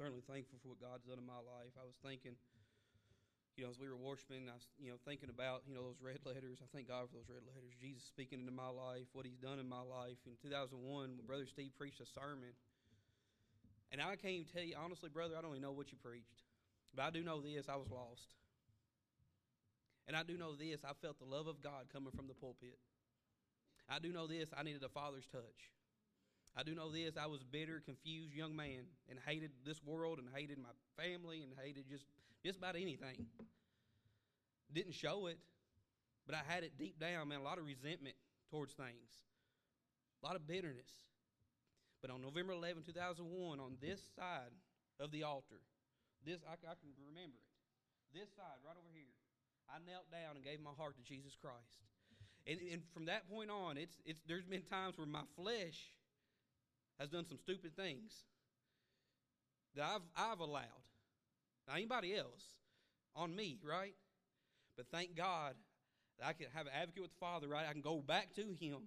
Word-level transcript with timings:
certainly 0.00 0.24
thankful 0.24 0.56
for 0.64 0.72
what 0.72 0.80
God's 0.80 1.04
done 1.04 1.20
in 1.20 1.28
my 1.28 1.44
life. 1.44 1.76
I 1.76 1.84
was 1.84 1.92
thinking, 2.00 2.32
you 3.60 3.68
know, 3.68 3.68
as 3.68 3.76
we 3.76 3.84
were 3.84 4.00
worshiping, 4.00 4.48
I 4.48 4.56
was, 4.56 4.64
you 4.80 4.88
know, 4.88 4.96
thinking 5.04 5.28
about, 5.28 5.68
you 5.68 5.76
know, 5.76 5.92
those 5.92 6.00
red 6.00 6.24
letters. 6.24 6.64
I 6.64 6.68
thank 6.72 6.88
God 6.88 7.12
for 7.12 7.20
those 7.20 7.28
red 7.28 7.44
letters. 7.44 7.76
Jesus 7.76 8.08
speaking 8.08 8.40
into 8.40 8.56
my 8.56 8.72
life, 8.72 9.04
what 9.12 9.28
He's 9.28 9.36
done 9.36 9.60
in 9.60 9.68
my 9.68 9.84
life. 9.84 10.16
In 10.24 10.40
2001, 10.40 10.80
when 10.80 11.28
Brother 11.28 11.44
Steve 11.44 11.76
preached 11.76 12.00
a 12.00 12.08
sermon, 12.16 12.56
and 13.92 14.00
I 14.00 14.16
can't 14.16 14.40
even 14.40 14.48
tell 14.48 14.64
you, 14.64 14.72
honestly, 14.80 15.12
brother, 15.12 15.36
I 15.36 15.44
don't 15.44 15.52
even 15.52 15.68
know 15.68 15.76
what 15.76 15.92
you 15.92 16.00
preached. 16.00 16.48
But 16.96 17.04
I 17.04 17.12
do 17.12 17.20
know 17.20 17.44
this 17.44 17.68
I 17.68 17.76
was 17.76 17.92
lost. 17.92 18.24
And 20.08 20.16
I 20.16 20.24
do 20.24 20.40
know 20.40 20.56
this 20.56 20.80
I 20.80 20.96
felt 21.04 21.20
the 21.20 21.28
love 21.28 21.44
of 21.44 21.60
God 21.60 21.92
coming 21.92 22.16
from 22.16 22.24
the 22.24 22.38
pulpit. 22.40 22.80
I 23.84 24.00
do 24.00 24.16
know 24.16 24.24
this 24.24 24.48
I 24.56 24.64
needed 24.64 24.80
a 24.80 24.88
father's 24.88 25.28
touch. 25.28 25.60
I 26.56 26.62
do 26.62 26.74
know 26.74 26.90
this 26.90 27.16
I 27.16 27.26
was 27.26 27.42
a 27.42 27.44
bitter, 27.44 27.82
confused 27.84 28.34
young 28.34 28.56
man 28.56 28.84
and 29.08 29.18
hated 29.24 29.50
this 29.64 29.80
world 29.84 30.18
and 30.18 30.28
hated 30.34 30.58
my 30.58 30.74
family 31.02 31.42
and 31.42 31.52
hated 31.62 31.84
just, 31.88 32.04
just 32.44 32.58
about 32.58 32.76
anything. 32.76 33.26
Didn't 34.72 34.94
show 34.94 35.26
it, 35.26 35.38
but 36.26 36.34
I 36.34 36.42
had 36.46 36.64
it 36.64 36.78
deep 36.78 36.98
down, 36.98 37.28
man, 37.28 37.40
a 37.40 37.42
lot 37.42 37.58
of 37.58 37.64
resentment 37.64 38.14
towards 38.50 38.72
things, 38.74 39.10
a 40.22 40.26
lot 40.26 40.36
of 40.36 40.46
bitterness. 40.46 40.90
But 42.02 42.10
on 42.10 42.22
November 42.22 42.52
11, 42.52 42.82
2001, 42.86 43.60
on 43.60 43.76
this 43.80 44.00
side 44.16 44.54
of 44.98 45.10
the 45.10 45.22
altar, 45.22 45.60
this 46.24 46.40
I, 46.48 46.54
I 46.54 46.74
can 46.80 46.90
remember 47.06 47.36
it. 47.36 47.50
This 48.12 48.28
side, 48.34 48.58
right 48.66 48.74
over 48.74 48.90
here, 48.92 49.12
I 49.70 49.78
knelt 49.86 50.10
down 50.10 50.34
and 50.34 50.44
gave 50.44 50.58
my 50.60 50.74
heart 50.76 50.96
to 50.96 51.04
Jesus 51.06 51.36
Christ. 51.38 51.78
And, 52.46 52.58
and 52.72 52.82
from 52.92 53.06
that 53.06 53.28
point 53.30 53.50
on, 53.50 53.76
it's, 53.76 54.00
it's, 54.04 54.20
there's 54.26 54.46
been 54.46 54.62
times 54.62 54.98
where 54.98 55.06
my 55.06 55.22
flesh 55.36 55.78
has 57.00 57.08
done 57.08 57.26
some 57.26 57.38
stupid 57.38 57.74
things 57.74 58.12
that 59.74 59.84
I've, 59.84 60.02
I've 60.16 60.40
allowed. 60.40 60.62
Anybody 61.72 62.16
else, 62.16 62.42
on 63.16 63.34
me, 63.34 63.58
right? 63.66 63.94
But 64.76 64.86
thank 64.92 65.16
God 65.16 65.54
that 66.18 66.28
I 66.28 66.32
can 66.32 66.46
have 66.54 66.66
an 66.66 66.72
advocate 66.74 67.02
with 67.02 67.10
the 67.12 67.18
Father, 67.18 67.48
right? 67.48 67.66
I 67.68 67.72
can 67.72 67.80
go 67.80 67.98
back 67.98 68.34
to 68.34 68.42
Him 68.42 68.78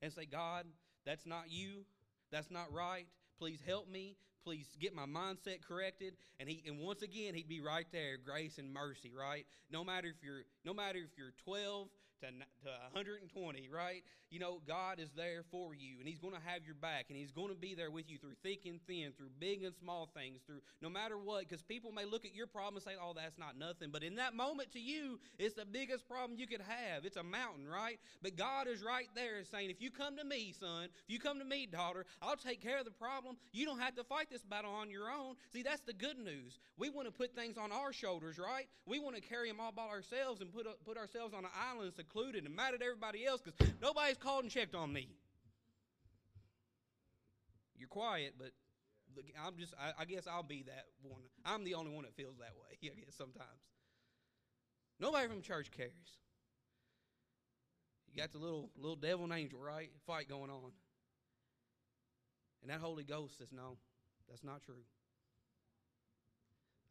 and 0.00 0.12
say, 0.12 0.26
God, 0.26 0.66
that's 1.04 1.26
not 1.26 1.50
you. 1.50 1.84
That's 2.30 2.50
not 2.50 2.72
right. 2.72 3.06
Please 3.38 3.60
help 3.66 3.88
me. 3.88 4.16
Please 4.44 4.66
get 4.80 4.94
my 4.94 5.06
mindset 5.06 5.62
corrected. 5.66 6.14
And 6.40 6.48
he 6.48 6.62
and 6.66 6.80
once 6.80 7.02
again 7.02 7.34
he'd 7.34 7.48
be 7.48 7.60
right 7.60 7.86
there, 7.92 8.16
grace 8.16 8.58
and 8.58 8.72
mercy, 8.72 9.12
right? 9.16 9.46
No 9.70 9.84
matter 9.84 10.08
if 10.08 10.22
you're 10.22 10.42
no 10.64 10.74
matter 10.74 10.98
if 10.98 11.16
you're 11.16 11.32
12 11.44 11.88
to, 12.22 12.28
to 12.64 12.70
120, 12.92 13.68
right? 13.68 14.02
You 14.30 14.38
know, 14.38 14.60
God 14.66 14.98
is 14.98 15.10
there 15.14 15.42
for 15.50 15.74
you 15.74 15.98
and 15.98 16.08
he's 16.08 16.18
going 16.18 16.34
to 16.34 16.40
have 16.46 16.64
your 16.64 16.74
back 16.74 17.06
and 17.08 17.18
he's 17.18 17.32
going 17.32 17.48
to 17.48 17.54
be 17.54 17.74
there 17.74 17.90
with 17.90 18.08
you 18.08 18.18
through 18.18 18.34
thick 18.42 18.64
and 18.66 18.80
thin, 18.86 19.12
through 19.16 19.30
big 19.38 19.62
and 19.62 19.74
small 19.74 20.08
things, 20.14 20.40
through 20.46 20.60
no 20.80 20.88
matter 20.88 21.18
what 21.18 21.48
cuz 21.48 21.62
people 21.62 21.92
may 21.92 22.04
look 22.04 22.24
at 22.24 22.34
your 22.34 22.46
problem 22.46 22.76
and 22.76 22.84
say, 22.84 22.96
"Oh, 23.00 23.12
that's 23.12 23.38
not 23.38 23.56
nothing." 23.56 23.90
But 23.90 24.02
in 24.02 24.16
that 24.16 24.34
moment 24.34 24.72
to 24.72 24.80
you, 24.80 25.20
it's 25.38 25.54
the 25.54 25.66
biggest 25.66 26.08
problem 26.08 26.38
you 26.38 26.46
could 26.46 26.62
have. 26.62 27.04
It's 27.04 27.16
a 27.16 27.22
mountain, 27.22 27.68
right? 27.68 27.98
But 28.22 28.36
God 28.36 28.66
is 28.68 28.82
right 28.82 29.08
there 29.14 29.44
saying, 29.44 29.70
"If 29.70 29.80
you 29.80 29.90
come 29.90 30.16
to 30.16 30.24
me, 30.24 30.52
son, 30.52 30.84
if 30.84 31.10
you 31.10 31.18
come 31.18 31.38
to 31.38 31.44
me, 31.44 31.66
daughter, 31.66 32.06
I'll 32.20 32.36
take 32.36 32.60
care 32.62 32.78
of 32.78 32.84
the 32.84 32.90
problem. 32.90 33.36
You 33.52 33.66
don't 33.66 33.80
have 33.80 33.96
to 33.96 34.04
fight 34.04 34.30
this 34.30 34.44
battle 34.44 34.72
on 34.72 34.90
your 34.90 35.10
own. 35.10 35.36
See, 35.52 35.62
that's 35.62 35.82
the 35.82 35.92
good 35.92 36.18
news. 36.18 36.58
We 36.76 36.88
want 36.88 37.06
to 37.06 37.12
put 37.12 37.34
things 37.34 37.58
on 37.58 37.72
our 37.72 37.92
shoulders, 37.92 38.38
right? 38.38 38.68
We 38.86 38.98
want 38.98 39.16
to 39.16 39.22
carry 39.22 39.48
them 39.48 39.60
all 39.60 39.72
by 39.72 39.86
ourselves 39.86 40.40
and 40.40 40.52
put, 40.52 40.66
put 40.84 40.96
ourselves 40.96 41.34
on 41.34 41.44
an 41.44 41.50
island 41.56 41.94
secluded 42.12 42.44
and 42.44 42.54
mad 42.54 42.74
at 42.74 42.82
everybody 42.82 43.24
else 43.24 43.40
because 43.40 43.72
nobody's 43.80 44.16
called 44.16 44.44
and 44.44 44.52
checked 44.52 44.74
on 44.74 44.92
me. 44.92 45.08
You're 47.76 47.88
quiet, 47.88 48.34
but 48.38 48.52
I'm 49.44 49.56
just, 49.58 49.74
I, 49.80 50.02
I 50.02 50.04
guess 50.04 50.26
I'll 50.26 50.42
be 50.42 50.64
that 50.64 50.86
one. 51.02 51.22
I'm 51.44 51.64
the 51.64 51.74
only 51.74 51.90
one 51.90 52.04
that 52.04 52.14
feels 52.14 52.38
that 52.38 52.52
way, 52.56 52.78
I 52.82 52.86
guess, 52.86 53.16
sometimes. 53.16 53.48
Nobody 55.00 55.28
from 55.28 55.42
church 55.42 55.70
cares. 55.70 55.90
You 58.10 58.20
got 58.20 58.30
the 58.30 58.38
little 58.38 58.70
little 58.76 58.96
devil 58.96 59.24
and 59.24 59.32
angel, 59.32 59.58
right? 59.58 59.90
Fight 60.06 60.28
going 60.28 60.50
on. 60.50 60.72
And 62.60 62.70
that 62.70 62.78
Holy 62.78 63.04
Ghost 63.04 63.38
says, 63.38 63.48
no, 63.50 63.78
that's 64.28 64.44
not 64.44 64.62
true. 64.62 64.84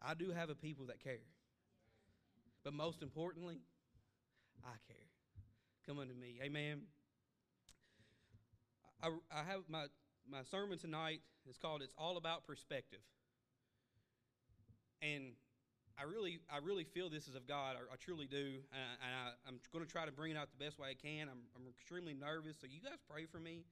I 0.01 0.15
do 0.15 0.31
have 0.31 0.49
a 0.49 0.55
people 0.55 0.87
that 0.87 1.01
care. 1.01 1.19
But 2.63 2.73
most 2.73 3.01
importantly, 3.01 3.61
I 4.65 4.73
care. 4.87 5.10
Come 5.87 5.99
unto 5.99 6.13
me. 6.13 6.39
Amen. 6.43 6.81
I, 9.01 9.07
I 9.33 9.43
have 9.43 9.61
my, 9.67 9.85
my 10.29 10.43
sermon 10.43 10.77
tonight 10.77 11.21
is 11.49 11.57
called 11.57 11.81
It's 11.81 11.93
All 11.97 12.17
About 12.17 12.45
Perspective. 12.45 12.99
And 15.01 15.33
I 15.97 16.03
really, 16.03 16.39
I 16.53 16.59
really 16.63 16.83
feel 16.83 17.09
this 17.09 17.27
is 17.27 17.35
of 17.35 17.47
God. 17.47 17.77
I, 17.77 17.93
I 17.93 17.97
truly 17.97 18.27
do. 18.29 18.61
And, 18.71 18.97
I, 19.01 19.33
I'm 19.47 19.59
going 19.73 19.83
to 19.83 19.91
try 19.91 20.05
to 20.05 20.11
bring 20.11 20.31
it 20.31 20.37
out 20.37 20.49
the 20.55 20.63
best 20.63 20.77
way 20.77 20.89
I 20.89 20.93
can. 20.93 21.27
I'm, 21.27 21.49
I'm 21.55 21.67
extremely 21.67 22.13
nervous. 22.13 22.57
So 22.61 22.67
you 22.69 22.79
guys 22.79 23.01
pray 23.09 23.25
for 23.25 23.39
me 23.39 23.65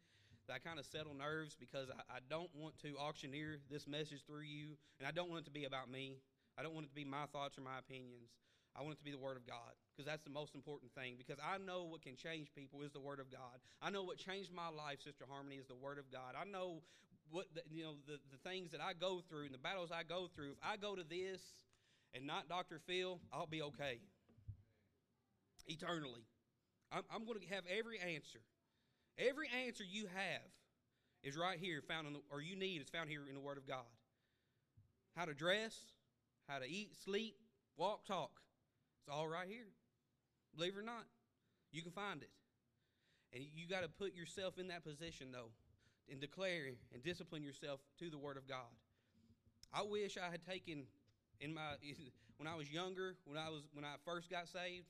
that 0.48 0.54
I 0.54 0.60
kind 0.60 0.80
of 0.80 0.86
settle 0.86 1.14
nerves 1.14 1.56
because 1.60 1.90
I, 1.94 2.18
I 2.18 2.20
don't 2.28 2.50
want 2.56 2.80
to 2.82 2.98
auctioneer 2.98 3.60
this 3.70 3.88
message 3.88 4.26
through 4.26 4.50
you, 4.50 4.78
and 4.98 5.08
I 5.08 5.12
don't 5.12 5.30
want 5.30 5.42
it 5.42 5.46
to 5.46 5.52
be 5.52 5.66
about 5.66 5.92
me. 5.92 6.18
I 6.58 6.64
don't 6.64 6.74
want 6.74 6.88
it 6.88 6.90
to 6.90 6.96
be 6.96 7.06
my 7.06 7.30
thoughts 7.32 7.58
or 7.58 7.62
my 7.62 7.78
opinions. 7.78 8.34
I 8.80 8.82
want 8.82 8.94
it 8.96 9.00
to 9.00 9.04
be 9.04 9.12
the 9.12 9.20
Word 9.20 9.36
of 9.36 9.46
God 9.46 9.76
because 9.92 10.08
that's 10.08 10.24
the 10.24 10.30
most 10.30 10.56
important 10.56 10.94
thing. 10.96 11.16
Because 11.18 11.36
I 11.44 11.58
know 11.58 11.84
what 11.84 12.02
can 12.02 12.16
change 12.16 12.48
people 12.56 12.82
is 12.82 12.92
the 12.92 13.04
Word 13.04 13.20
of 13.20 13.30
God. 13.30 13.60
I 13.82 13.90
know 13.90 14.04
what 14.04 14.18
changed 14.18 14.54
my 14.54 14.70
life, 14.70 15.02
Sister 15.04 15.26
Harmony, 15.28 15.58
is 15.58 15.68
the 15.68 15.76
Word 15.76 16.00
of 16.00 16.10
God. 16.10 16.40
I 16.40 16.50
know 16.50 16.82
what 17.30 17.48
the, 17.54 17.62
you 17.70 17.84
know 17.84 17.96
the, 18.08 18.20
the 18.32 18.50
things 18.50 18.72
that 18.72 18.80
I 18.80 18.94
go 18.94 19.22
through 19.28 19.46
and 19.46 19.54
the 19.54 19.60
battles 19.60 19.92
I 19.92 20.04
go 20.04 20.30
through. 20.34 20.52
If 20.52 20.64
I 20.64 20.78
go 20.78 20.96
to 20.96 21.04
this 21.04 21.42
and 22.14 22.26
not 22.26 22.48
Dr. 22.48 22.80
Phil, 22.88 23.20
I'll 23.34 23.46
be 23.46 23.62
okay 23.64 24.00
eternally. 25.68 26.24
I'm, 26.90 27.04
I'm 27.14 27.26
going 27.26 27.40
to 27.40 27.48
have 27.54 27.66
every 27.68 28.00
answer. 28.00 28.40
Every 29.18 29.50
answer 29.66 29.84
you 29.84 30.08
have 30.16 30.48
is 31.22 31.36
right 31.36 31.60
here, 31.60 31.82
found 31.86 32.08
in 32.08 32.14
the, 32.14 32.20
or 32.32 32.42
you 32.42 32.56
need 32.56 32.82
is 32.82 32.88
found 32.88 33.10
here 33.10 33.28
in 33.28 33.36
the 33.36 33.42
Word 33.42 33.58
of 33.58 33.68
God. 33.68 33.92
How 35.18 35.26
to 35.26 35.34
dress, 35.34 35.78
how 36.48 36.60
to 36.60 36.66
eat, 36.66 36.96
sleep, 37.04 37.36
walk, 37.76 38.06
talk. 38.06 38.32
It's 39.10 39.18
all 39.18 39.28
right 39.28 39.48
here. 39.50 39.74
Believe 40.56 40.76
it 40.76 40.80
or 40.80 40.84
not, 40.84 41.06
you 41.72 41.82
can 41.82 41.92
find 41.92 42.22
it. 42.22 42.30
And 43.34 43.44
you 43.56 43.68
got 43.68 43.82
to 43.82 43.90
put 43.90 44.14
yourself 44.14 44.60
in 44.60 44.68
that 44.68 44.84
position, 44.84 45.32
though, 45.32 45.50
and 46.12 46.22
declare 46.22 46.70
and 46.94 47.04
discipline 47.04 47.42
yourself 47.42 47.80
to 47.98 48.12
the 48.12 48.20
Word 48.20 48.38
of 48.38 48.48
God. 48.48 48.70
I 49.74 49.82
wish 49.82 50.16
I 50.16 50.30
had 50.30 50.46
taken 50.46 50.84
in 51.42 51.56
my 51.56 51.74
when 52.38 52.46
I 52.46 52.54
was 52.54 52.70
younger, 52.70 53.16
when 53.26 53.40
I 53.40 53.50
was 53.50 53.64
when 53.74 53.84
I 53.84 53.96
first 54.06 54.30
got 54.30 54.48
saved, 54.48 54.86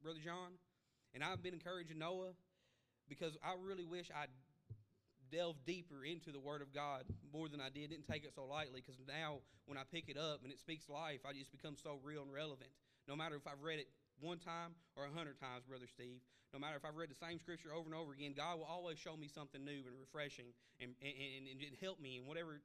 Brother 0.00 0.20
John, 0.24 0.54
and 1.12 1.24
I've 1.24 1.42
been 1.42 1.54
encouraging 1.54 1.98
Noah 1.98 2.38
because 3.08 3.36
I 3.42 3.54
really 3.60 3.84
wish 3.84 4.12
I'd 4.14 4.30
delved 5.32 5.66
deeper 5.66 6.04
into 6.04 6.30
the 6.30 6.38
Word 6.38 6.62
of 6.62 6.72
God 6.72 7.02
more 7.32 7.48
than 7.48 7.60
I 7.60 7.70
did. 7.70 7.90
Didn't 7.90 8.06
take 8.06 8.22
it 8.22 8.32
so 8.32 8.44
lightly 8.44 8.80
because 8.80 9.00
now 9.08 9.38
when 9.64 9.76
I 9.76 9.82
pick 9.92 10.08
it 10.08 10.16
up 10.16 10.44
and 10.44 10.52
it 10.52 10.60
speaks 10.60 10.88
life, 10.88 11.26
I 11.28 11.32
just 11.32 11.50
become 11.50 11.74
so 11.82 11.98
real 12.04 12.22
and 12.22 12.32
relevant. 12.32 12.70
No 13.08 13.14
matter 13.14 13.36
if 13.36 13.46
I've 13.46 13.62
read 13.62 13.78
it 13.78 13.88
one 14.20 14.38
time 14.38 14.74
or 14.96 15.06
a 15.06 15.10
hundred 15.10 15.38
times, 15.38 15.64
Brother 15.68 15.86
Steve, 15.86 16.20
no 16.52 16.58
matter 16.58 16.76
if 16.76 16.84
I've 16.84 16.96
read 16.96 17.10
the 17.10 17.18
same 17.18 17.38
scripture 17.38 17.72
over 17.74 17.86
and 17.86 17.94
over 17.94 18.12
again, 18.12 18.34
God 18.36 18.58
will 18.58 18.66
always 18.66 18.98
show 18.98 19.16
me 19.16 19.28
something 19.28 19.64
new 19.64 19.84
and 19.86 19.94
refreshing 19.98 20.46
and, 20.80 20.94
and, 21.02 21.12
and, 21.12 21.60
and 21.62 21.76
help 21.80 22.00
me 22.00 22.18
in 22.18 22.26
whatever 22.26 22.60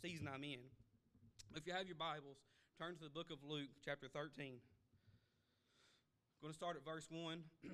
season 0.00 0.28
I'm 0.32 0.44
in. 0.44 0.60
If 1.54 1.66
you 1.66 1.72
have 1.72 1.86
your 1.86 1.96
Bibles, 1.96 2.38
turn 2.78 2.96
to 2.96 3.04
the 3.04 3.10
book 3.10 3.30
of 3.30 3.38
Luke, 3.44 3.68
chapter 3.84 4.08
13. 4.08 4.56
I'm 4.56 4.60
going 6.40 6.52
to 6.52 6.56
start 6.56 6.76
at 6.76 6.84
verse 6.84 7.06
1. 7.10 7.42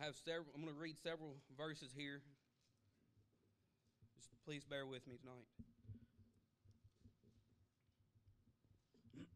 I 0.00 0.04
have 0.04 0.16
several, 0.24 0.46
I'm 0.54 0.62
going 0.62 0.74
to 0.74 0.80
read 0.80 0.96
several 1.02 1.36
verses 1.56 1.92
here. 1.96 2.22
Just 4.16 4.28
please 4.44 4.64
bear 4.64 4.86
with 4.86 5.06
me 5.06 5.16
tonight. 5.16 5.73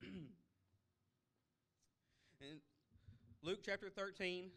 and 2.40 2.60
Luke 3.42 3.60
chapter 3.64 3.90
13, 3.90 4.50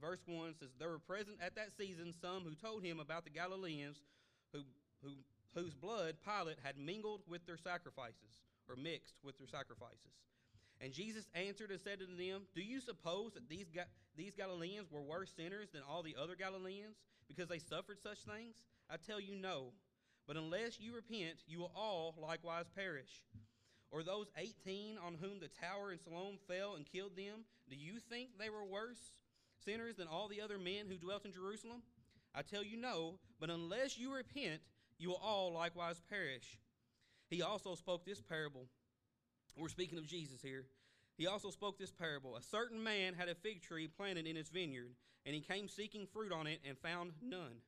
verse 0.00 0.20
1 0.26 0.54
says, 0.58 0.70
There 0.78 0.90
were 0.90 0.98
present 0.98 1.38
at 1.40 1.54
that 1.56 1.70
season 1.76 2.12
some 2.20 2.42
who 2.42 2.54
told 2.54 2.82
him 2.82 3.00
about 3.00 3.24
the 3.24 3.30
Galileans 3.30 3.98
who, 4.52 4.60
who, 5.02 5.10
whose 5.54 5.74
blood 5.74 6.16
Pilate 6.24 6.58
had 6.62 6.78
mingled 6.78 7.22
with 7.28 7.46
their 7.46 7.56
sacrifices, 7.56 8.40
or 8.68 8.76
mixed 8.76 9.20
with 9.22 9.38
their 9.38 9.48
sacrifices. 9.48 10.12
And 10.80 10.92
Jesus 10.92 11.26
answered 11.34 11.70
and 11.70 11.80
said 11.80 12.00
to 12.00 12.06
them, 12.06 12.42
Do 12.54 12.62
you 12.62 12.80
suppose 12.80 13.32
that 13.34 13.48
these, 13.48 13.70
Ga- 13.74 13.90
these 14.16 14.34
Galileans 14.34 14.90
were 14.90 15.02
worse 15.02 15.32
sinners 15.36 15.68
than 15.72 15.82
all 15.88 16.02
the 16.02 16.16
other 16.20 16.34
Galileans 16.34 16.96
because 17.28 17.48
they 17.48 17.58
suffered 17.58 17.98
such 18.02 18.18
things? 18.18 18.56
I 18.90 18.96
tell 18.96 19.20
you, 19.20 19.34
no. 19.34 19.72
But 20.26 20.36
unless 20.36 20.80
you 20.80 20.94
repent, 20.94 21.44
you 21.46 21.60
will 21.60 21.72
all 21.76 22.16
likewise 22.20 22.66
perish. 22.74 23.24
Or 23.94 24.02
those 24.02 24.26
18 24.36 24.98
on 25.06 25.14
whom 25.20 25.38
the 25.38 25.46
tower 25.46 25.92
in 25.92 26.00
Siloam 26.00 26.36
fell 26.48 26.74
and 26.74 26.84
killed 26.84 27.16
them, 27.16 27.44
do 27.70 27.76
you 27.76 28.00
think 28.00 28.30
they 28.36 28.50
were 28.50 28.64
worse 28.64 28.98
sinners 29.64 29.94
than 29.94 30.08
all 30.08 30.26
the 30.26 30.40
other 30.40 30.58
men 30.58 30.86
who 30.88 30.96
dwelt 30.96 31.24
in 31.24 31.32
Jerusalem? 31.32 31.80
I 32.34 32.42
tell 32.42 32.64
you, 32.64 32.76
no. 32.76 33.20
But 33.38 33.50
unless 33.50 33.96
you 33.96 34.12
repent, 34.12 34.60
you 34.98 35.10
will 35.10 35.20
all 35.22 35.52
likewise 35.52 36.02
perish. 36.10 36.58
He 37.30 37.40
also 37.40 37.76
spoke 37.76 38.04
this 38.04 38.20
parable. 38.20 38.66
We're 39.56 39.68
speaking 39.68 39.98
of 39.98 40.08
Jesus 40.08 40.42
here. 40.42 40.64
He 41.16 41.28
also 41.28 41.50
spoke 41.50 41.78
this 41.78 41.92
parable. 41.92 42.34
A 42.34 42.42
certain 42.42 42.82
man 42.82 43.14
had 43.14 43.28
a 43.28 43.36
fig 43.36 43.62
tree 43.62 43.86
planted 43.86 44.26
in 44.26 44.34
his 44.34 44.48
vineyard, 44.48 44.96
and 45.24 45.36
he 45.36 45.40
came 45.40 45.68
seeking 45.68 46.08
fruit 46.12 46.32
on 46.32 46.48
it 46.48 46.58
and 46.68 46.76
found 46.76 47.12
none. 47.22 47.62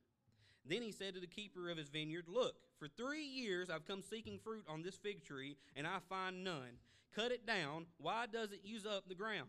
Then 0.67 0.81
he 0.81 0.91
said 0.91 1.13
to 1.13 1.19
the 1.19 1.27
keeper 1.27 1.69
of 1.69 1.77
his 1.77 1.89
vineyard, 1.89 2.25
Look, 2.27 2.55
for 2.77 2.87
three 2.87 3.23
years 3.23 3.69
I've 3.69 3.87
come 3.87 4.01
seeking 4.01 4.39
fruit 4.39 4.65
on 4.67 4.81
this 4.81 4.97
fig 4.97 5.23
tree, 5.23 5.57
and 5.75 5.87
I 5.87 5.99
find 6.09 6.43
none. 6.43 6.79
Cut 7.15 7.31
it 7.31 7.45
down. 7.45 7.85
Why 7.97 8.25
does 8.31 8.51
it 8.51 8.61
use 8.63 8.85
up 8.85 9.07
the 9.07 9.15
ground? 9.15 9.47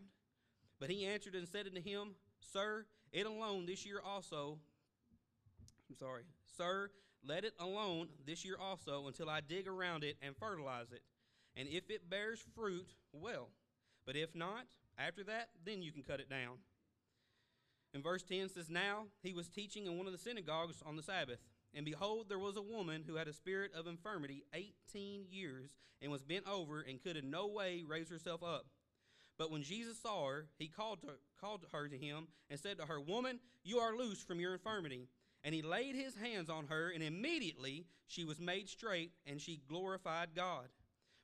But 0.79 0.89
he 0.89 1.05
answered 1.05 1.35
and 1.35 1.47
said 1.47 1.67
unto 1.67 1.81
him, 1.81 2.15
Sir, 2.39 2.85
it 3.11 3.25
alone 3.25 3.65
this 3.65 3.85
year 3.85 4.01
also. 4.03 4.57
I'm 5.89 5.95
sorry. 5.95 6.23
Sir, 6.57 6.89
let 7.27 7.43
it 7.43 7.53
alone 7.59 8.07
this 8.25 8.45
year 8.45 8.57
also 8.59 9.07
until 9.07 9.29
I 9.29 9.41
dig 9.41 9.67
around 9.67 10.03
it 10.03 10.17
and 10.21 10.35
fertilize 10.37 10.91
it. 10.91 11.01
And 11.55 11.67
if 11.67 11.89
it 11.89 12.09
bears 12.09 12.43
fruit, 12.55 12.87
well. 13.11 13.49
But 14.05 14.15
if 14.15 14.33
not, 14.35 14.65
after 14.97 15.23
that, 15.25 15.49
then 15.65 15.81
you 15.81 15.91
can 15.91 16.03
cut 16.03 16.19
it 16.19 16.29
down. 16.29 16.57
And 17.93 18.03
verse 18.03 18.23
10 18.23 18.49
says, 18.49 18.69
Now 18.69 19.05
he 19.23 19.33
was 19.33 19.47
teaching 19.47 19.87
in 19.87 19.97
one 19.97 20.05
of 20.05 20.11
the 20.11 20.19
synagogues 20.19 20.81
on 20.85 20.95
the 20.95 21.03
Sabbath. 21.03 21.39
And 21.73 21.85
behold, 21.85 22.27
there 22.29 22.39
was 22.39 22.57
a 22.57 22.61
woman 22.61 23.03
who 23.05 23.15
had 23.15 23.27
a 23.27 23.33
spirit 23.33 23.71
of 23.73 23.87
infirmity 23.87 24.43
18 24.53 25.25
years, 25.29 25.75
and 26.01 26.11
was 26.11 26.23
bent 26.23 26.47
over, 26.47 26.81
and 26.81 27.01
could 27.01 27.17
in 27.17 27.29
no 27.29 27.47
way 27.47 27.83
raise 27.87 28.09
herself 28.09 28.41
up. 28.43 28.65
But 29.37 29.51
when 29.51 29.63
Jesus 29.63 29.99
saw 30.01 30.27
her, 30.27 30.47
he 30.57 30.67
called, 30.67 31.01
to, 31.01 31.09
called 31.39 31.65
her 31.71 31.87
to 31.87 31.97
him, 31.97 32.27
and 32.49 32.59
said 32.59 32.77
to 32.77 32.85
her, 32.85 32.99
Woman, 32.99 33.39
you 33.63 33.79
are 33.79 33.95
loosed 33.95 34.27
from 34.27 34.39
your 34.39 34.53
infirmity. 34.53 35.07
And 35.43 35.55
he 35.55 35.61
laid 35.61 35.95
his 35.95 36.15
hands 36.17 36.49
on 36.49 36.67
her, 36.67 36.89
and 36.89 37.01
immediately 37.01 37.85
she 38.07 38.25
was 38.25 38.41
made 38.41 38.67
straight, 38.67 39.11
and 39.25 39.39
she 39.39 39.61
glorified 39.69 40.35
God. 40.35 40.67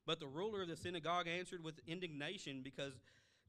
But 0.05 0.19
the 0.19 0.27
ruler 0.27 0.61
of 0.61 0.69
the 0.69 0.77
synagogue 0.77 1.27
answered 1.27 1.63
with 1.63 1.79
indignation 1.87 2.61
because 2.63 2.93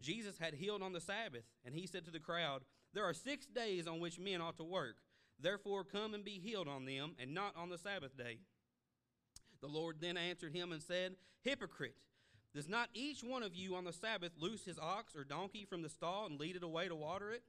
Jesus 0.01 0.39
had 0.39 0.55
healed 0.55 0.83
on 0.83 0.93
the 0.93 1.01
Sabbath. 1.01 1.45
And 1.65 1.75
he 1.75 1.87
said 1.87 2.05
to 2.07 2.11
the 2.11 2.19
crowd, 2.19 2.63
There 2.97 3.05
are 3.05 3.13
six 3.13 3.45
days 3.45 3.87
on 3.87 4.01
which 4.01 4.19
men 4.19 4.41
ought 4.41 4.57
to 4.57 4.65
work. 4.65 4.97
Therefore, 5.39 5.85
come 5.85 6.15
and 6.15 6.25
be 6.25 6.41
healed 6.43 6.67
on 6.67 6.87
them, 6.87 7.15
and 7.21 7.35
not 7.35 7.55
on 7.55 7.69
the 7.69 7.77
Sabbath 7.77 8.17
day. 8.17 8.39
The 9.61 9.67
Lord 9.67 9.97
then 10.01 10.17
answered 10.17 10.55
him 10.55 10.73
and 10.73 10.81
said, 10.83 11.17
Hypocrite, 11.43 11.99
does 12.55 12.71
not 12.71 12.89
each 12.95 13.23
one 13.23 13.43
of 13.43 13.55
you 13.55 13.75
on 13.75 13.85
the 13.85 13.93
Sabbath 13.93 14.33
loose 14.39 14.65
his 14.65 14.79
ox 14.79 15.15
or 15.15 15.25
donkey 15.25 15.67
from 15.67 15.83
the 15.83 15.91
stall 15.91 16.25
and 16.25 16.41
lead 16.41 16.57
it 16.57 16.63
away 16.63 16.89
to 16.89 16.95
water 16.95 17.33
it? 17.33 17.43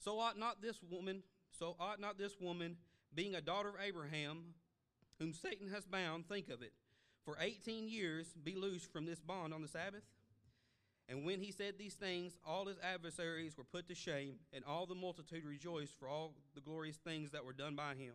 So 0.00 0.20
ought 0.20 0.38
not 0.38 0.60
this 0.60 0.76
woman, 0.82 1.22
so 1.58 1.74
ought 1.80 1.98
not 1.98 2.18
this 2.18 2.38
woman, 2.38 2.76
being 3.14 3.34
a 3.34 3.40
daughter 3.40 3.70
of 3.70 3.76
Abraham, 3.82 4.52
whom 5.18 5.32
Satan 5.32 5.68
has 5.68 5.86
bound, 5.86 6.28
think 6.28 6.50
of 6.50 6.60
it, 6.60 6.74
for 7.24 7.38
18 7.40 7.88
years 7.88 8.34
be 8.44 8.54
loosed 8.54 8.92
from 8.92 9.06
this 9.06 9.18
bond 9.18 9.54
on 9.54 9.62
the 9.62 9.68
Sabbath? 9.68 10.02
And 11.08 11.24
when 11.24 11.40
he 11.40 11.50
said 11.52 11.74
these 11.78 11.94
things, 11.94 12.36
all 12.46 12.66
his 12.66 12.76
adversaries 12.82 13.56
were 13.56 13.64
put 13.64 13.88
to 13.88 13.94
shame, 13.94 14.34
and 14.52 14.62
all 14.64 14.84
the 14.84 14.94
multitude 14.94 15.44
rejoiced 15.44 15.98
for 15.98 16.08
all 16.08 16.34
the 16.54 16.60
glorious 16.60 16.96
things 16.96 17.30
that 17.30 17.44
were 17.44 17.54
done 17.54 17.74
by 17.74 17.94
him. 17.94 18.12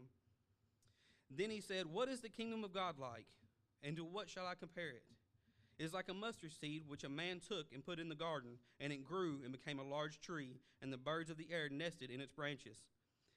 Then 1.36 1.50
he 1.50 1.60
said, 1.60 1.88
What 1.88 2.10
is 2.10 2.22
the 2.22 2.30
kingdom 2.30 2.64
of 2.64 2.74
God 2.74 3.00
like? 3.00 3.26
And 3.82 3.98
to 3.98 4.04
what 4.04 4.30
shall 4.30 4.46
I 4.46 4.54
compare 4.54 4.90
it? 4.90 5.04
It 5.80 5.86
is 5.86 5.94
like 5.94 6.08
a 6.08 6.14
mustard 6.14 6.54
seed 6.54 6.84
which 6.88 7.04
a 7.04 7.10
man 7.10 7.42
took 7.46 7.66
and 7.74 7.84
put 7.84 8.00
in 8.00 8.10
the 8.10 8.16
garden, 8.16 8.52
and 8.80 8.94
it 8.94 9.04
grew 9.04 9.40
and 9.44 9.52
became 9.52 9.80
a 9.80 9.84
large 9.84 10.22
tree, 10.22 10.60
and 10.82 10.94
the 10.94 10.98
birds 10.98 11.32
of 11.32 11.38
the 11.38 11.48
air 11.52 11.68
nested 11.70 12.12
in 12.12 12.22
its 12.22 12.32
branches. 12.32 12.78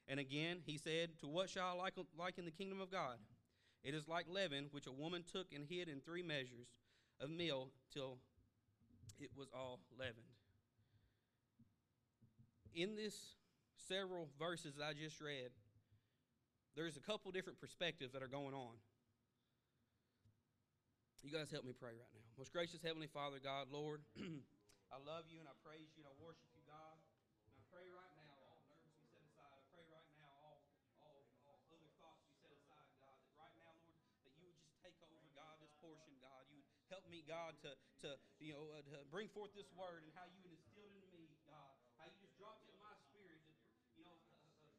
And 0.07 0.21
again 0.21 0.59
he 0.65 0.77
said, 0.77 1.19
To 1.21 1.27
what 1.27 1.49
shall 1.49 1.81
I 1.81 1.91
liken 2.19 2.45
the 2.45 2.51
kingdom 2.51 2.81
of 2.81 2.93
God? 2.93 3.17
It 3.83 3.95
is 3.95 4.07
like 4.07 4.27
leaven 4.29 4.67
which 4.71 4.87
a 4.87 4.93
woman 4.93 5.25
took 5.31 5.53
and 5.53 5.65
hid 5.65 5.89
in 5.89 6.01
three 6.01 6.23
measures 6.23 6.69
of 7.21 7.31
meal 7.31 7.71
till 7.93 8.19
it 9.19 9.31
was 9.37 9.49
all 9.55 9.81
leavened. 9.99 10.31
In 12.75 12.97
this 12.97 13.17
several 13.89 14.29
verses 14.39 14.77
I 14.77 14.93
just 14.93 15.21
read, 15.21 15.51
there's 16.77 16.97
a 16.97 17.05
couple 17.05 17.33
different 17.33 17.61
perspectives 17.61 18.13
that 18.13 18.23
are 18.23 18.29
going 18.29 18.53
on. 18.53 18.77
You 21.27 21.35
guys 21.35 21.51
help 21.51 21.67
me 21.67 21.75
pray 21.75 21.91
right 21.91 22.15
now. 22.15 22.23
Most 22.39 22.55
gracious 22.55 22.79
Heavenly 22.87 23.11
Father, 23.11 23.43
God, 23.43 23.67
Lord, 23.75 23.99
I 24.95 24.99
love 25.03 25.27
you 25.27 25.43
and 25.43 25.51
I 25.51 25.59
praise 25.59 25.91
you 25.99 26.07
and 26.07 26.07
I 26.07 26.15
worship 26.23 26.47
you, 26.55 26.63
God. 26.71 26.95
And 27.43 27.51
I 27.51 27.59
pray 27.67 27.83
right 27.91 28.15
now, 28.15 28.31
all 28.47 28.63
nerves 28.71 28.87
be 28.95 29.03
set 29.11 29.19
aside. 29.27 29.51
I 29.51 29.59
pray 29.75 29.83
right 29.91 30.07
now, 30.15 30.31
all, 30.39 30.63
all, 31.03 31.27
all 31.51 31.59
other 31.75 31.91
thoughts 31.99 32.23
be 32.31 32.39
set 32.39 32.55
aside, 32.55 32.95
God. 33.03 33.19
That 33.27 33.35
right 33.43 33.59
now, 33.59 33.75
Lord, 33.91 34.07
that 34.23 34.39
you 34.39 34.47
would 34.47 34.61
just 34.63 34.79
take 34.79 34.95
over, 35.03 35.27
God, 35.35 35.59
this 35.59 35.75
portion, 35.83 36.15
God. 36.23 36.47
You 36.47 36.63
would 36.63 36.76
help 36.91 37.07
me, 37.11 37.27
God, 37.27 37.59
to, 37.67 37.75
to 38.07 38.09
you 38.39 38.55
know, 38.55 38.65
uh, 38.75 38.83
to 38.95 39.03
bring 39.11 39.27
forth 39.31 39.53
this 39.55 39.69
word 39.75 40.07
and 40.07 40.11
how 40.15 40.27
you 40.31 40.39
would 40.47 40.55
instill 40.55 40.87
it 40.87 40.95
into 40.95 41.11
me, 41.15 41.27
God. 41.47 41.75
How 41.99 42.07
you 42.07 42.17
just 42.23 42.35
dropped 42.39 42.67
it 42.67 42.75
in 42.75 42.81
my 42.83 42.95
spirit. 43.11 43.43
You 43.99 44.05
know, 44.07 44.15
uh, 44.15 44.67
uh, 44.67 44.71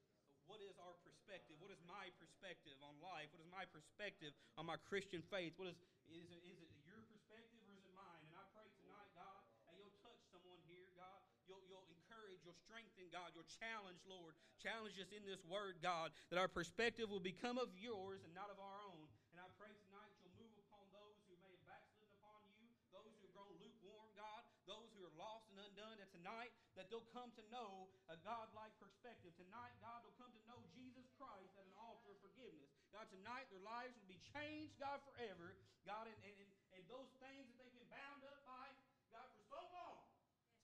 what 0.48 0.63
is 0.63 0.75
our 0.80 0.95
perspective? 1.04 1.59
What 1.59 1.74
is 1.75 1.81
my 1.83 2.13
perspective 2.19 2.77
on 2.80 2.95
life? 3.04 3.27
What 3.36 3.44
is 3.44 3.51
my 3.51 3.68
perspective 3.68 4.31
on 4.56 4.65
my 4.69 4.80
Christian 4.88 5.19
faith? 5.27 5.57
What 5.59 5.71
is 5.71 5.77
is 6.07 6.24
it, 6.31 6.39
is 6.48 6.56
it 6.63 6.71
your 6.88 7.04
perspective 7.12 7.59
or 7.68 7.75
is 7.75 7.83
it 7.83 7.92
mine? 7.92 8.24
And 8.31 8.39
I 8.39 8.48
pray 8.56 8.71
tonight, 8.80 9.12
God, 9.12 9.44
that 9.68 9.75
you'll 9.75 9.92
touch 10.00 10.15
someone 10.31 10.63
here, 10.71 10.88
God. 10.95 11.19
You'll, 11.51 11.63
you'll 11.68 11.83
encourage, 11.92 12.39
you'll 12.48 12.60
strengthen, 12.63 13.12
God. 13.12 13.36
You'll 13.36 13.48
challenge, 13.60 14.00
Lord. 14.07 14.36
Challenge 14.63 14.95
us 15.03 15.12
in 15.12 15.27
this 15.27 15.44
word, 15.44 15.83
God, 15.83 16.15
that 16.31 16.39
our 16.39 16.48
perspective 16.48 17.12
will 17.12 17.24
become 17.24 17.60
of 17.60 17.75
yours 17.75 18.24
and 18.24 18.31
not 18.31 18.48
of 18.48 18.60
our 18.60 18.80
own. 18.88 19.03
And 19.36 19.44
I 19.44 19.51
pray 19.60 19.75
tonight 19.92 20.15
you'll 20.24 20.39
move 20.39 20.56
upon 20.63 20.88
those 20.95 21.19
who 21.27 21.36
may 21.44 21.51
have 21.51 21.68
backslidden 21.68 22.15
upon 22.24 22.39
you, 22.56 22.71
those 22.95 23.12
who 23.12 23.27
have 23.27 23.36
grown 23.36 23.51
lukewarm, 23.60 24.07
God, 24.15 24.48
those 24.63 24.88
who 24.95 25.03
are 25.03 25.15
lost 25.19 25.51
and 25.51 25.60
undone, 25.60 26.00
that 26.00 26.07
tonight 26.27 26.51
that 26.75 26.91
they'll 26.91 27.07
come 27.15 27.31
to 27.39 27.44
know 27.47 27.88
a 28.12 28.19
God-like 28.19 28.75
perspective. 28.83 29.31
Tonight, 29.39 29.71
God, 29.79 30.03
will 30.03 30.12
come 30.19 30.27
to 30.35 30.44
know 30.44 30.59
Jesus 30.75 31.07
Christ 31.15 31.56
at 31.56 31.63
an 31.63 31.71
altar 31.79 32.12
of 32.12 32.19
forgiveness. 32.19 32.68
God, 32.91 33.07
tonight 33.07 33.47
their 33.47 33.63
lives 33.63 33.95
will 33.95 34.12
be 34.12 34.19
changed, 34.35 34.75
God, 34.75 35.00
forever. 35.07 35.56
God, 35.88 36.12
and, 36.12 36.19
and, 36.27 36.35
and 36.75 36.83
those 36.91 37.07
things 37.24 37.47
that 37.47 37.56
they've 37.63 37.71
been 37.79 37.88
bound 37.88 38.27
up 38.27 38.44
by, 38.44 38.68
God, 39.15 39.24
for 39.39 39.44
so 39.47 39.62
long, 39.71 40.03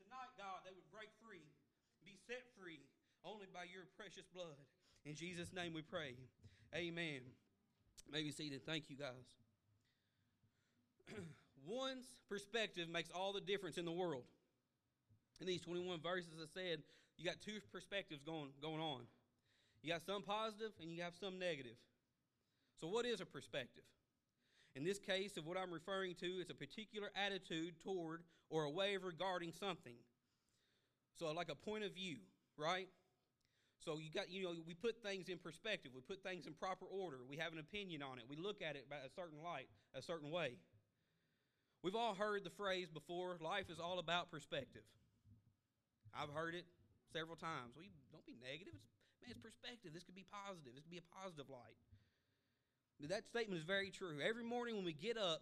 tonight, 0.04 0.36
God, 0.36 0.68
they 0.68 0.76
would 0.76 0.92
break 0.92 1.08
free, 1.24 1.48
be 2.04 2.20
set 2.28 2.44
free 2.60 2.84
only 3.24 3.48
by 3.48 3.64
your 3.64 3.88
precious 3.96 4.28
blood. 4.36 4.60
In 5.08 5.16
Jesus' 5.16 5.56
name 5.56 5.72
we 5.72 5.80
pray. 5.80 6.20
Amen. 6.76 7.24
Maybe 8.12 8.36
seated. 8.36 8.68
Thank 8.68 8.92
you, 8.92 9.00
guys. 9.00 9.32
One's 11.64 12.20
perspective 12.28 12.92
makes 12.92 13.16
all 13.16 13.32
the 13.32 13.40
difference 13.40 13.80
in 13.80 13.88
the 13.88 13.96
world. 13.96 14.28
In 15.42 15.48
these 15.48 15.62
21 15.62 16.02
verses, 16.02 16.34
I 16.42 16.46
said, 16.54 16.84
you 17.18 17.26
got 17.26 17.42
two 17.42 17.60
perspectives 17.72 18.22
going, 18.24 18.50
going 18.62 18.80
on. 18.80 19.02
You 19.82 19.92
got 19.92 20.02
some 20.06 20.24
positive 20.24 20.72
and 20.82 20.90
you 20.90 21.02
have 21.04 21.14
some 21.20 21.38
negative. 21.38 21.76
So, 22.80 22.88
what 22.88 23.06
is 23.06 23.22
a 23.22 23.26
perspective? 23.26 23.84
In 24.76 24.84
this 24.84 24.98
case 24.98 25.38
of 25.38 25.46
what 25.46 25.58
I'm 25.58 25.72
referring 25.72 26.16
to, 26.16 26.26
it's 26.26 26.50
a 26.50 26.56
particular 26.56 27.10
attitude 27.16 27.80
toward 27.84 28.22
or 28.50 28.64
a 28.64 28.70
way 28.70 28.96
of 28.96 29.04
regarding 29.04 29.52
something. 29.52 29.96
So, 31.20 31.32
like 31.32 31.50
a 31.50 31.56
point 31.56 31.84
of 31.84 31.94
view, 31.94 32.18
right? 32.58 32.88
So 33.84 33.98
you 34.00 34.10
got, 34.10 34.32
you 34.32 34.44
know, 34.44 34.54
we 34.66 34.74
put 34.74 35.04
things 35.04 35.28
in 35.28 35.38
perspective. 35.38 35.92
We 35.94 36.02
put 36.02 36.24
things 36.24 36.48
in 36.48 36.54
proper 36.54 36.86
order. 36.86 37.18
We 37.28 37.38
have 37.38 37.52
an 37.52 37.60
opinion 37.60 38.02
on 38.02 38.18
it. 38.18 38.26
We 38.30 38.38
look 38.38 38.62
at 38.62 38.76
it 38.76 38.90
by 38.90 38.96
a 38.98 39.10
certain 39.14 39.44
light, 39.44 39.68
a 39.94 40.02
certain 40.02 40.32
way. 40.32 40.54
We've 41.84 41.96
all 41.96 42.16
heard 42.16 42.46
the 42.46 42.50
phrase 42.50 42.88
before, 42.90 43.38
life 43.42 43.70
is 43.70 43.80
all 43.80 44.00
about 44.00 44.32
perspective. 44.32 44.84
I've 46.14 46.30
heard 46.30 46.56
it 46.56 46.66
several 47.12 47.36
times. 47.36 47.74
Well, 47.76 47.86
don't 48.14 48.26
be 48.26 48.38
negative. 48.42 48.74
It's, 48.78 49.20
man, 49.22 49.34
it's 49.34 49.42
perspective. 49.42 49.94
This 49.94 50.04
could 50.04 50.16
be 50.16 50.26
positive. 50.30 50.74
This 50.74 50.86
could 50.86 50.94
be 50.94 51.02
a 51.02 51.10
positive 51.14 51.50
light. 51.50 51.78
That 53.10 53.26
statement 53.28 53.60
is 53.60 53.66
very 53.66 53.90
true. 53.90 54.22
Every 54.24 54.44
morning 54.44 54.76
when 54.76 54.86
we 54.86 54.94
get 54.94 55.18
up, 55.18 55.42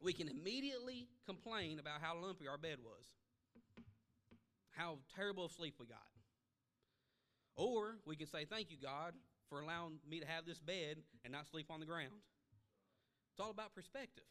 we 0.00 0.12
can 0.12 0.28
immediately 0.28 1.08
complain 1.26 1.78
about 1.78 2.00
how 2.00 2.18
lumpy 2.18 2.48
our 2.48 2.58
bed 2.58 2.78
was, 2.82 3.04
how 4.72 4.98
terrible 5.14 5.44
of 5.44 5.52
sleep 5.52 5.74
we 5.78 5.86
got. 5.86 6.10
Or 7.54 7.98
we 8.06 8.16
can 8.16 8.26
say, 8.26 8.44
Thank 8.44 8.70
you, 8.70 8.76
God, 8.82 9.12
for 9.48 9.60
allowing 9.60 10.00
me 10.08 10.18
to 10.20 10.26
have 10.26 10.46
this 10.46 10.58
bed 10.58 10.96
and 11.24 11.32
not 11.32 11.46
sleep 11.46 11.66
on 11.70 11.78
the 11.78 11.86
ground. 11.86 12.24
It's 13.32 13.40
all 13.40 13.50
about 13.50 13.74
perspective, 13.74 14.24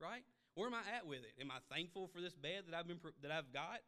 right? 0.00 0.22
Where 0.54 0.68
am 0.68 0.74
I 0.74 0.82
at 0.96 1.06
with 1.06 1.20
it? 1.20 1.34
Am 1.40 1.50
I 1.50 1.58
thankful 1.72 2.08
for 2.08 2.20
this 2.20 2.34
bed 2.34 2.64
that 2.68 2.76
I've 2.76 2.86
been 2.86 3.00
that 3.22 3.30
I've 3.30 3.52
got? 3.52 3.80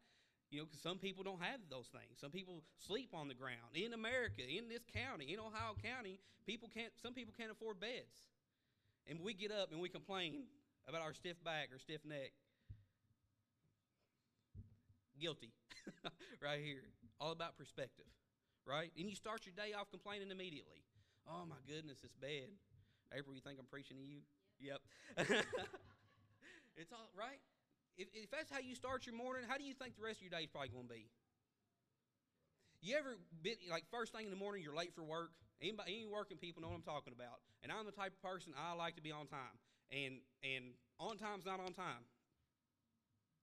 You 0.54 0.60
know, 0.60 0.66
because 0.70 0.86
some 0.86 0.98
people 1.02 1.24
don't 1.26 1.42
have 1.42 1.58
those 1.68 1.90
things. 1.90 2.14
Some 2.22 2.30
people 2.30 2.62
sleep 2.78 3.10
on 3.10 3.26
the 3.26 3.34
ground. 3.34 3.74
In 3.74 3.92
America, 3.92 4.46
in 4.46 4.68
this 4.70 4.86
county, 4.86 5.34
in 5.34 5.40
Ohio 5.42 5.74
County, 5.82 6.20
people 6.46 6.70
can't. 6.72 6.92
Some 7.02 7.12
people 7.12 7.34
can't 7.36 7.50
afford 7.50 7.80
beds, 7.80 8.22
and 9.10 9.18
we 9.18 9.34
get 9.34 9.50
up 9.50 9.72
and 9.72 9.80
we 9.80 9.88
complain 9.88 10.46
about 10.86 11.02
our 11.02 11.12
stiff 11.12 11.42
back 11.42 11.70
or 11.74 11.80
stiff 11.80 12.06
neck. 12.06 12.30
Guilty, 15.18 15.50
right 16.42 16.60
here. 16.62 16.86
All 17.20 17.32
about 17.32 17.58
perspective, 17.58 18.06
right? 18.66 18.92
And 18.98 19.10
you 19.10 19.16
start 19.16 19.46
your 19.46 19.54
day 19.58 19.74
off 19.74 19.90
complaining 19.90 20.30
immediately. 20.30 20.86
Oh 21.26 21.42
my 21.50 21.58
goodness, 21.66 21.98
it's 22.04 22.14
bad. 22.14 22.54
April, 23.12 23.34
you 23.34 23.40
think 23.40 23.58
I'm 23.58 23.66
preaching 23.66 23.96
to 23.96 24.04
you? 24.04 24.22
Yep. 24.60 24.80
it's 26.78 26.92
all 26.92 27.10
right. 27.18 27.42
If, 27.96 28.08
if 28.12 28.30
that's 28.30 28.50
how 28.50 28.58
you 28.58 28.74
start 28.74 29.06
your 29.06 29.14
morning, 29.14 29.44
how 29.48 29.56
do 29.56 29.64
you 29.64 29.74
think 29.74 29.96
the 29.96 30.02
rest 30.02 30.18
of 30.18 30.22
your 30.22 30.34
day 30.34 30.44
is 30.44 30.50
probably 30.50 30.70
going 30.70 30.88
to 30.88 30.94
be? 30.94 31.06
You 32.82 32.96
ever 32.96 33.16
been 33.42 33.56
like 33.70 33.84
first 33.90 34.12
thing 34.12 34.24
in 34.26 34.30
the 34.30 34.36
morning, 34.36 34.62
you're 34.62 34.76
late 34.76 34.94
for 34.94 35.02
work? 35.02 35.30
Anybody, 35.62 36.02
any 36.02 36.06
working 36.06 36.36
people 36.36 36.60
know 36.60 36.68
what 36.68 36.76
I'm 36.76 36.82
talking 36.82 37.14
about. 37.16 37.40
And 37.62 37.72
I'm 37.72 37.86
the 37.86 37.96
type 37.96 38.12
of 38.12 38.20
person 38.20 38.52
I 38.58 38.74
like 38.74 38.96
to 38.96 39.02
be 39.02 39.12
on 39.12 39.26
time, 39.26 39.56
and 39.90 40.20
and 40.42 40.74
on 40.98 41.16
time's 41.16 41.46
not 41.46 41.60
on 41.60 41.72
time. 41.72 42.04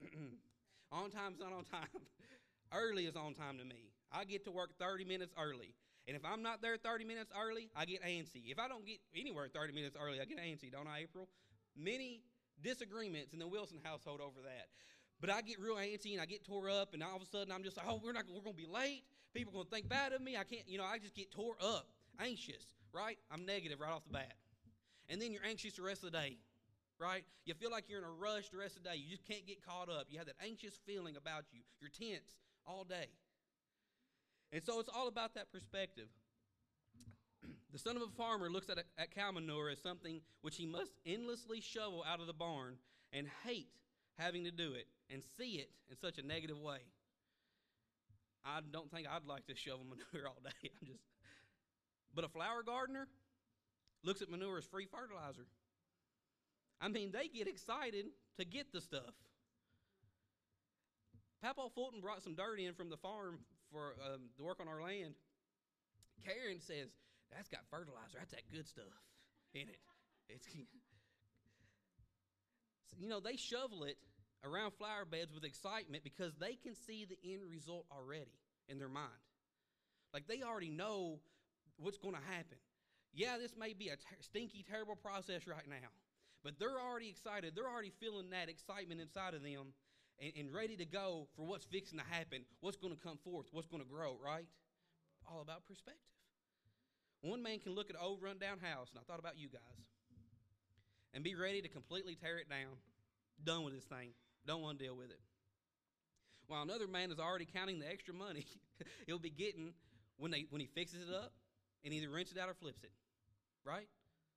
on 0.92 1.10
time's 1.10 1.40
not 1.40 1.54
on 1.54 1.64
time. 1.64 1.90
early 2.74 3.06
is 3.06 3.16
on 3.16 3.34
time 3.34 3.58
to 3.58 3.66
me. 3.66 3.90
I 4.12 4.26
get 4.26 4.46
to 4.46 4.52
work 4.52 4.78
30 4.78 5.06
minutes 5.06 5.34
early. 5.40 5.74
And 6.08 6.18
if 6.18 6.26
I'm 6.26 6.42
not 6.42 6.62
there 6.62 6.78
30 6.78 7.06
minutes 7.06 7.32
early, 7.32 7.70
I 7.76 7.86
get 7.86 8.04
antsy. 8.04 8.52
If 8.52 8.60
I 8.60 8.68
don't 8.68 8.86
get 8.86 8.98
anywhere 9.16 9.48
30 9.48 9.74
minutes 9.74 9.96
early, 10.00 10.20
I 10.20 10.26
get 10.26 10.40
antsy, 10.40 10.72
don't 10.72 10.88
I, 10.88 11.02
April? 11.02 11.30
Many 11.78 12.22
disagreements 12.62 13.34
in 13.34 13.40
the 13.40 13.48
Wilson 13.48 13.80
household 13.84 14.22
over 14.22 14.42
that. 14.44 14.68
But 15.20 15.30
I 15.30 15.42
get 15.42 15.60
real 15.60 15.76
antsy 15.76 16.14
and 16.14 16.22
I 16.22 16.26
get 16.26 16.44
tore 16.44 16.70
up, 16.70 16.94
and 16.94 17.04
all 17.04 17.16
of 17.16 17.22
a 17.22 17.26
sudden 17.26 17.54
I'm 17.54 17.64
just 17.64 17.78
like, 17.78 17.86
oh, 17.88 18.02
we're 18.04 18.14
not, 18.14 18.26
we're 18.28 18.52
to 18.52 18.58
be 18.58 18.66
late. 18.66 19.04
People 19.34 19.60
are 19.62 19.64
to 19.64 19.70
think 19.70 19.88
bad 19.88 20.14
of 20.14 20.22
me. 20.22 20.36
I 20.36 20.44
can't, 20.44 20.68
you 20.68 20.78
know, 20.78 20.84
I 20.84 20.98
just 20.98 21.16
get 21.16 21.32
tore 21.32 21.56
up, 21.62 21.88
anxious, 22.20 22.74
right? 22.92 23.18
I'm 23.32 23.46
negative 23.46 23.80
right 23.80 23.92
off 23.92 24.04
the 24.04 24.14
bat. 24.14 24.34
And 25.10 25.22
then 25.22 25.32
you're 25.32 25.46
anxious 25.46 25.76
the 25.76 25.84
rest 25.84 26.04
of 26.04 26.12
the 26.12 26.18
day, 26.18 26.38
right? 27.00 27.24
You 27.46 27.54
feel 27.54 27.70
like 27.70 27.86
you're 27.88 28.00
in 28.00 28.06
a 28.06 28.10
rush 28.10 28.50
the 28.50 28.58
rest 28.58 28.78
of 28.78 28.84
the 28.84 28.90
day. 28.90 28.96
You 28.96 29.10
just 29.10 29.28
can't 29.28 29.46
get 29.46 29.66
caught 29.66 29.90
up. 29.90 30.08
You 30.10 30.18
have 30.18 30.28
that 30.28 30.38
anxious 30.44 30.80
feeling 30.86 31.16
about 31.16 31.46
you. 31.52 31.62
You're 31.80 31.92
tense 31.92 32.36
all 32.66 32.84
day. 32.84 33.08
And 34.52 34.64
so 34.64 34.80
it's 34.80 34.90
all 34.94 35.08
about 35.08 35.36
that 35.36 35.52
perspective. 35.52 36.08
The 37.72 37.80
son 37.80 37.96
of 37.96 38.02
a 38.02 38.08
farmer 38.18 38.50
looks 38.50 38.70
at, 38.70 38.78
at 38.98 39.16
cow 39.16 39.32
manure 39.32 39.70
as 39.70 39.80
something 39.82 40.22
which 40.42 40.58
he 40.58 40.66
must 40.66 40.92
endlessly 41.06 41.62
shovel 41.62 42.04
out 42.08 42.20
of 42.20 42.28
the 42.28 42.34
barn 42.34 42.76
and 43.14 43.28
hate 43.46 43.70
having 44.18 44.44
to 44.44 44.52
do 44.52 44.74
it 44.74 44.88
and 45.10 45.22
see 45.38 45.56
it 45.56 45.70
in 45.90 45.98
such 45.98 46.18
a 46.18 46.26
negative 46.26 46.60
way. 46.60 46.80
I 48.44 48.60
don't 48.72 48.92
think 48.92 49.08
I'd 49.08 49.26
like 49.26 49.48
to 49.48 49.56
shovel 49.56 49.86
manure 50.14 50.28
all 50.28 50.42
day. 50.44 50.70
I'm 50.82 50.88
just 50.88 51.00
But 52.14 52.26
a 52.26 52.30
flower 52.30 52.64
gardener 52.64 53.08
looks 54.04 54.22
at 54.22 54.30
manure 54.30 54.58
as 54.58 54.66
free 54.66 54.88
fertilizer. 54.92 55.46
I 56.82 56.88
mean, 56.88 57.12
they 57.12 57.28
get 57.28 57.48
excited 57.48 58.08
to 58.40 58.46
get 58.46 58.72
the 58.72 58.82
stuff. 58.82 59.14
Papa 61.42 61.62
Fulton 61.74 62.02
brought 62.02 62.24
some 62.24 62.36
dirt 62.36 62.60
in 62.60 62.74
from 62.74 62.90
the 62.90 62.98
farm 62.98 63.40
for 63.72 63.96
um, 64.06 64.30
the 64.38 64.44
work 64.44 64.60
on 64.60 64.68
our 64.68 64.82
land. 64.82 65.14
Karen 66.26 66.60
says, 66.60 66.90
That's 67.34 67.50
got 67.50 67.62
fertilizer. 67.70 68.18
That's 68.18 68.32
that 68.32 68.50
good 68.52 68.68
stuff 68.68 68.86
in 69.54 69.70
it. 69.70 69.80
It's, 70.30 70.48
you 72.98 73.08
know, 73.08 73.20
they 73.20 73.36
shovel 73.36 73.84
it 73.84 73.98
around 74.44 74.72
flower 74.72 75.06
beds 75.06 75.32
with 75.34 75.44
excitement 75.44 76.04
because 76.04 76.34
they 76.40 76.56
can 76.56 76.76
see 76.76 77.06
the 77.06 77.18
end 77.34 77.42
result 77.50 77.86
already 77.92 78.40
in 78.68 78.80
their 78.80 78.90
mind. 78.90 79.08
Like 80.14 80.28
they 80.28 80.42
already 80.42 80.70
know 80.70 81.20
what's 81.78 81.98
going 81.98 82.16
to 82.16 82.22
happen. 82.22 82.58
Yeah, 83.14 83.38
this 83.38 83.56
may 83.58 83.74
be 83.74 83.90
a 83.90 83.96
ter- 83.96 84.22
stinky, 84.22 84.64
terrible 84.68 84.96
process 84.96 85.48
right 85.48 85.68
now, 85.68 85.92
but 86.44 86.60
they're 86.60 86.80
already 86.80 87.10
excited. 87.10 87.54
They're 87.56 87.70
already 87.70 87.92
feeling 88.00 88.30
that 88.32 88.50
excitement 88.50 89.02
inside 89.02 89.34
of 89.34 89.44
them 89.44 89.74
and, 90.20 90.32
and 90.38 90.54
ready 90.54 90.78
to 90.78 90.86
go 90.86 91.28
for 91.36 91.46
what's 91.46 91.66
fixing 91.66 92.00
to 92.00 92.06
happen, 92.06 92.44
what's 92.62 92.78
going 92.78 92.96
to 92.96 93.02
come 93.02 93.18
forth, 93.24 93.48
what's 93.52 93.68
going 93.68 93.84
to 93.84 93.90
grow, 93.90 94.18
right? 94.24 94.46
All 95.30 95.42
about 95.42 95.68
perspective. 95.68 96.21
One 97.22 97.44
man 97.44 97.60
can 97.60 97.74
look 97.74 97.90
at 97.90 97.96
an 97.96 98.02
old 98.02 98.22
rundown 98.22 98.58
house, 98.60 98.90
and 98.92 99.00
I 99.00 99.04
thought 99.06 99.20
about 99.20 99.38
you 99.38 99.48
guys, 99.48 99.86
and 101.14 101.24
be 101.24 101.36
ready 101.36 101.62
to 101.62 101.70
completely 101.70 102.16
tear 102.16 102.38
it 102.40 102.50
down. 102.50 102.78
Done 103.44 103.64
with 103.64 103.74
this 103.74 103.86
thing. 103.86 104.10
Don't 104.46 104.62
want 104.62 104.80
to 104.80 104.86
deal 104.86 104.96
with 104.96 105.10
it. 105.10 105.20
While 106.48 106.64
another 106.64 106.88
man 106.88 107.12
is 107.12 107.20
already 107.20 107.46
counting 107.46 107.80
the 107.80 107.90
extra 107.90 108.14
money 108.14 108.46
he'll 109.06 109.20
be 109.20 109.30
getting 109.30 109.74
when, 110.18 110.32
they, 110.32 110.46
when 110.50 110.60
he 110.60 110.68
fixes 110.68 111.08
it 111.08 111.14
up 111.14 111.32
and 111.86 111.94
either 111.94 112.10
rents 112.10 112.32
it 112.32 112.38
out 112.38 112.50
or 112.50 112.54
flips 112.54 112.84
it. 112.84 112.92
Right? 113.64 113.88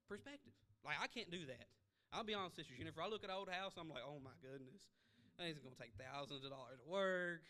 Perspective. 0.08 0.52
Like, 0.84 0.96
I 1.02 1.06
can't 1.08 1.30
do 1.30 1.44
that. 1.46 1.66
I'll 2.12 2.24
be 2.24 2.34
honest, 2.34 2.56
sisters. 2.56 2.76
Jennifer, 2.78 3.02
I 3.02 3.08
look 3.08 3.24
at 3.24 3.30
an 3.30 3.36
old 3.36 3.48
house, 3.48 3.72
I'm 3.80 3.88
like, 3.88 4.04
oh 4.06 4.20
my 4.22 4.36
goodness. 4.40 4.86
It's 5.40 5.58
going 5.58 5.74
to 5.74 5.80
take 5.80 5.98
thousands 5.98 6.44
of 6.44 6.54
dollars 6.54 6.78
of 6.78 6.86
work, 6.86 7.42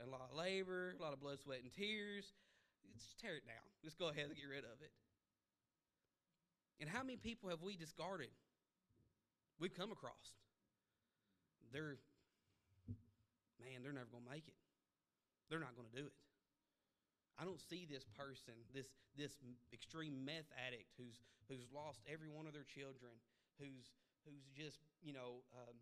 a 0.00 0.08
lot 0.08 0.24
of 0.24 0.32
labor, 0.32 0.96
a 0.98 1.02
lot 1.02 1.12
of 1.12 1.20
blood, 1.20 1.36
sweat, 1.44 1.60
and 1.60 1.68
tears. 1.68 2.32
Just 2.94 3.18
tear 3.18 3.36
it 3.36 3.46
down. 3.46 3.64
Just 3.82 3.98
go 3.98 4.08
ahead 4.08 4.26
and 4.26 4.36
get 4.36 4.46
rid 4.48 4.64
of 4.64 4.78
it. 4.82 4.92
And 6.80 6.90
how 6.90 7.02
many 7.02 7.16
people 7.16 7.48
have 7.48 7.62
we 7.62 7.76
discarded? 7.76 8.28
We've 9.58 9.72
come 9.72 9.90
across. 9.90 10.36
They're, 11.72 11.96
man, 13.56 13.80
they're 13.82 13.96
never 13.96 14.12
going 14.12 14.24
to 14.24 14.30
make 14.30 14.46
it. 14.46 14.58
They're 15.48 15.62
not 15.62 15.74
going 15.74 15.88
to 15.88 15.96
do 15.96 16.06
it. 16.06 16.16
I 17.36 17.44
don't 17.44 17.60
see 17.60 17.84
this 17.84 18.04
person, 18.16 18.56
this 18.72 18.88
this 19.12 19.36
extreme 19.72 20.24
meth 20.24 20.48
addict 20.56 20.88
who's 20.96 21.20
who's 21.48 21.68
lost 21.68 22.00
every 22.08 22.32
one 22.32 22.48
of 22.48 22.56
their 22.56 22.64
children, 22.64 23.12
who's 23.60 23.92
who's 24.24 24.48
just 24.56 24.80
you 25.04 25.12
know 25.12 25.44
um, 25.52 25.76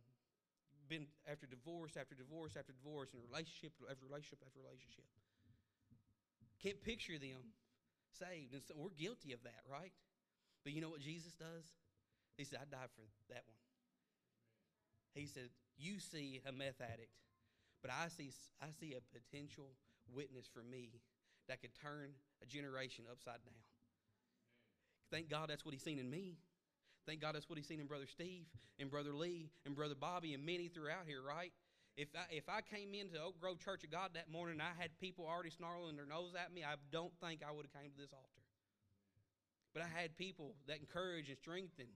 been 0.91 1.07
after 1.31 1.47
divorce 1.47 1.95
after 1.95 2.19
divorce 2.19 2.59
after 2.59 2.75
divorce 2.75 3.15
and 3.15 3.23
relationship 3.23 3.71
after 3.87 4.03
relationship 4.03 4.43
after 4.43 4.59
relationship. 4.59 5.07
Can't 6.65 6.81
picture 6.83 7.19
them 7.19 7.53
saved. 8.19 8.55
And 8.55 8.63
so 8.65 8.73
we're 8.77 8.97
guilty 8.97 9.33
of 9.33 9.43
that, 9.45 9.61
right? 9.71 9.93
But 10.65 10.73
you 10.73 10.81
know 10.81 10.89
what 10.89 11.01
Jesus 11.01 11.35
does? 11.35 11.69
He 12.39 12.45
said, 12.45 12.61
I 12.63 12.65
died 12.65 12.89
for 12.97 13.05
that 13.29 13.45
one. 13.45 13.61
He 15.13 15.27
said, 15.27 15.51
You 15.77 16.01
see 16.01 16.41
a 16.49 16.53
meth 16.53 16.81
addict, 16.81 17.13
but 17.83 17.91
I 17.91 18.09
see, 18.09 18.31
I 18.63 18.73
see 18.81 18.97
a 18.97 19.03
potential 19.13 19.77
witness 20.13 20.47
for 20.53 20.63
me 20.63 20.89
that 21.49 21.61
could 21.61 21.75
turn 21.75 22.17
a 22.43 22.47
generation 22.47 23.05
upside 23.11 23.45
down. 23.45 23.61
Thank 25.13 25.29
God 25.29 25.51
that's 25.51 25.65
what 25.65 25.75
he's 25.75 25.85
seen 25.85 25.99
in 25.99 26.11
me. 26.11 26.39
Thank 27.07 27.21
God 27.21 27.35
that's 27.35 27.49
what 27.49 27.59
he's 27.59 27.69
seen 27.69 27.81
in 27.81 27.87
Brother 27.87 28.07
Steve 28.11 28.47
and 28.81 28.91
Brother 28.91 29.13
Lee 29.13 29.51
and 29.67 29.77
Brother 29.77 29.95
Bobby 29.95 30.33
and 30.33 30.45
many 30.45 30.69
throughout 30.69 31.05
here, 31.07 31.21
right? 31.23 31.53
If 31.97 32.09
I, 32.15 32.27
if 32.35 32.49
I 32.49 32.61
came 32.61 32.95
into 32.95 33.23
Oak 33.23 33.39
Grove 33.41 33.63
Church 33.63 33.85
of 33.85 33.91
God 33.91 34.11
that 34.15 34.31
morning 34.31 34.59
and 34.59 34.63
I 34.63 34.75
had 34.77 34.91
people 34.99 35.27
already 35.27 35.51
snarling 35.51 35.95
their 35.95 36.07
nose 36.07 36.35
at 36.35 36.53
me, 36.53 36.65
I 36.67 36.75
don't 36.91 37.13
think 37.23 37.43
I 37.47 37.55
would 37.55 37.67
have 37.67 37.75
came 37.75 37.91
to 37.93 38.01
this 38.01 38.13
altar. 38.13 38.43
But 39.73 39.83
I 39.83 39.91
had 39.91 40.17
people 40.17 40.55
that 40.67 40.79
encouraged 40.79 41.29
and 41.29 41.39
strengthened. 41.39 41.95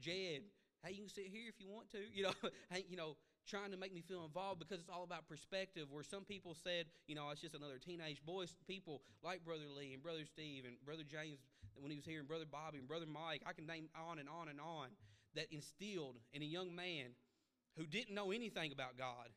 Jed, 0.00 0.42
hey, 0.82 0.90
you 0.90 1.06
can 1.06 1.10
sit 1.10 1.26
here 1.30 1.46
if 1.48 1.60
you 1.60 1.68
want 1.68 1.90
to. 1.90 1.98
You 2.14 2.24
know, 2.24 2.34
hey, 2.70 2.84
you 2.88 2.96
know, 2.96 3.14
trying 3.46 3.70
to 3.70 3.76
make 3.76 3.94
me 3.94 4.02
feel 4.02 4.24
involved 4.24 4.58
because 4.58 4.80
it's 4.80 4.90
all 4.90 5.04
about 5.04 5.28
perspective. 5.28 5.86
Where 5.90 6.02
some 6.02 6.24
people 6.24 6.54
said, 6.54 6.86
you 7.06 7.14
know, 7.14 7.30
it's 7.30 7.40
just 7.40 7.54
another 7.54 7.78
teenage 7.78 8.24
boy. 8.26 8.46
People 8.66 9.02
like 9.22 9.44
Brother 9.44 9.70
Lee 9.70 9.94
and 9.94 10.02
Brother 10.02 10.26
Steve 10.26 10.64
and 10.66 10.74
Brother 10.84 11.04
James 11.06 11.38
when 11.78 11.90
he 11.90 11.96
was 11.96 12.06
here, 12.06 12.18
and 12.18 12.28
Brother 12.28 12.46
Bobby 12.50 12.78
and 12.78 12.88
Brother 12.88 13.06
Mike. 13.06 13.42
I 13.46 13.52
can 13.52 13.66
name 13.66 13.88
on 13.94 14.18
and 14.18 14.28
on 14.28 14.48
and 14.48 14.60
on 14.60 14.88
that 15.34 15.46
instilled 15.52 16.16
in 16.32 16.42
a 16.42 16.46
young 16.46 16.74
man 16.74 17.14
who 17.78 17.86
didn't 17.86 18.14
know 18.14 18.32
anything 18.32 18.72
about 18.72 18.98
God, 18.98 19.30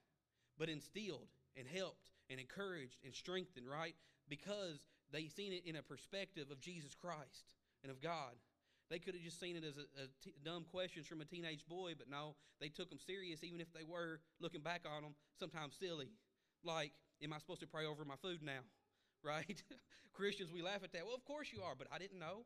but 0.58 0.68
instilled 0.68 1.30
and 1.56 1.68
helped 1.68 2.10
and 2.30 2.40
encouraged 2.40 2.98
and 3.06 3.14
strengthened, 3.14 3.70
right? 3.70 3.96
Because 4.28 4.88
they 5.12 5.28
seen 5.28 5.54
it 5.54 5.64
in 5.66 5.76
a 5.76 5.84
perspective 5.84 6.50
of 6.52 6.60
Jesus 6.60 6.96
Christ 6.96 7.54
and 7.84 7.92
of 7.92 8.02
God. 8.02 8.34
They 8.90 9.00
could 9.00 9.14
have 9.14 9.24
just 9.24 9.40
seen 9.40 9.56
it 9.56 9.64
as 9.64 9.78
a, 9.78 9.88
a 10.04 10.08
t- 10.22 10.34
dumb 10.44 10.66
questions 10.70 11.08
from 11.08 11.22
a 11.22 11.26
teenage 11.26 11.66
boy, 11.68 11.94
but 11.98 12.10
no, 12.10 12.36
they 12.60 12.68
took 12.68 12.90
them 12.90 13.00
serious, 13.00 13.44
even 13.44 13.62
if 13.62 13.72
they 13.72 13.84
were 13.84 14.20
looking 14.42 14.62
back 14.62 14.82
on 14.86 15.04
them 15.04 15.16
sometimes 15.40 15.76
silly. 15.80 16.10
Like, 16.64 16.92
am 17.24 17.32
I 17.32 17.38
supposed 17.38 17.62
to 17.62 17.68
pray 17.68 17.86
over 17.86 18.04
my 18.04 18.18
food 18.22 18.42
now? 18.44 18.62
Right? 19.24 19.62
Christians, 20.14 20.52
we 20.52 20.64
laugh 20.64 20.84
at 20.84 20.94
that. 20.94 21.06
Well, 21.06 21.14
of 21.14 21.24
course 21.26 21.50
you 21.54 21.62
are, 21.62 21.76
but 21.78 21.86
I 21.94 22.00
didn't 22.00 22.18
know. 22.18 22.42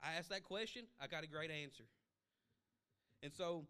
I 0.00 0.12
asked 0.12 0.28
that 0.30 0.44
question, 0.44 0.84
I 1.00 1.08
got 1.08 1.24
a 1.24 1.26
great 1.26 1.50
answer. 1.50 1.82
And 3.20 3.32
so 3.32 3.64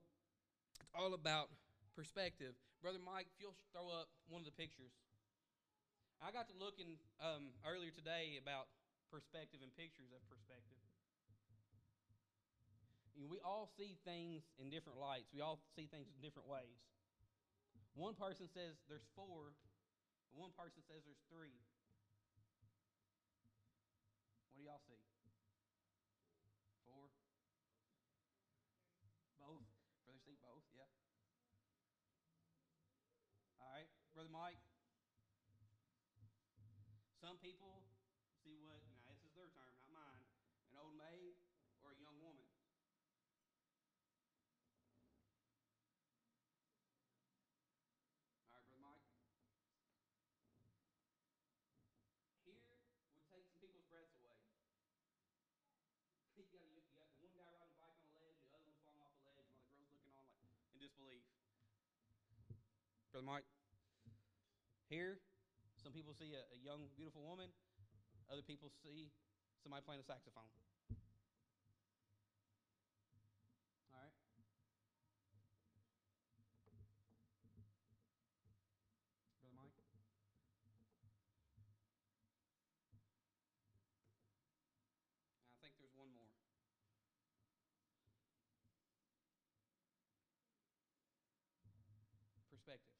all 0.95 1.15
about 1.17 1.49
perspective. 1.97 2.53
Brother 2.81 3.01
Mike, 3.01 3.29
if 3.33 3.37
you'll 3.41 3.57
throw 3.73 3.89
up 3.89 4.09
one 4.29 4.45
of 4.45 4.49
the 4.49 4.57
pictures. 4.57 4.93
I 6.23 6.31
got 6.31 6.47
to 6.53 6.57
looking 6.57 7.01
um, 7.19 7.51
earlier 7.67 7.91
today 7.91 8.39
about 8.39 8.71
perspective 9.11 9.61
and 9.61 9.75
pictures 9.75 10.15
of 10.15 10.23
perspective. 10.31 10.79
You 13.19 13.27
know, 13.27 13.31
we 13.31 13.43
all 13.45 13.69
see 13.77 13.99
things 14.07 14.47
in 14.57 14.71
different 14.73 14.97
lights. 15.03 15.29
We 15.35 15.43
all 15.45 15.61
see 15.77 15.91
things 15.91 16.09
in 16.09 16.19
different 16.25 16.49
ways. 16.49 16.81
One 17.93 18.17
person 18.17 18.49
says 18.49 18.81
there's 18.89 19.05
four, 19.13 19.53
one 20.33 20.49
person 20.57 20.81
says 20.89 21.05
there's 21.05 21.21
three. 21.29 21.53
What 24.49 24.57
do 24.57 24.65
y'all 24.65 24.81
see? 24.89 25.12
mic. 34.33 34.57
Some 37.21 37.37
people 37.45 37.85
see 38.41 38.57
what, 38.65 38.81
now 38.89 39.05
this 39.13 39.21
is 39.29 39.37
their 39.37 39.53
term, 39.53 39.69
not 39.69 39.93
mine, 39.93 40.25
an 40.73 40.81
old 40.81 40.97
maid 40.97 41.37
or 41.85 41.93
a 41.93 41.99
young 42.01 42.17
woman. 42.17 42.49
All 48.49 48.57
right, 48.57 48.65
Brother 48.65 48.81
Mike. 48.81 49.05
Here 52.49 52.57
would 52.57 52.81
take 53.29 53.45
some 53.53 53.61
people's 53.61 53.85
breaths 53.93 54.17
away. 54.17 54.41
you, 56.41 56.49
got, 56.49 56.65
you 56.81 56.97
got 56.97 57.13
one 57.21 57.37
guy 57.37 57.53
riding 57.53 57.77
a 57.77 57.81
bike 57.85 58.01
on 58.01 58.09
a 58.09 58.17
ledge, 58.17 58.41
the 58.49 58.57
other 58.57 58.65
one 58.65 58.81
falling 58.81 59.05
off 59.05 59.13
a 59.13 59.29
ledge, 59.29 59.53
while 59.53 59.69
the 59.69 59.77
girl's 59.77 59.93
looking 59.93 60.17
on 60.17 60.25
like 60.49 60.57
in 60.73 60.81
disbelief. 60.81 61.21
Brother 63.13 63.29
Mike 63.29 63.62
people 66.13 66.29
see 66.29 66.37
a, 66.37 66.45
a 66.53 66.59
young, 66.61 66.85
beautiful 66.97 67.23
woman. 67.25 67.49
Other 68.29 68.43
people 68.43 68.69
see 68.85 69.09
somebody 69.63 69.81
playing 69.87 70.01
a 70.01 70.05
saxophone. 70.05 70.45
All 73.89 73.97
right? 73.97 74.13
Brother 79.41 79.57
Mike? 79.57 79.73
I 85.57 85.65
think 85.65 85.73
there's 85.81 85.97
one 85.97 86.13
more. 86.13 86.29
Perspective. 92.53 92.93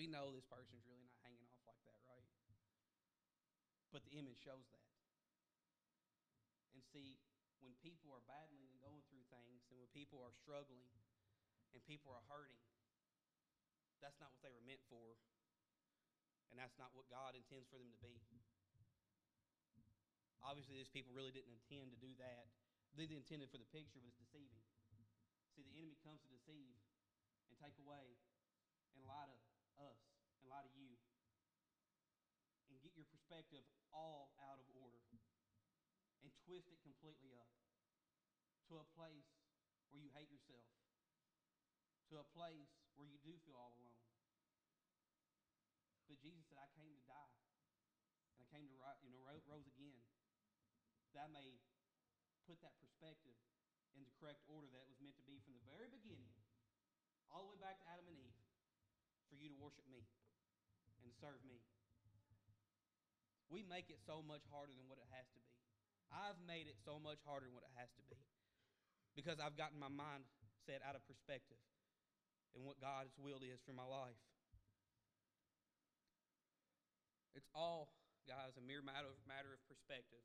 We 0.00 0.08
know 0.08 0.32
this 0.32 0.48
person's 0.48 0.80
really 0.88 1.04
not 1.04 1.20
hanging 1.20 1.44
off 1.44 1.60
like 1.68 1.76
that, 1.84 2.00
right? 2.08 2.24
But 3.92 4.00
the 4.08 4.16
image 4.16 4.40
shows 4.40 4.64
that. 4.72 4.88
And 6.72 6.80
see, 6.88 7.20
when 7.60 7.76
people 7.84 8.08
are 8.16 8.24
battling 8.24 8.64
and 8.64 8.80
going 8.80 9.04
through 9.12 9.28
things, 9.28 9.68
and 9.68 9.76
when 9.76 9.92
people 9.92 10.24
are 10.24 10.32
struggling 10.32 10.88
and 11.76 11.84
people 11.84 12.16
are 12.16 12.24
hurting, 12.32 12.64
that's 14.00 14.16
not 14.24 14.32
what 14.32 14.40
they 14.40 14.48
were 14.48 14.64
meant 14.64 14.80
for. 14.88 15.20
And 16.48 16.56
that's 16.56 16.80
not 16.80 16.96
what 16.96 17.04
God 17.12 17.36
intends 17.36 17.68
for 17.68 17.76
them 17.76 17.92
to 17.92 18.00
be. 18.00 18.16
Obviously, 20.40 20.80
these 20.80 20.88
people 20.88 21.12
really 21.12 21.28
didn't 21.28 21.52
intend 21.52 21.92
to 21.92 22.00
do 22.00 22.16
that. 22.24 22.48
They 22.96 23.04
intended 23.04 23.52
for 23.52 23.60
the 23.60 23.68
picture, 23.68 24.00
but 24.00 24.08
it's 24.08 24.16
deceiving. 24.16 24.64
See, 25.52 25.60
the 25.60 25.76
enemy 25.76 26.00
comes 26.00 26.24
to 26.24 26.32
deceive 26.32 26.80
and 27.52 27.54
take 27.60 27.76
away 27.76 28.16
and 28.96 29.04
lie 29.04 29.28
to 29.28 29.49
us 29.80 30.00
and 30.40 30.46
lie 30.52 30.64
to 30.64 30.72
you 30.76 31.00
and 32.68 32.78
get 32.84 32.94
your 32.94 33.08
perspective 33.08 33.64
all 33.90 34.30
out 34.38 34.60
of 34.60 34.68
order 34.76 35.00
and 36.20 36.30
twist 36.44 36.68
it 36.68 36.78
completely 36.84 37.32
up 37.32 37.48
to 38.68 38.76
a 38.76 38.86
place 38.94 39.26
where 39.90 39.98
you 39.98 40.12
hate 40.14 40.30
yourself, 40.30 40.68
to 42.12 42.20
a 42.20 42.26
place 42.36 42.70
where 42.94 43.08
you 43.08 43.18
do 43.24 43.34
feel 43.42 43.58
all 43.58 43.74
alone. 43.74 44.04
But 46.06 46.22
Jesus 46.22 46.46
said, 46.46 46.58
I 46.58 46.70
came 46.74 46.90
to 46.94 47.02
die, 47.06 47.38
and 48.34 48.42
I 48.42 48.46
came 48.50 48.66
to 48.66 48.76
rise, 48.78 48.98
you 49.02 49.10
know, 49.10 49.22
rose 49.26 49.66
again. 49.66 50.02
That 51.14 51.30
may 51.34 51.58
put 52.46 52.62
that 52.62 52.78
perspective 52.78 53.34
in 53.94 54.02
the 54.06 54.14
correct 54.18 54.42
order 54.46 54.70
that 54.70 54.86
it 54.86 54.90
was 54.90 55.02
meant 55.02 55.18
to 55.18 55.26
be 55.26 55.42
from 55.42 55.54
the 55.58 55.66
very 55.66 55.90
beginning, 55.90 56.30
all 57.30 57.46
the 57.46 57.54
way 57.54 57.60
back 57.62 57.78
to 57.82 57.86
Adam 57.90 58.06
and 58.10 58.18
Eve, 58.18 58.39
for 59.30 59.38
you 59.38 59.46
to 59.46 59.56
worship 59.62 59.86
me 59.86 60.02
and 61.06 61.14
serve 61.22 61.38
me. 61.46 61.62
We 63.46 63.62
make 63.62 63.90
it 63.90 64.02
so 64.02 64.22
much 64.22 64.42
harder 64.50 64.74
than 64.74 64.90
what 64.90 64.98
it 64.98 65.06
has 65.14 65.26
to 65.34 65.40
be. 65.42 65.54
I've 66.10 66.38
made 66.42 66.66
it 66.66 66.74
so 66.82 66.98
much 66.98 67.22
harder 67.22 67.46
than 67.46 67.54
what 67.54 67.62
it 67.62 67.74
has 67.78 67.90
to 67.94 68.02
be 68.10 68.18
because 69.14 69.38
I've 69.38 69.54
gotten 69.54 69.78
my 69.78 69.90
mind 69.90 70.26
set 70.66 70.82
out 70.82 70.98
of 70.98 71.02
perspective 71.06 71.58
and 72.54 72.66
what 72.66 72.82
God's 72.82 73.14
will 73.14 73.42
is 73.46 73.62
for 73.62 73.74
my 73.74 73.86
life. 73.86 74.18
It's 77.38 77.46
all, 77.54 77.94
guys, 78.26 78.58
a 78.58 78.64
mere 78.66 78.82
matter 78.82 79.06
of, 79.06 79.18
matter 79.30 79.54
of 79.54 79.62
perspective. 79.70 80.22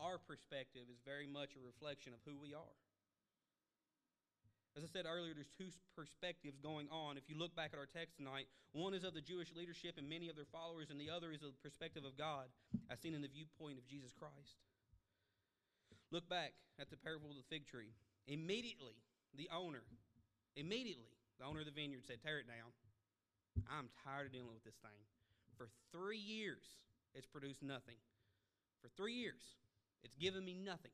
Our 0.00 0.16
perspective 0.16 0.88
is 0.88 1.00
very 1.04 1.28
much 1.28 1.52
a 1.56 1.60
reflection 1.60 2.16
of 2.16 2.20
who 2.24 2.36
we 2.36 2.56
are. 2.56 2.76
As 4.76 4.84
I 4.84 4.92
said 4.92 5.08
earlier, 5.08 5.32
there's 5.32 5.48
two 5.56 5.72
perspectives 5.96 6.60
going 6.60 6.92
on. 6.92 7.16
If 7.16 7.24
you 7.32 7.36
look 7.40 7.56
back 7.56 7.72
at 7.72 7.80
our 7.80 7.88
text 7.88 8.20
tonight, 8.20 8.44
one 8.76 8.92
is 8.92 9.08
of 9.08 9.16
the 9.16 9.24
Jewish 9.24 9.48
leadership 9.56 9.96
and 9.96 10.04
many 10.04 10.28
of 10.28 10.36
their 10.36 10.48
followers, 10.52 10.92
and 10.92 11.00
the 11.00 11.08
other 11.08 11.32
is 11.32 11.40
the 11.40 11.56
perspective 11.64 12.04
of 12.04 12.20
God, 12.20 12.52
as 12.92 13.00
seen 13.00 13.16
in 13.16 13.24
the 13.24 13.32
viewpoint 13.32 13.80
of 13.80 13.88
Jesus 13.88 14.12
Christ. 14.12 14.60
Look 16.12 16.28
back 16.28 16.52
at 16.78 16.92
the 16.92 17.00
parable 17.00 17.32
of 17.32 17.40
the 17.40 17.48
fig 17.48 17.66
tree. 17.66 17.96
Immediately, 18.28 19.00
the 19.32 19.48
owner, 19.48 19.80
immediately, 20.56 21.16
the 21.40 21.46
owner 21.46 21.60
of 21.60 21.66
the 21.66 21.72
vineyard 21.72 22.04
said, 22.04 22.20
Tear 22.20 22.44
it 22.44 22.46
down. 22.46 22.68
I'm 23.72 23.88
tired 24.04 24.28
of 24.28 24.32
dealing 24.32 24.52
with 24.52 24.64
this 24.64 24.76
thing. 24.84 25.00
For 25.56 25.72
three 25.90 26.20
years, 26.20 26.68
it's 27.14 27.26
produced 27.26 27.62
nothing. 27.62 27.96
For 28.84 28.92
three 28.92 29.14
years, 29.14 29.40
it's 30.04 30.14
given 30.20 30.44
me 30.44 30.52
nothing. 30.52 30.92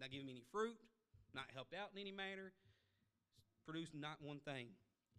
Not 0.00 0.10
giving 0.10 0.26
me 0.26 0.40
any 0.40 0.44
fruit, 0.50 0.78
not 1.34 1.46
helped 1.54 1.74
out 1.74 1.90
in 1.94 2.00
any 2.00 2.12
manner, 2.12 2.52
produced 3.64 3.94
not 3.94 4.16
one 4.20 4.40
thing. 4.40 4.68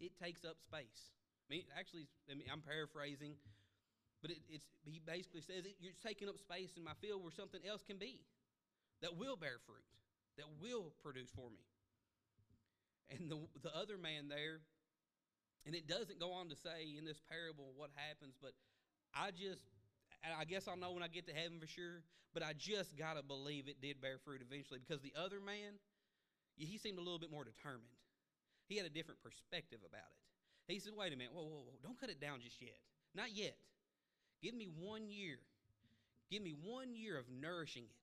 It 0.00 0.16
takes 0.18 0.44
up 0.44 0.56
space. 0.62 1.12
I 1.46 1.54
mean, 1.54 1.64
actually, 1.78 2.06
I 2.30 2.34
mean, 2.34 2.46
I'm 2.50 2.62
paraphrasing, 2.62 3.34
but 4.22 4.30
it, 4.30 4.38
it's 4.48 4.66
he 4.84 5.00
basically 5.04 5.42
says 5.42 5.66
it, 5.66 5.76
you're 5.80 5.98
taking 6.02 6.28
up 6.28 6.38
space 6.38 6.74
in 6.76 6.84
my 6.84 6.94
field 7.00 7.22
where 7.22 7.34
something 7.34 7.60
else 7.68 7.82
can 7.82 7.98
be 7.98 8.22
that 9.02 9.16
will 9.16 9.36
bear 9.36 9.58
fruit, 9.66 9.84
that 10.36 10.46
will 10.60 10.92
produce 11.02 11.30
for 11.34 11.50
me. 11.50 11.64
And 13.10 13.30
the 13.30 13.38
the 13.66 13.74
other 13.74 13.98
man 13.98 14.28
there, 14.30 14.62
and 15.66 15.74
it 15.74 15.88
doesn't 15.88 16.20
go 16.20 16.32
on 16.32 16.48
to 16.48 16.56
say 16.56 16.94
in 16.96 17.04
this 17.04 17.20
parable 17.28 17.74
what 17.74 17.90
happens, 17.96 18.38
but 18.40 18.54
I 19.14 19.30
just 19.30 19.66
I 20.22 20.44
guess 20.44 20.68
I'll 20.68 20.76
know 20.76 20.92
when 20.92 21.02
I 21.02 21.08
get 21.08 21.26
to 21.26 21.34
heaven 21.34 21.58
for 21.58 21.66
sure, 21.66 22.04
but 22.34 22.42
I 22.42 22.52
just 22.52 22.96
got 22.96 23.16
to 23.16 23.22
believe 23.22 23.66
it 23.68 23.80
did 23.80 24.00
bear 24.00 24.18
fruit 24.22 24.42
eventually 24.44 24.78
because 24.78 25.02
the 25.02 25.14
other 25.16 25.40
man, 25.40 25.80
he 26.68 26.78
seemed 26.78 26.98
a 26.98 27.02
little 27.02 27.18
bit 27.18 27.30
more 27.30 27.44
determined. 27.44 27.96
He 28.68 28.76
had 28.76 28.86
a 28.86 28.90
different 28.90 29.22
perspective 29.22 29.80
about 29.86 30.06
it. 30.06 30.72
He 30.72 30.78
said, 30.78 30.92
wait 30.94 31.12
a 31.12 31.16
minute, 31.16 31.32
whoa, 31.34 31.42
whoa, 31.42 31.66
whoa, 31.66 31.78
don't 31.82 31.98
cut 31.98 32.10
it 32.10 32.20
down 32.20 32.40
just 32.40 32.62
yet. 32.62 32.78
Not 33.14 33.34
yet. 33.34 33.56
Give 34.42 34.54
me 34.54 34.68
one 34.70 35.08
year. 35.10 35.38
Give 36.30 36.42
me 36.42 36.54
one 36.54 36.94
year 36.94 37.18
of 37.18 37.26
nourishing 37.28 37.84
it, 37.84 37.98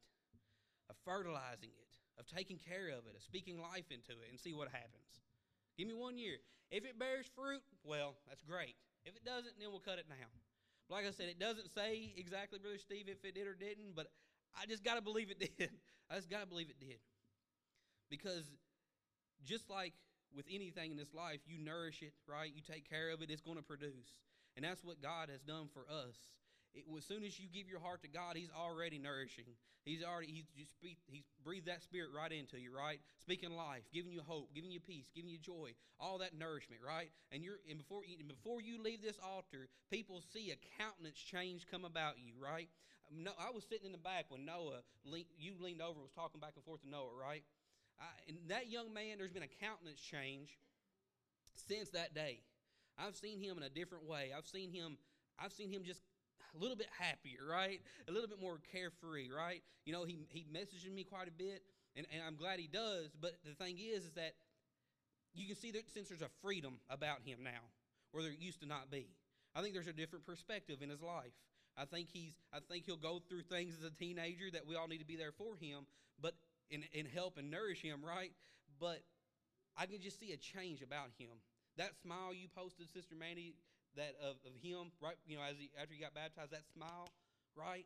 of 0.89 0.97
fertilizing 1.05 1.71
it, 1.71 1.91
of 2.19 2.27
taking 2.27 2.59
care 2.59 2.89
of 2.89 3.07
it, 3.07 3.15
of 3.15 3.23
speaking 3.23 3.61
life 3.61 3.87
into 3.89 4.19
it, 4.19 4.27
and 4.29 4.39
see 4.39 4.53
what 4.53 4.67
happens. 4.67 5.23
Give 5.77 5.87
me 5.87 5.93
one 5.93 6.17
year. 6.17 6.37
If 6.69 6.83
it 6.83 6.99
bears 6.99 7.25
fruit, 7.33 7.61
well, 7.85 8.15
that's 8.27 8.43
great. 8.43 8.75
If 9.05 9.15
it 9.15 9.23
doesn't, 9.23 9.55
then 9.59 9.71
we'll 9.71 9.79
cut 9.79 9.99
it 9.99 10.09
down. 10.09 10.27
But 10.89 10.95
like 10.95 11.07
I 11.07 11.11
said, 11.11 11.29
it 11.29 11.39
doesn't 11.39 11.71
say 11.71 12.11
exactly, 12.17 12.59
Brother 12.59 12.77
Steve, 12.77 13.07
if 13.07 13.23
it 13.23 13.35
did 13.35 13.47
or 13.47 13.55
didn't, 13.55 13.95
but 13.95 14.11
I 14.59 14.65
just 14.65 14.83
got 14.83 14.95
to 14.95 15.01
believe 15.09 15.31
it 15.31 15.39
did. 15.39 15.71
I 16.11 16.15
just 16.15 16.29
got 16.29 16.41
to 16.41 16.47
believe 16.47 16.69
it 16.69 16.79
did. 16.79 16.99
Because 18.09 18.43
just 19.45 19.69
like 19.69 19.93
with 20.35 20.45
anything 20.51 20.91
in 20.91 20.97
this 20.97 21.13
life, 21.13 21.39
you 21.47 21.63
nourish 21.63 22.01
it, 22.01 22.13
right? 22.27 22.51
You 22.53 22.61
take 22.61 22.89
care 22.89 23.11
of 23.11 23.21
it, 23.21 23.29
it's 23.29 23.41
going 23.41 23.57
to 23.57 23.63
produce. 23.63 24.19
And 24.55 24.65
that's 24.65 24.83
what 24.83 25.01
God 25.01 25.29
has 25.29 25.41
done 25.41 25.69
for 25.73 25.85
us. 25.89 26.15
It, 26.73 26.83
as 26.97 27.05
soon 27.05 27.23
as 27.23 27.39
you 27.39 27.47
give 27.47 27.69
your 27.69 27.79
heart 27.79 28.01
to 28.01 28.07
God, 28.07 28.35
He's 28.35 28.51
already 28.51 28.99
nourishing. 28.99 29.45
He's 29.85 30.03
already 30.03 30.27
He's 30.33 30.49
just 30.57 30.73
He's 30.81 31.23
breathed 31.43 31.67
that 31.67 31.81
Spirit 31.81 32.09
right 32.15 32.31
into 32.31 32.59
you, 32.59 32.75
right? 32.75 32.99
Speaking 33.21 33.55
life, 33.55 33.83
giving 33.93 34.11
you 34.11 34.21
hope, 34.21 34.53
giving 34.53 34.71
you 34.71 34.79
peace, 34.79 35.07
giving 35.15 35.29
you 35.29 35.39
joy, 35.39 35.71
all 35.99 36.17
that 36.19 36.37
nourishment, 36.37 36.81
right? 36.85 37.09
And 37.31 37.43
you're 37.43 37.59
and 37.69 37.77
before 37.77 38.01
and 38.03 38.27
before 38.27 38.61
you 38.61 38.83
leave 38.83 39.01
this 39.01 39.17
altar, 39.23 39.69
people 39.89 40.21
see 40.33 40.51
a 40.51 40.59
countenance 40.81 41.17
change 41.17 41.65
come 41.71 41.85
about 41.85 42.15
you, 42.17 42.33
right? 42.41 42.67
No, 43.09 43.31
I 43.39 43.51
was 43.51 43.63
sitting 43.63 43.85
in 43.85 43.91
the 43.93 43.97
back 43.97 44.25
when 44.27 44.43
Noah, 44.43 44.83
you 45.39 45.53
leaned 45.61 45.81
over, 45.81 45.95
and 45.95 46.03
was 46.03 46.11
talking 46.11 46.41
back 46.41 46.53
and 46.55 46.65
forth 46.65 46.81
to 46.81 46.89
Noah, 46.89 47.15
right? 47.15 47.43
I, 47.99 48.05
and 48.27 48.37
that 48.49 48.69
young 48.69 48.93
man, 48.93 49.17
there's 49.17 49.31
been 49.31 49.43
a 49.43 49.65
countenance 49.65 49.99
change 49.99 50.57
since 51.67 51.89
that 51.91 52.13
day. 52.13 52.41
I've 52.97 53.15
seen 53.15 53.39
him 53.39 53.57
in 53.57 53.63
a 53.63 53.69
different 53.69 54.07
way. 54.07 54.31
I've 54.35 54.47
seen 54.47 54.71
him. 54.71 54.97
I've 55.39 55.51
seen 55.51 55.69
him 55.69 55.83
just 55.83 56.01
a 56.55 56.61
little 56.61 56.75
bit 56.75 56.87
happier, 56.99 57.45
right? 57.49 57.79
A 58.07 58.11
little 58.11 58.27
bit 58.27 58.41
more 58.41 58.59
carefree, 58.71 59.29
right? 59.29 59.61
You 59.85 59.93
know, 59.93 60.03
he 60.03 60.19
he 60.29 60.45
messages 60.51 60.91
me 60.91 61.03
quite 61.03 61.27
a 61.27 61.31
bit, 61.31 61.61
and, 61.95 62.05
and 62.11 62.21
I'm 62.25 62.35
glad 62.35 62.59
he 62.59 62.67
does. 62.67 63.15
But 63.19 63.33
the 63.45 63.53
thing 63.53 63.77
is, 63.77 64.05
is 64.05 64.13
that 64.13 64.33
you 65.33 65.45
can 65.45 65.55
see 65.55 65.71
that 65.71 65.89
since 65.93 66.09
there's 66.09 66.21
a 66.21 66.29
freedom 66.41 66.79
about 66.89 67.21
him 67.23 67.39
now, 67.43 67.69
where 68.11 68.23
there 68.23 68.33
used 68.33 68.61
to 68.61 68.67
not 68.67 68.89
be. 68.89 69.07
I 69.55 69.61
think 69.61 69.73
there's 69.73 69.87
a 69.87 69.93
different 69.93 70.25
perspective 70.25 70.81
in 70.81 70.89
his 70.89 71.01
life. 71.01 71.33
I 71.77 71.85
think 71.85 72.09
he's. 72.11 72.33
I 72.51 72.59
think 72.59 72.85
he'll 72.85 72.97
go 72.97 73.21
through 73.29 73.43
things 73.43 73.75
as 73.77 73.85
a 73.85 73.93
teenager 73.93 74.49
that 74.53 74.65
we 74.65 74.75
all 74.75 74.87
need 74.87 74.99
to 74.99 75.05
be 75.05 75.15
there 75.15 75.31
for 75.31 75.55
him, 75.55 75.85
but 76.19 76.33
and, 76.71 76.83
and 76.95 77.07
help 77.07 77.37
and 77.37 77.49
nourish 77.49 77.81
him, 77.81 78.03
right? 78.03 78.31
But 78.79 79.01
I 79.77 79.85
can 79.85 80.01
just 80.01 80.19
see 80.19 80.31
a 80.31 80.37
change 80.37 80.81
about 80.81 81.09
him. 81.17 81.37
That 81.77 81.91
smile 82.01 82.33
you 82.33 82.47
posted, 82.55 82.89
Sister 82.89 83.15
Mandy, 83.15 83.55
that 83.95 84.15
of, 84.21 84.37
of 84.45 84.53
him, 84.61 84.91
right? 85.01 85.15
You 85.27 85.37
know, 85.37 85.43
as 85.43 85.57
he, 85.57 85.69
after 85.79 85.93
he 85.93 86.01
got 86.01 86.13
baptized, 86.13 86.51
that 86.51 86.65
smile, 86.73 87.09
right? 87.55 87.85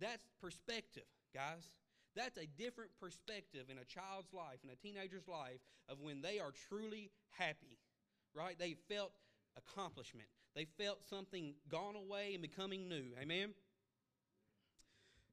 That's 0.00 0.26
perspective, 0.40 1.06
guys. 1.34 1.70
That's 2.16 2.38
a 2.38 2.46
different 2.46 2.90
perspective 3.00 3.66
in 3.70 3.78
a 3.78 3.84
child's 3.84 4.32
life, 4.32 4.58
in 4.62 4.70
a 4.70 4.76
teenager's 4.76 5.26
life, 5.26 5.58
of 5.88 6.00
when 6.00 6.22
they 6.22 6.38
are 6.38 6.52
truly 6.68 7.10
happy, 7.30 7.78
right? 8.34 8.56
They 8.58 8.76
felt 8.88 9.10
accomplishment. 9.56 10.28
They 10.54 10.66
felt 10.78 11.04
something 11.08 11.54
gone 11.68 11.96
away 11.96 12.30
and 12.34 12.42
becoming 12.42 12.88
new. 12.88 13.04
Amen? 13.20 13.50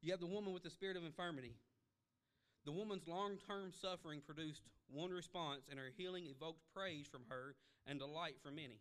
You 0.01 0.11
have 0.11 0.19
the 0.19 0.25
woman 0.25 0.53
with 0.53 0.63
the 0.63 0.71
spirit 0.71 0.97
of 0.97 1.05
infirmity. 1.05 1.53
The 2.65 2.71
woman's 2.71 3.07
long 3.07 3.37
term 3.47 3.73
suffering 3.73 4.21
produced 4.21 4.61
one 4.91 5.09
response, 5.11 5.65
and 5.69 5.79
her 5.79 5.89
healing 5.97 6.27
evoked 6.27 6.61
praise 6.75 7.07
from 7.07 7.25
her 7.29 7.55
and 7.87 7.97
delight 7.97 8.37
from 8.43 8.55
many. 8.55 8.77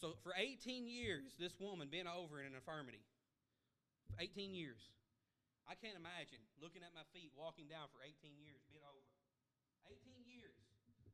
So, 0.00 0.18
for 0.24 0.34
18 0.34 0.90
years, 0.90 1.38
this 1.38 1.54
woman 1.62 1.86
been 1.86 2.10
over 2.10 2.42
in 2.42 2.50
an 2.50 2.58
infirmity. 2.58 3.06
18 4.18 4.50
years. 4.50 4.82
I 5.70 5.78
can't 5.78 5.94
imagine 5.94 6.42
looking 6.58 6.82
at 6.82 6.90
my 6.90 7.06
feet, 7.14 7.30
walking 7.38 7.70
down 7.70 7.86
for 7.94 8.02
18 8.02 8.34
years, 8.34 8.58
been 8.74 8.82
over. 8.82 9.06
18 9.86 10.26
years. 10.26 10.58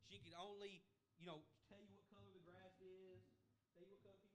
She 0.09 0.17
could 0.25 0.33
only, 0.33 0.81
you 1.21 1.29
know, 1.29 1.45
tell 1.69 1.79
you 1.85 1.93
what 1.93 2.09
color 2.09 2.33
the 2.33 2.41
grass 2.41 2.73
is, 2.81 3.21
tell 3.77 3.85
you 3.85 3.93
what 3.93 4.01
color 4.09 4.25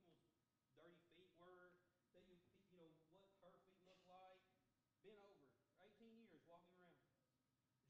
people's 0.70 0.70
dirty 0.78 1.04
feet 1.18 1.34
were, 1.36 1.68
tell 2.14 2.24
you, 2.24 2.96
you 3.12 3.20
know, 3.20 3.28
what 3.42 3.52
her 3.52 3.60
feet 3.68 3.82
look 3.84 4.00
like. 4.06 4.38
Been 5.04 5.18
over 5.20 5.50
18 5.82 6.14
years 6.16 6.40
walking 6.48 6.78
around. 6.80 7.20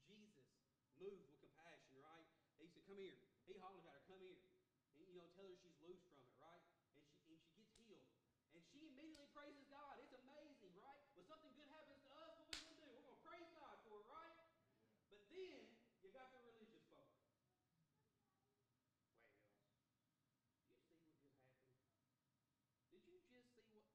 Jesus 0.03 0.51
moved 0.99 1.23
with 1.31 1.39
compassion, 1.39 1.95
right? 2.03 2.27
He 2.59 2.67
said, 2.67 2.74
"Come 2.85 2.97
here." 3.01 3.17
He 3.49 3.53
hollered 3.57 3.85
at 3.85 3.93
her, 3.97 4.03
"Come 4.07 4.21
here," 4.21 4.41
and 4.95 5.03
you 5.09 5.17
know, 5.17 5.27
tell 5.35 5.45
her 5.49 5.55
she's 5.57 5.77
loose 5.81 6.01
from 6.05 6.21
it, 6.21 6.33
right? 6.39 6.61
And 6.93 7.01
she 7.01 7.33
and 7.33 7.37
she 7.45 7.53
gets 7.57 7.73
healed, 7.81 8.05
and 8.53 8.61
she 8.69 8.85
immediately 8.85 9.27
praises 9.33 9.65
God. 9.69 9.97
It's 10.01 10.13
amazing, 10.13 10.73
right? 10.77 11.01
When 11.17 11.25
something 11.25 11.53
good 11.57 11.69
happens 11.69 12.01
to 12.05 12.11
us, 12.15 12.33
what 12.37 12.49
we 12.53 12.61
gonna 12.61 12.77
do? 12.77 12.87
We're 12.93 13.05
gonna 13.09 13.25
praise 13.25 13.49
God 13.57 13.75
for 13.85 13.99
it, 14.01 14.07
right? 14.09 14.37
But 15.09 15.21
then 15.33 15.61
you 16.01 16.09
got 16.13 16.29
the 16.31 16.39
religious 16.45 16.83
folk. 16.89 17.09
Well, 22.85 23.01
you 23.05 23.17
see 23.19 23.33
what 23.33 23.47
just 23.49 23.49
happened? 23.51 23.89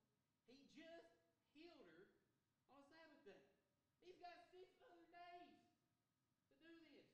Did 0.46 0.56
you 0.60 0.68
just 0.74 1.08
see 1.54 1.64
what 1.66 1.80
he 1.80 1.92
just 1.94 2.14
healed 2.22 2.50
her 2.58 2.70
on 2.70 2.78
a 2.80 2.86
Sabbath 2.90 3.22
day? 3.24 3.44
He's 4.04 4.18
got 4.18 4.34
six 4.50 4.68
other 4.82 5.06
days 5.10 5.58
to 6.44 6.50
do 6.64 6.74
this. 6.90 7.08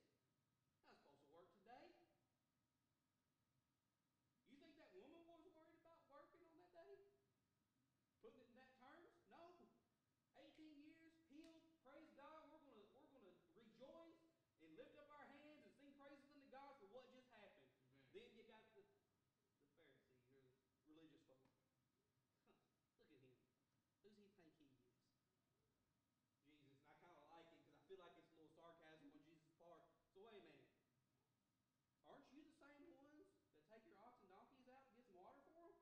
Not 0.87 0.97
supposed 1.01 1.21
to 1.27 1.31
work 1.35 1.51
today. 1.61 1.87
You 4.49 4.57
think 4.57 4.75
that 4.81 4.91
woman 4.97 5.23
was 5.27 5.43
worried 5.45 5.77
about 5.77 6.01
working 6.09 6.43
on 6.47 6.57
that 6.63 6.73
day? 6.87 7.11
Putting 8.23 8.41
it 8.41 8.49
in 8.51 8.57
that 8.57 8.73
terms? 8.81 9.13
No. 9.29 9.55
18 10.37 10.73
years, 10.81 11.13
healed, 11.29 11.61
praise 11.85 12.11
God. 12.17 12.49
We're 12.51 12.65
gonna 12.65 12.87
we're 12.97 13.13
gonna 13.13 13.35
rejoice 13.57 14.17
and 14.61 14.69
lift 14.77 14.97
up 14.99 15.09
our 15.13 15.27
hands 15.37 15.61
and 15.65 15.73
sing 15.77 15.93
praises 16.01 16.25
unto 16.33 16.49
God 16.49 16.73
for 16.81 16.87
what 16.93 17.05
just 17.13 17.29
happened. 17.33 17.69
Amen. 18.13 18.13
Then 18.13 18.29
you 18.37 18.45
got 18.49 18.65
the 18.73 18.83
the 18.83 19.69
Pharisees 19.77 20.17
or 20.33 20.41
the 20.41 20.89
religious 20.89 21.23
folk. 21.29 21.45
Huh, 22.97 23.13
look 23.13 23.23
at 23.25 23.33
him. 23.33 23.49
Who 24.03 24.09
does 24.11 24.21
he 24.21 24.29
think 24.37 24.53
he 24.57 24.65
is? 24.73 24.81
Jesus. 26.45 26.73
And 26.81 26.89
I 26.93 26.97
kind 27.01 27.17
of 27.21 27.27
like 27.33 27.47
it 27.49 27.57
because 27.61 27.77
I 27.77 27.83
feel 27.89 28.01
like 28.01 28.17
it's 28.17 28.29
a 28.33 28.37
little 28.37 28.53
sarcasm 28.57 29.09
on 29.13 29.21
Jesus' 29.25 29.53
part. 29.61 29.81
So 30.13 30.21
wait 30.25 30.41
a 30.41 30.45
minute. 30.45 30.73
Aren't 32.09 32.29
you 32.33 32.41
the 32.45 32.57
same 32.57 32.85
ones 32.93 33.13
that 33.13 33.63
take 33.69 33.85
your 33.87 33.99
ox 34.01 34.21
and 34.21 34.31
donkeys 34.31 34.69
out 34.73 34.85
and 34.85 34.93
get 34.97 35.05
some 35.07 35.17
water 35.21 35.41
for 35.45 35.53
them? 35.53 35.73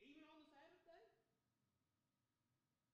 Even 0.00 0.24
on 0.32 0.40
the 0.42 0.48
Sabbath 0.50 0.80
day? 0.86 1.04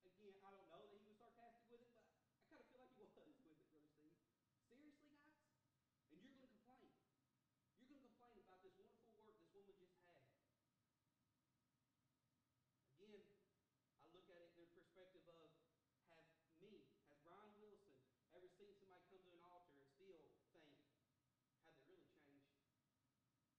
Again, 0.07 0.37
I 0.43 0.51
don't 0.51 0.67
know 0.71 0.81
that 0.83 0.91
he 0.97 1.07
was 1.07 1.17
sarcastic 1.17 1.67
with 1.71 1.83
it, 1.85 1.91
but 1.93 2.03
I 2.03 2.41
kind 2.49 2.61
of 2.61 2.67
feel 2.73 2.81
like 2.83 2.93
he 2.97 3.05
was 3.05 3.13
with 3.15 3.31
it, 3.31 3.47
Brother 3.71 3.89
Steve. 3.95 4.17
Seriously, 4.67 5.09
guys? 5.13 5.39
And 6.11 6.17
you're 6.19 6.35
going 6.35 6.43
to 6.43 6.53
complain. 6.57 6.89
You're 7.79 7.89
going 7.91 8.01
to 8.01 8.07
complain 8.11 8.37
about 8.43 8.61
this 8.65 8.75
wonderful 8.81 9.07
work 9.13 9.25
this 9.29 9.39
woman 9.55 9.77
just 9.79 9.95
had. 10.03 10.25
Again, 12.97 13.23
I 14.03 14.07
look 14.11 14.27
at 14.29 14.41
it 14.43 14.51
in 14.57 14.67
the 14.67 14.73
perspective 14.75 15.25
of 15.31 15.49
have 16.11 16.27
me, 16.61 16.83
has 17.07 17.17
Brian 17.23 17.53
Wilson 17.61 17.95
ever 18.35 18.49
seen 18.57 18.73
somebody 18.79 19.05
come 19.09 19.21
to 19.23 19.31
an 19.37 19.43
altar 19.47 19.77
and 19.79 19.87
still 19.95 20.21
think, 20.53 20.75
have 21.63 21.69
they 21.71 21.81
really 21.87 22.07
changed? 22.17 22.51
Ouch. 22.97 23.53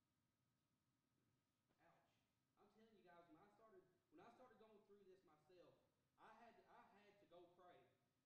I'm 2.61 2.75
telling 2.77 2.93
you 2.97 3.03
guys, 3.03 3.25
when 3.31 3.39
I 3.41 3.49
started 3.55 3.83
when 4.13 4.21
I 4.25 4.31
started 4.33 4.57
going 4.59 4.79
through 4.87 5.03
this 5.07 5.21
myself, 5.27 5.73
I 6.21 6.31
had 6.41 6.53
to, 6.57 6.63
I 6.73 6.81
had 6.89 7.01
to 7.05 7.13
go 7.29 7.39
pray. 7.57 7.77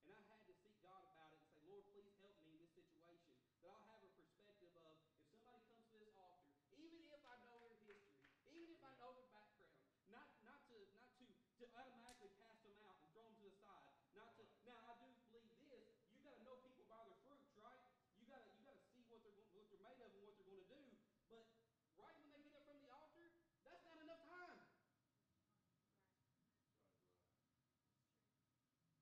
And 0.02 0.12
I 0.16 0.22
had 0.28 0.40
to 0.48 0.52
seek 0.58 0.74
God 0.82 1.04
about 1.14 1.30
it 1.36 1.40
and 1.42 1.48
say, 1.52 1.62
Lord, 1.68 1.84
please 1.92 2.10
help 2.18 2.34
me 2.42 2.50
in 2.52 2.58
this 2.58 2.72
situation. 2.74 3.30
That 3.62 3.70
I'll 3.70 3.86
have 3.92 4.02
a 4.02 4.10
perspective 4.18 4.72
of 4.82 4.96
if 5.14 5.22
somebody 5.30 5.60
comes 5.68 5.86
to 5.92 5.96
this 6.02 6.10
altar, 6.18 6.50
even 6.74 7.06
if 7.12 7.22
I 7.22 7.38
know 7.46 7.54
their 7.62 7.76
history, 7.86 8.18
even 8.50 8.74
if 8.74 8.82
I 8.82 8.92
know 8.98 9.14
their 9.14 9.30
background, 9.30 9.78
not 10.10 10.26
not 10.42 10.58
to 10.72 10.76
not 10.96 11.08
to 11.62 11.70
to 11.70 11.78
automatically 11.78 12.34
cast 12.42 12.58
them 12.66 12.74
out 12.82 12.98
and 12.98 13.06
throw 13.14 13.22
them 13.22 13.38
to 13.38 13.46
the 13.46 13.54
side. 13.62 13.86
Not 14.18 14.34
to 14.34 14.42
now 14.66 14.82
I 14.82 14.98
do 14.98 15.14
believe 15.30 15.62
this. 15.70 15.94
You 16.10 16.18
got 16.26 16.34
to 16.34 16.42
know 16.42 16.58
people 16.58 16.82
by 16.90 16.98
their 17.06 17.14
fruits, 17.22 17.54
right? 17.54 17.78
You 18.18 18.26
got 18.26 18.42
to 18.42 18.50
you 18.58 18.66
got 18.66 18.74
to 18.74 18.82
see 18.90 19.06
what 19.06 19.22
they're 19.22 19.38
what 19.54 19.62
they're 19.70 19.78
made 19.86 20.02
of 20.02 20.10
and 20.10 20.18
what 20.26 20.34
they're 20.34 20.42
going 20.42 20.58
to 20.58 20.66
do. 20.66 20.82
But 21.30 21.46
right 21.94 22.18
when 22.18 22.34
they 22.34 22.42
get 22.42 22.58
up 22.58 22.66
from 22.66 22.82
the 22.82 22.90
altar, 22.90 23.30
that's 23.62 23.86
not 23.86 23.94
enough 24.02 24.26
time. 24.26 24.58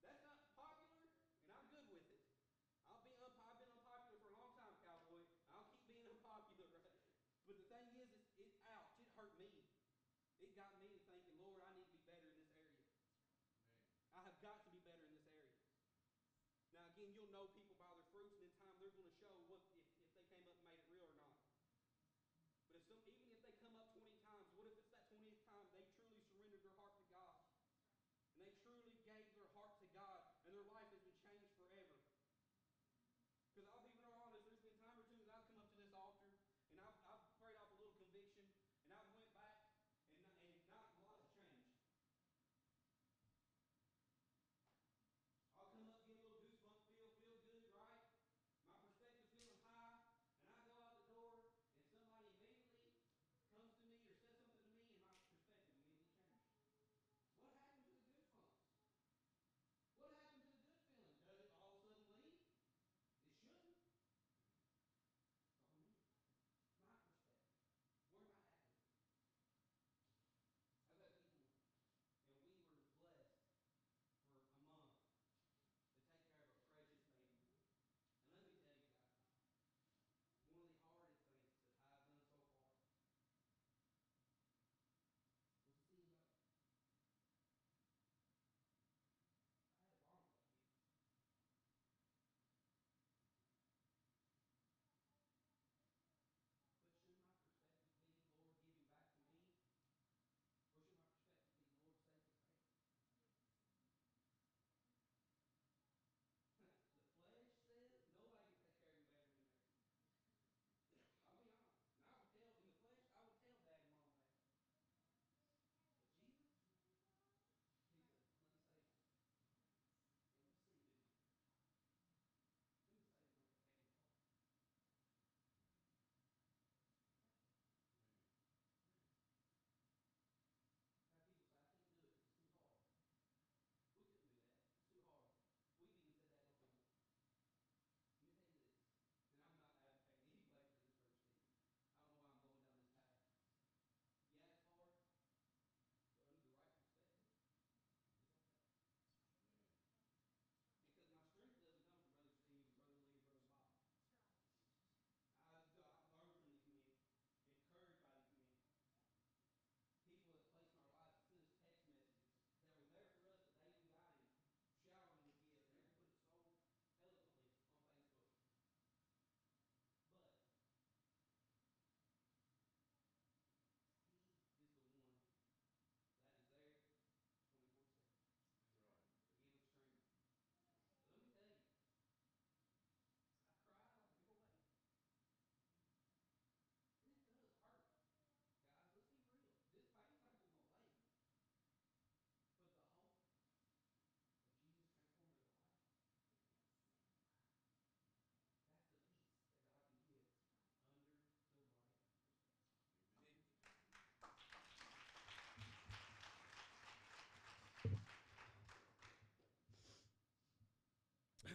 That's 0.05 0.21
not 0.21 0.37
popular, 0.53 1.17
and 1.49 1.57
I'm 1.57 1.65
good 1.73 1.89
with 1.89 2.05
it. 2.13 2.21
I'll 2.93 3.01
be 3.01 3.17
unpo- 3.17 3.41
I've 3.41 3.57
been 3.57 3.73
unpopular 3.73 4.21
for 4.21 4.37
a 4.37 4.37
long 4.37 4.53
time, 4.61 4.77
cowboy. 4.85 5.25
I'll 5.57 5.65
keep 5.65 5.81
being 5.89 6.05
unpopular, 6.13 6.69
right? 6.77 7.01
But 7.49 7.57
the 7.57 7.65
thing 7.73 7.89
is, 7.97 8.13
it's, 8.13 8.29
it 8.37 8.53
ouch, 8.69 8.93
it 9.01 9.09
hurt 9.17 9.33
me. 9.41 9.49
It 10.45 10.53
got 10.57 10.73
me 10.81 10.89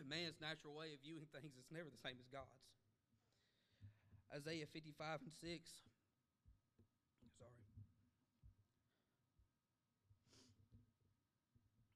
man's 0.05 0.37
natural 0.39 0.77
way 0.77 0.93
of 0.93 1.01
viewing 1.01 1.27
things 1.33 1.53
is 1.57 1.67
never 1.73 1.89
the 1.89 2.01
same 2.01 2.17
as 2.21 2.29
God's. 2.29 2.65
Isaiah 4.33 4.65
55 4.69 5.21
and 5.21 5.31
6. 5.31 5.41
Sorry. 7.37 7.65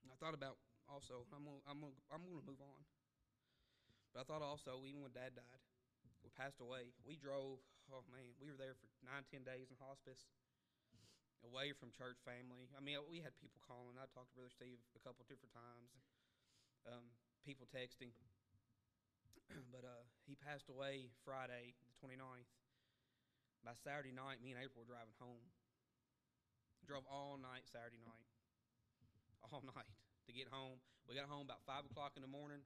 I 0.10 0.15
thought 0.19 0.36
about 0.36 0.58
also, 0.89 1.24
I'm 1.30 1.45
gonna, 1.45 1.63
I'm 1.69 1.80
gonna, 1.80 2.00
I'm 2.10 2.22
gonna 2.26 2.43
move 2.43 2.60
on. 2.60 2.82
But 4.10 4.22
I 4.22 4.24
thought 4.26 4.41
also, 4.41 4.82
even 4.89 5.06
when 5.06 5.13
Dad 5.13 5.38
died, 5.38 5.62
we 6.26 6.34
passed 6.34 6.60
away. 6.60 6.91
We 7.06 7.15
drove. 7.15 7.62
Oh 7.93 8.06
man, 8.10 8.34
we 8.41 8.50
were 8.50 8.58
there 8.58 8.78
for 8.78 8.89
nine, 9.06 9.26
ten 9.30 9.41
days 9.45 9.69
in 9.69 9.78
hospice, 9.82 10.30
away 11.45 11.74
from 11.78 11.93
church 11.93 12.17
family. 12.26 12.69
I 12.74 12.82
mean, 12.82 13.02
we 13.06 13.22
had 13.22 13.38
people 13.38 13.62
calling. 13.65 13.98
I 13.98 14.10
talked 14.13 14.34
to 14.34 14.36
Brother 14.38 14.54
Steve 14.54 14.82
a 14.98 15.02
couple 15.02 15.26
different 15.30 15.54
times. 15.54 15.89
Um, 16.89 17.06
people 17.50 17.66
texting. 17.74 18.14
but 19.74 19.82
uh, 19.82 20.06
he 20.30 20.38
passed 20.38 20.70
away 20.70 21.10
Friday, 21.26 21.74
the 21.90 21.98
29th. 21.98 22.46
By 23.66 23.74
Saturday 23.82 24.14
night, 24.14 24.38
me 24.38 24.54
and 24.54 24.62
April 24.62 24.86
were 24.86 24.90
driving 24.94 25.18
home. 25.18 25.42
Drove 26.86 27.10
all 27.10 27.42
night 27.42 27.66
Saturday 27.66 27.98
night. 28.06 28.30
All 29.50 29.66
night 29.74 29.90
to 30.30 30.32
get 30.32 30.46
home. 30.54 30.78
We 31.10 31.18
got 31.18 31.26
home 31.26 31.50
about 31.50 31.66
5 31.66 31.90
o'clock 31.90 32.14
in 32.14 32.22
the 32.22 32.30
morning. 32.30 32.62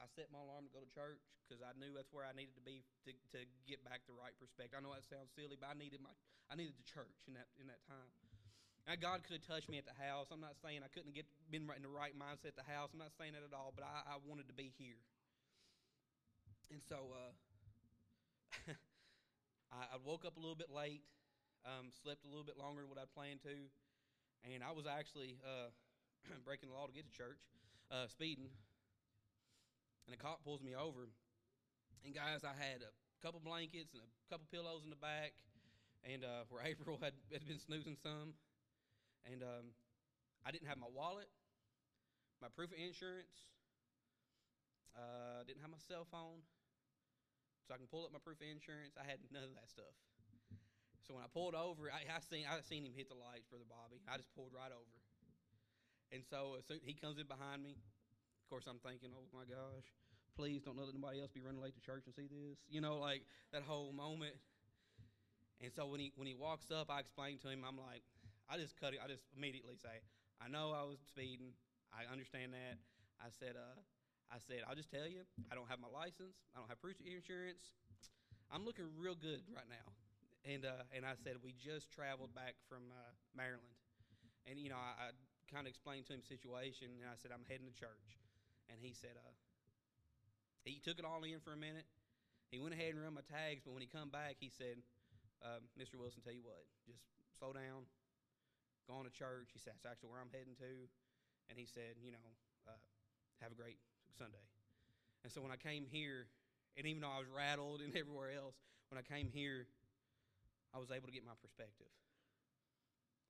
I 0.00 0.08
set 0.16 0.32
my 0.32 0.40
alarm 0.40 0.64
to 0.64 0.72
go 0.72 0.80
to 0.80 0.88
church 0.96 1.20
because 1.44 1.60
I 1.60 1.76
knew 1.76 1.92
that's 1.92 2.08
where 2.08 2.24
I 2.24 2.32
needed 2.32 2.56
to 2.56 2.64
be 2.64 2.88
to, 3.04 3.12
to 3.36 3.44
get 3.68 3.84
back 3.84 4.08
the 4.08 4.16
right 4.16 4.32
perspective. 4.40 4.76
I 4.76 4.80
know 4.80 4.96
that 4.96 5.04
sounds 5.04 5.28
silly, 5.36 5.60
but 5.60 5.68
I 5.68 5.76
needed 5.76 6.00
my 6.00 6.12
I 6.48 6.56
needed 6.56 6.76
the 6.80 6.88
church 6.88 7.20
in 7.28 7.36
that 7.36 7.48
in 7.60 7.68
that 7.68 7.84
time. 7.84 8.12
Now 8.86 8.94
God 8.94 9.26
could 9.26 9.42
have 9.42 9.46
touched 9.46 9.68
me 9.68 9.82
at 9.82 9.86
the 9.86 9.98
house. 9.98 10.30
I'm 10.30 10.40
not 10.40 10.54
saying 10.62 10.86
I 10.86 10.90
couldn't 10.94 11.14
get 11.14 11.26
been 11.50 11.66
in 11.74 11.82
the 11.82 11.90
right 11.90 12.14
mindset 12.14 12.54
at 12.54 12.58
the 12.58 12.70
house. 12.70 12.94
I'm 12.94 13.02
not 13.02 13.10
saying 13.18 13.34
that 13.34 13.42
at 13.42 13.50
all, 13.50 13.74
but 13.74 13.82
I, 13.82 14.14
I 14.14 14.22
wanted 14.22 14.46
to 14.46 14.54
be 14.54 14.70
here. 14.78 14.98
And 16.70 16.78
so 16.82 17.10
uh, 17.10 17.32
I, 19.74 19.94
I, 19.94 19.96
woke 20.02 20.26
up 20.26 20.34
a 20.38 20.40
little 20.42 20.58
bit 20.58 20.70
late, 20.70 21.02
um, 21.62 21.94
slept 22.02 22.26
a 22.26 22.28
little 22.30 22.46
bit 22.46 22.58
longer 22.58 22.82
than 22.82 22.90
what 22.90 22.98
I 22.98 23.06
planned 23.06 23.42
to, 23.46 23.54
and 24.42 24.62
I 24.66 24.74
was 24.74 24.86
actually 24.86 25.38
uh, 25.46 25.70
breaking 26.46 26.70
the 26.70 26.74
law 26.74 26.86
to 26.86 26.94
get 26.94 27.06
to 27.06 27.14
church, 27.14 27.38
uh, 27.90 28.10
speeding 28.10 28.50
and 30.06 30.14
a 30.14 30.18
cop 30.18 30.42
pulls 30.46 30.62
me 30.62 30.74
over. 30.74 31.10
And 32.06 32.14
guys, 32.14 32.46
I 32.46 32.54
had 32.54 32.86
a 32.86 32.90
couple 33.20 33.42
blankets 33.42 33.92
and 33.94 34.02
a 34.02 34.26
couple 34.30 34.46
pillows 34.50 34.86
in 34.86 34.90
the 34.90 35.02
back, 35.02 35.34
and 36.06 36.22
uh, 36.22 36.46
where 36.50 36.62
April 36.62 36.98
had, 37.02 37.14
had 37.34 37.46
been 37.46 37.58
snoozing 37.58 37.98
some, 37.98 38.38
and 39.26 39.42
um, 39.42 39.74
I 40.46 40.54
didn't 40.54 40.70
have 40.70 40.78
my 40.78 40.90
wallet, 40.90 41.28
my 42.40 42.48
proof 42.48 42.70
of 42.70 42.78
insurance, 42.78 43.50
uh, 44.94 45.42
didn't 45.44 45.60
have 45.60 45.70
my 45.70 45.82
cell 45.82 46.06
phone, 46.06 46.46
so 47.66 47.74
I 47.74 47.78
can 47.78 47.90
pull 47.90 48.06
up 48.06 48.14
my 48.14 48.22
proof 48.22 48.38
of 48.38 48.48
insurance. 48.48 48.94
I 48.94 49.04
had 49.04 49.18
none 49.34 49.42
of 49.42 49.52
that 49.58 49.68
stuff. 49.68 49.94
So 51.06 51.14
when 51.14 51.22
I 51.22 51.30
pulled 51.30 51.54
over, 51.54 51.86
I, 51.90 52.02
I 52.06 52.18
seen 52.18 52.46
I 52.46 52.58
seen 52.66 52.82
him 52.82 52.94
hit 52.94 53.06
the 53.06 53.18
lights, 53.18 53.46
brother 53.46 53.66
Bobby. 53.66 54.02
I 54.10 54.18
just 54.18 54.30
pulled 54.34 54.50
right 54.54 54.70
over, 54.70 54.96
and 56.10 56.22
so, 56.26 56.58
so 56.66 56.74
he 56.82 56.94
comes 56.94 57.18
in 57.18 57.26
behind 57.26 57.62
me. 57.62 57.78
Of 57.78 58.46
course, 58.50 58.66
I'm 58.70 58.78
thinking, 58.82 59.10
oh 59.14 59.26
my 59.34 59.46
gosh, 59.46 59.86
please 60.34 60.62
don't 60.62 60.78
let 60.78 60.86
anybody 60.86 61.18
else 61.18 61.30
be 61.30 61.42
running 61.42 61.62
late 61.62 61.74
to 61.74 61.82
church 61.82 62.06
and 62.06 62.14
see 62.14 62.26
this. 62.30 62.58
You 62.70 62.80
know, 62.80 62.98
like 62.98 63.22
that 63.52 63.62
whole 63.62 63.92
moment. 63.92 64.34
And 65.62 65.72
so 65.72 65.86
when 65.86 66.00
he 66.00 66.12
when 66.14 66.26
he 66.26 66.34
walks 66.34 66.70
up, 66.70 66.90
I 66.90 67.00
explain 67.00 67.38
to 67.42 67.48
him, 67.48 67.62
I'm 67.66 67.78
like, 67.78 68.02
I 68.46 68.56
just 68.58 68.78
cut 68.78 68.94
it. 68.94 69.02
I 69.02 69.10
just 69.10 69.26
immediately 69.34 69.74
say, 69.74 70.02
I 70.38 70.46
know 70.46 70.70
I 70.70 70.86
was 70.86 71.02
speeding. 71.02 71.54
I 71.90 72.06
understand 72.10 72.54
that. 72.54 72.78
I 73.18 73.32
said, 73.32 73.58
uh, 73.58 73.78
I 74.30 74.38
said, 74.38 74.62
I'll 74.66 74.78
just 74.78 74.90
tell 74.90 75.06
you, 75.06 75.26
I 75.50 75.54
don't 75.54 75.66
have 75.70 75.82
my 75.82 75.90
license. 75.90 76.38
I 76.54 76.62
don't 76.62 76.68
have 76.70 76.78
proof 76.78 76.98
of 77.00 77.06
insurance. 77.06 77.74
I'm 78.50 78.62
looking 78.62 78.86
real 78.94 79.18
good 79.18 79.42
right 79.50 79.66
now. 79.66 79.86
And 80.46 80.62
uh, 80.62 80.86
and 80.94 81.02
I 81.02 81.18
said, 81.18 81.42
we 81.42 81.58
just 81.58 81.90
traveled 81.90 82.30
back 82.30 82.54
from 82.70 82.86
uh, 82.94 83.10
Maryland, 83.34 83.74
and 84.46 84.62
you 84.62 84.70
know, 84.70 84.78
I, 84.78 85.10
I 85.10 85.16
kind 85.50 85.66
of 85.66 85.74
explained 85.74 86.06
to 86.06 86.14
him 86.14 86.22
the 86.22 86.30
situation, 86.30 86.86
and 87.02 87.10
I 87.10 87.18
said, 87.18 87.34
I'm 87.34 87.42
heading 87.50 87.66
to 87.66 87.74
church. 87.74 88.22
And 88.70 88.78
he 88.78 88.94
said, 88.94 89.18
uh, 89.18 89.34
he 90.62 90.78
took 90.78 90.98
it 90.98 91.06
all 91.06 91.22
in 91.26 91.42
for 91.42 91.50
a 91.50 91.58
minute. 91.58 91.86
He 92.50 92.62
went 92.62 92.74
ahead 92.78 92.94
and 92.94 93.02
run 93.02 93.14
my 93.18 93.26
tags, 93.26 93.62
but 93.66 93.74
when 93.74 93.82
he 93.82 93.90
come 93.90 94.10
back, 94.10 94.38
he 94.38 94.50
said, 94.54 94.78
um, 95.42 95.66
Mr. 95.74 95.98
Wilson, 95.98 96.22
tell 96.22 96.34
you 96.34 96.46
what, 96.46 96.62
just 96.86 97.02
slow 97.34 97.50
down, 97.50 97.90
go 98.86 98.98
on 98.98 99.04
to 99.04 99.14
church. 99.14 99.50
He 99.52 99.58
said, 99.58 99.74
that's 99.74 99.86
actually 99.86 100.14
where 100.14 100.22
I'm 100.22 100.32
heading 100.32 100.54
to. 100.62 100.72
And 101.50 101.58
he 101.58 101.66
said, 101.66 101.98
you 102.02 102.10
know, 102.10 102.26
uh, 102.66 102.78
have 103.42 103.52
a 103.52 103.58
great 103.58 103.78
Sunday. 104.14 104.42
And 105.22 105.30
so 105.30 105.42
when 105.42 105.50
I 105.50 105.58
came 105.58 105.86
here, 105.86 106.30
and 106.78 106.86
even 106.86 107.02
though 107.02 107.12
I 107.12 107.18
was 107.18 107.30
rattled 107.30 107.80
and 107.84 107.94
everywhere 107.94 108.34
else, 108.34 108.56
when 108.90 108.98
I 108.98 109.04
came 109.04 109.30
here, 109.30 109.66
I 110.74 110.78
was 110.78 110.90
able 110.90 111.10
to 111.10 111.14
get 111.14 111.26
my 111.26 111.36
perspective. 111.42 111.90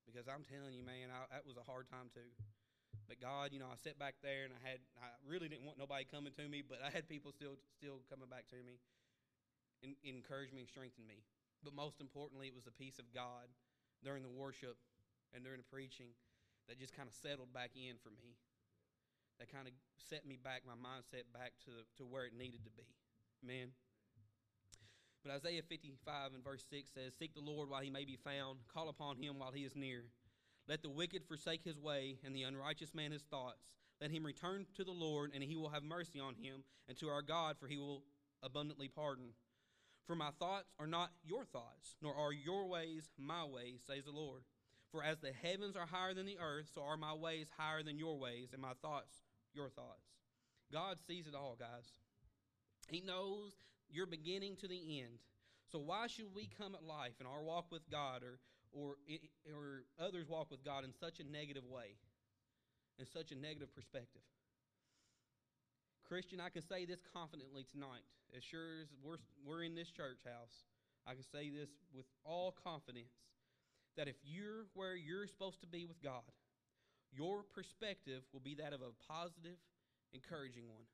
Because 0.05 0.31
I'm 0.31 0.47
telling 0.47 0.77
you, 0.77 0.87
man, 0.87 1.11
I, 1.11 1.27
that 1.35 1.43
was 1.49 1.59
a 1.59 1.67
hard 1.67 1.91
time 1.91 2.13
too. 2.15 2.31
But 3.11 3.23
God, 3.23 3.55
you 3.55 3.59
know, 3.63 3.71
I 3.71 3.79
sat 3.79 3.99
back 3.99 4.19
there 4.23 4.47
and 4.47 4.55
I 4.55 4.61
had 4.63 4.83
I 4.99 5.15
really 5.23 5.47
didn't 5.47 5.67
want 5.67 5.79
nobody 5.79 6.03
coming 6.07 6.35
to 6.35 6.47
me, 6.47 6.63
but 6.63 6.83
I 6.83 6.91
had 6.91 7.07
people 7.07 7.31
still 7.31 7.55
still 7.79 8.03
coming 8.11 8.27
back 8.27 8.51
to 8.51 8.59
me 8.67 8.83
and 9.83 9.95
encourage 10.03 10.51
me 10.51 10.67
and 10.67 10.71
strengthen 10.71 11.07
me. 11.07 11.23
But 11.63 11.75
most 11.75 12.03
importantly, 12.03 12.51
it 12.51 12.55
was 12.55 12.67
the 12.67 12.75
peace 12.75 12.99
of 12.99 13.07
God 13.15 13.47
during 14.03 14.23
the 14.23 14.31
worship 14.31 14.79
and 15.35 15.43
during 15.45 15.59
the 15.59 15.71
preaching 15.71 16.15
that 16.69 16.79
just 16.79 16.95
kind 16.95 17.09
of 17.09 17.15
settled 17.15 17.53
back 17.55 17.71
in 17.75 17.97
for 18.03 18.11
me. 18.11 18.35
That 19.39 19.53
kind 19.53 19.69
of 19.69 19.75
set 19.99 20.27
me 20.27 20.39
back, 20.43 20.63
my 20.67 20.77
mindset 20.77 21.29
back 21.33 21.53
to, 21.67 21.85
to 21.99 22.03
where 22.05 22.25
it 22.25 22.33
needed 22.33 22.65
to 22.65 22.73
be. 22.73 22.89
Amen. 23.45 23.69
But 25.23 25.35
Isaiah 25.35 25.63
55 25.63 26.35
and 26.35 26.45
verse 26.45 26.65
6 26.71 26.91
says, 26.95 27.13
Seek 27.19 27.35
the 27.35 27.41
Lord 27.41 27.69
while 27.69 27.83
he 27.83 27.91
may 27.91 28.05
be 28.05 28.17
found, 28.17 28.61
call 28.73 28.89
upon 28.89 29.17
him 29.17 29.39
while 29.39 29.53
he 29.53 29.63
is 29.65 29.77
near. 29.77 30.05
Let 30.69 30.83
the 30.83 30.91
wicked 30.91 31.23
forsake 31.29 31.65
his 31.65 31.79
way, 31.79 32.19
and 32.25 32.35
the 32.35 32.45
unrighteous 32.45 32.95
man 32.95 33.13
his 33.13 33.23
thoughts. 33.23 33.75
Let 34.01 34.11
him 34.11 34.25
return 34.25 34.67
to 34.77 34.85
the 34.85 34.93
Lord, 34.93 35.33
and 35.35 35.43
he 35.43 35.57
will 35.57 35.69
have 35.69 35.83
mercy 35.83 36.19
on 36.19 36.35
him, 36.35 36.65
and 36.89 36.97
to 36.99 37.09
our 37.09 37.23
God, 37.23 37.57
for 37.59 37.67
he 37.67 37.77
will 37.77 38.03
abundantly 38.43 38.89
pardon. 38.89 39.31
For 40.07 40.15
my 40.15 40.31
thoughts 40.39 40.73
are 40.79 40.87
not 40.87 41.11
your 41.25 41.45
thoughts, 41.45 41.97
nor 42.01 42.15
are 42.15 42.33
your 42.33 42.69
ways 42.69 43.11
my 43.19 43.45
ways, 43.45 43.83
says 43.87 44.05
the 44.05 44.13
Lord. 44.13 44.43
For 44.97 45.05
as 45.05 45.19
the 45.21 45.33
heavens 45.45 45.77
are 45.77 45.85
higher 45.85 46.15
than 46.15 46.25
the 46.25 46.39
earth, 46.41 46.71
so 46.75 46.81
are 46.81 46.97
my 46.97 47.13
ways 47.13 47.49
higher 47.59 47.83
than 47.83 47.99
your 47.99 48.17
ways, 48.19 48.49
and 48.55 48.63
my 48.63 48.73
thoughts 48.81 49.13
your 49.53 49.69
thoughts. 49.69 50.09
God 50.73 50.97
sees 51.07 51.27
it 51.27 51.35
all, 51.35 51.55
guys. 51.59 51.85
He 52.89 53.03
knows 53.03 53.53
your 53.91 54.07
beginning 54.07 54.57
to 54.57 54.69
the 54.69 55.01
end. 55.01 55.21
So 55.71 55.79
why 55.79 56.07
should 56.07 56.35
we 56.35 56.49
come 56.57 56.75
at 56.75 56.83
life 56.83 57.21
in 57.21 57.27
our 57.27 57.43
walk 57.43 57.67
with 57.71 57.83
God 57.91 58.23
or 58.23 58.39
or, 58.73 58.97
or 59.53 59.85
others 60.01 60.29
walk 60.29 60.51
with 60.51 60.65
God 60.65 60.85
in 60.85 60.93
such 60.99 61.21
a 61.21 61.25
negative 61.25 61.65
way, 61.65 61.97
in 62.99 63.07
such 63.07 63.33
a 63.33 63.37
negative 63.37 63.75
perspective. 63.75 64.23
Christian, 66.09 66.41
I 66.41 66.51
can 66.51 66.63
say 66.63 66.85
this 66.85 67.01
confidently 67.13 67.65
tonight. 67.71 68.05
As 68.37 68.45
sure 68.45 68.81
as 68.83 68.89
we're, 69.03 69.17
we're 69.47 69.63
in 69.63 69.75
this 69.75 69.91
church 69.91 70.19
house, 70.25 70.65
I 71.07 71.15
can 71.15 71.23
say 71.23 71.49
this 71.49 71.71
with 71.95 72.07
all 72.25 72.55
confidence 72.65 73.13
that 73.97 74.09
if 74.09 74.17
you're 74.25 74.69
where 74.75 74.95
you're 74.95 75.27
supposed 75.27 75.61
to 75.61 75.67
be 75.67 75.87
with 75.87 76.03
God, 76.03 76.27
your 77.13 77.43
perspective 77.55 78.23
will 78.33 78.45
be 78.45 78.55
that 78.57 78.73
of 78.73 78.81
a 78.81 78.93
positive, 79.09 79.57
encouraging 80.13 80.69
one. 80.69 80.85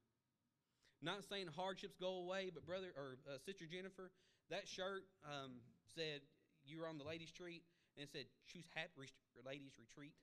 Not 1.02 1.26
saying 1.26 1.50
hardships 1.50 1.98
go 1.98 2.22
away, 2.22 2.50
but 2.54 2.64
brother 2.64 2.94
or 2.94 3.18
uh, 3.26 3.38
sister 3.42 3.66
Jennifer, 3.66 4.14
that 4.50 4.68
shirt 4.68 5.02
um, 5.26 5.58
said 5.94 6.22
you 6.62 6.78
were 6.78 6.86
on 6.86 6.98
the 6.98 7.04
ladies' 7.04 7.34
street 7.34 7.66
and 7.98 8.06
it 8.06 8.10
said 8.14 8.30
choose 8.46 8.64
happy 8.74 9.10
ladies 9.42 9.74
retreat. 9.82 10.14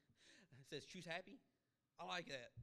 It 0.56 0.68
says 0.72 0.88
choose 0.88 1.04
happy. 1.04 1.44
I 2.00 2.08
like 2.08 2.32
that 2.32 2.56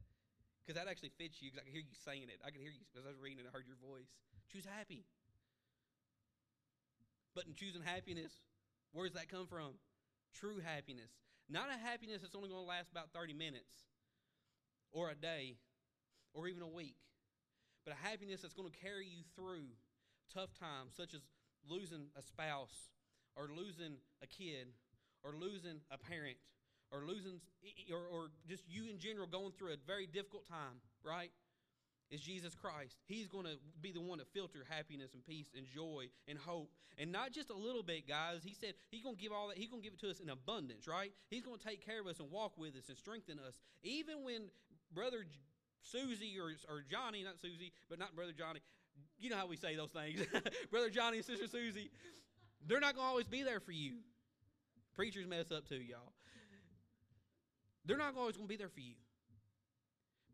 because 0.65 0.81
that 0.81 0.89
actually 0.89 1.13
fits 1.15 1.37
you 1.39 1.53
because 1.53 1.61
I 1.61 1.65
can 1.69 1.73
hear 1.73 1.85
you 1.85 1.93
saying 1.93 2.27
it. 2.33 2.41
I 2.41 2.49
can 2.49 2.59
hear 2.59 2.73
you 2.73 2.81
as 2.97 3.05
I 3.05 3.13
was 3.13 3.21
reading 3.21 3.45
it. 3.45 3.45
I 3.45 3.53
heard 3.53 3.69
your 3.69 3.77
voice. 3.77 4.09
Choose 4.49 4.65
happy. 4.65 5.05
But 7.37 7.45
in 7.45 7.53
choosing 7.53 7.85
happiness, 7.85 8.33
where 8.91 9.05
does 9.05 9.13
that 9.13 9.29
come 9.29 9.45
from? 9.45 9.77
True 10.39 10.59
happiness. 10.59 11.11
Not 11.49 11.69
a 11.73 11.77
happiness 11.77 12.21
that's 12.21 12.35
only 12.35 12.49
going 12.49 12.61
to 12.61 12.67
last 12.67 12.91
about 12.91 13.09
30 13.13 13.33
minutes 13.33 13.87
or 14.91 15.09
a 15.09 15.15
day 15.15 15.55
or 16.33 16.47
even 16.47 16.61
a 16.61 16.67
week, 16.67 16.95
but 17.85 17.93
a 17.93 18.07
happiness 18.07 18.41
that's 18.41 18.53
going 18.53 18.69
to 18.69 18.77
carry 18.77 19.07
you 19.07 19.23
through 19.35 19.65
tough 20.33 20.53
times, 20.59 20.93
such 20.95 21.13
as 21.13 21.21
losing 21.67 22.07
a 22.17 22.21
spouse 22.21 22.91
or 23.35 23.49
losing 23.55 23.95
a 24.21 24.27
kid 24.27 24.67
or 25.23 25.33
losing 25.39 25.79
a 25.91 25.97
parent 25.97 26.37
or 26.91 27.05
losing 27.05 27.39
or, 27.91 28.05
or 28.11 28.27
just 28.47 28.63
you 28.67 28.89
in 28.89 28.99
general 28.99 29.27
going 29.27 29.51
through 29.57 29.73
a 29.73 29.77
very 29.85 30.05
difficult 30.05 30.47
time, 30.47 30.81
right? 31.03 31.31
Is 32.09 32.21
Jesus 32.21 32.55
Christ. 32.55 32.95
He's 33.05 33.27
going 33.27 33.45
to 33.45 33.57
be 33.81 33.91
the 33.91 33.99
one 33.99 34.19
to 34.19 34.25
filter 34.25 34.65
happiness 34.69 35.13
and 35.13 35.25
peace 35.25 35.47
and 35.55 35.65
joy 35.67 36.05
and 36.27 36.37
hope. 36.37 36.71
And 36.97 37.11
not 37.11 37.33
just 37.33 37.49
a 37.49 37.55
little 37.55 37.83
bit, 37.83 38.07
guys. 38.07 38.41
He 38.43 38.53
said 38.53 38.75
he's 38.89 39.03
going 39.03 39.17
to 39.17 39.21
give 39.21 39.33
all 39.33 39.49
that. 39.49 39.57
He's 39.57 39.69
going 39.69 39.81
to 39.81 39.85
give 39.85 39.93
it 39.93 39.99
to 39.99 40.09
us 40.09 40.21
in 40.21 40.29
abundance, 40.29 40.87
right? 40.87 41.11
He's 41.29 41.43
going 41.43 41.57
to 41.59 41.63
take 41.63 41.85
care 41.85 41.99
of 41.99 42.07
us 42.07 42.19
and 42.19 42.31
walk 42.31 42.57
with 42.57 42.75
us 42.75 42.87
and 42.87 42.97
strengthen 42.97 43.39
us. 43.39 43.59
Even 43.83 44.23
when 44.23 44.43
brother 44.93 45.25
Susie 45.81 46.37
or, 46.39 46.51
or 46.69 46.83
Johnny, 46.89 47.23
not 47.23 47.39
Susie, 47.39 47.73
but 47.89 47.99
not 47.99 48.15
Brother 48.15 48.33
Johnny. 48.37 48.61
You 49.19 49.29
know 49.29 49.37
how 49.37 49.47
we 49.47 49.57
say 49.57 49.75
those 49.75 49.91
things. 49.91 50.21
Brother 50.71 50.89
Johnny 50.89 51.17
and 51.17 51.25
Sister 51.25 51.47
Susie, 51.47 51.91
they're 52.65 52.79
not 52.79 52.95
going 52.95 53.05
to 53.05 53.09
always 53.09 53.27
be 53.27 53.43
there 53.43 53.59
for 53.59 53.71
you. 53.71 53.97
Preachers 54.95 55.27
mess 55.27 55.51
up 55.51 55.67
too, 55.67 55.75
y'all. 55.75 56.13
They're 57.85 57.97
not 57.97 58.15
always 58.17 58.35
going 58.35 58.47
to 58.47 58.51
be 58.51 58.57
there 58.57 58.69
for 58.69 58.81
you. 58.81 58.95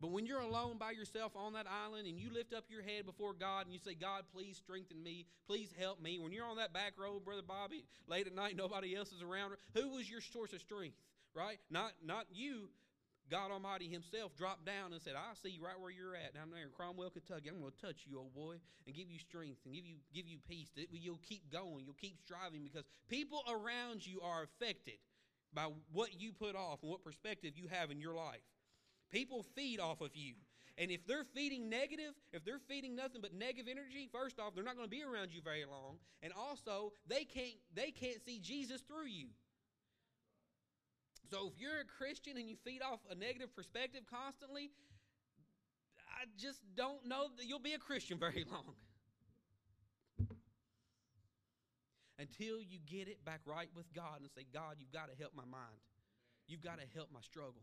But 0.00 0.10
when 0.10 0.26
you're 0.26 0.40
alone 0.40 0.76
by 0.78 0.90
yourself 0.90 1.32
on 1.36 1.52
that 1.54 1.66
island 1.66 2.06
and 2.06 2.18
you 2.18 2.32
lift 2.32 2.52
up 2.52 2.64
your 2.68 2.82
head 2.82 3.06
before 3.06 3.32
God 3.32 3.64
and 3.64 3.72
you 3.72 3.78
say, 3.78 3.94
God, 3.94 4.24
please 4.34 4.56
strengthen 4.56 5.02
me. 5.02 5.26
Please 5.46 5.70
help 5.78 6.02
me. 6.02 6.18
When 6.18 6.32
you're 6.32 6.46
on 6.46 6.56
that 6.56 6.72
back 6.72 6.94
road, 6.98 7.24
Brother 7.24 7.42
Bobby, 7.46 7.84
late 8.06 8.26
at 8.26 8.34
night, 8.34 8.56
nobody 8.56 8.94
else 8.94 9.12
is 9.12 9.22
around. 9.22 9.54
Who 9.74 9.90
was 9.90 10.10
your 10.10 10.20
source 10.20 10.52
of 10.52 10.60
strength? 10.60 10.96
Right? 11.34 11.58
Not, 11.70 11.92
not 12.04 12.26
you. 12.32 12.68
God 13.30 13.50
Almighty 13.50 13.88
Himself 13.88 14.36
dropped 14.36 14.66
down 14.66 14.92
and 14.92 15.00
said, 15.00 15.14
I 15.16 15.32
see 15.42 15.50
you 15.50 15.64
right 15.64 15.80
where 15.80 15.90
you're 15.90 16.14
at 16.14 16.34
down 16.34 16.50
there 16.52 16.62
in 16.62 16.70
Cromwell, 16.76 17.10
Kentucky. 17.10 17.48
I'm 17.48 17.58
going 17.58 17.72
to 17.72 17.86
touch 17.86 18.04
you, 18.04 18.18
old 18.18 18.34
boy, 18.34 18.56
and 18.86 18.94
give 18.94 19.10
you 19.10 19.18
strength 19.18 19.60
and 19.64 19.74
give 19.74 19.86
you, 19.86 19.96
give 20.12 20.28
you 20.28 20.38
peace. 20.46 20.68
You'll 20.90 21.22
keep 21.26 21.50
going. 21.50 21.86
You'll 21.86 21.94
keep 21.94 22.18
striving 22.18 22.62
because 22.62 22.84
people 23.08 23.42
around 23.48 24.06
you 24.06 24.20
are 24.20 24.42
affected 24.42 25.00
by 25.54 25.68
what 25.92 26.20
you 26.20 26.32
put 26.32 26.54
off 26.54 26.82
and 26.82 26.90
what 26.90 27.02
perspective 27.02 27.52
you 27.56 27.68
have 27.68 27.90
in 27.90 28.00
your 28.00 28.14
life. 28.14 28.42
People 29.14 29.44
feed 29.54 29.78
off 29.78 30.00
of 30.00 30.10
you. 30.14 30.34
And 30.76 30.90
if 30.90 31.06
they're 31.06 31.24
feeding 31.36 31.70
negative, 31.70 32.14
if 32.32 32.44
they're 32.44 32.58
feeding 32.58 32.96
nothing 32.96 33.20
but 33.22 33.32
negative 33.32 33.70
energy, 33.70 34.08
first 34.10 34.40
off, 34.40 34.56
they're 34.56 34.64
not 34.64 34.74
going 34.74 34.88
to 34.88 34.90
be 34.90 35.04
around 35.04 35.30
you 35.32 35.40
very 35.40 35.64
long. 35.64 35.98
And 36.20 36.32
also, 36.36 36.92
they 37.06 37.22
can't 37.22 37.54
they 37.72 37.92
can't 37.92 38.18
see 38.26 38.40
Jesus 38.40 38.80
through 38.80 39.06
you. 39.06 39.28
So 41.30 41.46
if 41.46 41.60
you're 41.60 41.78
a 41.78 41.84
Christian 41.84 42.36
and 42.36 42.48
you 42.48 42.56
feed 42.64 42.82
off 42.82 42.98
a 43.08 43.14
negative 43.14 43.54
perspective 43.54 44.02
constantly, 44.10 44.72
I 46.10 46.26
just 46.36 46.58
don't 46.74 47.06
know 47.06 47.28
that 47.36 47.46
you'll 47.46 47.60
be 47.60 47.74
a 47.74 47.78
Christian 47.78 48.18
very 48.26 48.44
long. 48.50 48.74
Until 52.18 52.60
you 52.60 52.78
get 52.84 53.06
it 53.06 53.24
back 53.24 53.40
right 53.46 53.68
with 53.76 53.92
God 53.94 54.20
and 54.20 54.30
say, 54.34 54.44
God, 54.52 54.76
you've 54.78 54.92
got 54.92 55.08
to 55.08 55.16
help 55.16 55.34
my 55.36 55.44
mind. 55.44 55.82
You've 56.48 56.62
got 56.62 56.78
to 56.80 56.86
help 56.94 57.10
my 57.12 57.20
struggle. 57.20 57.62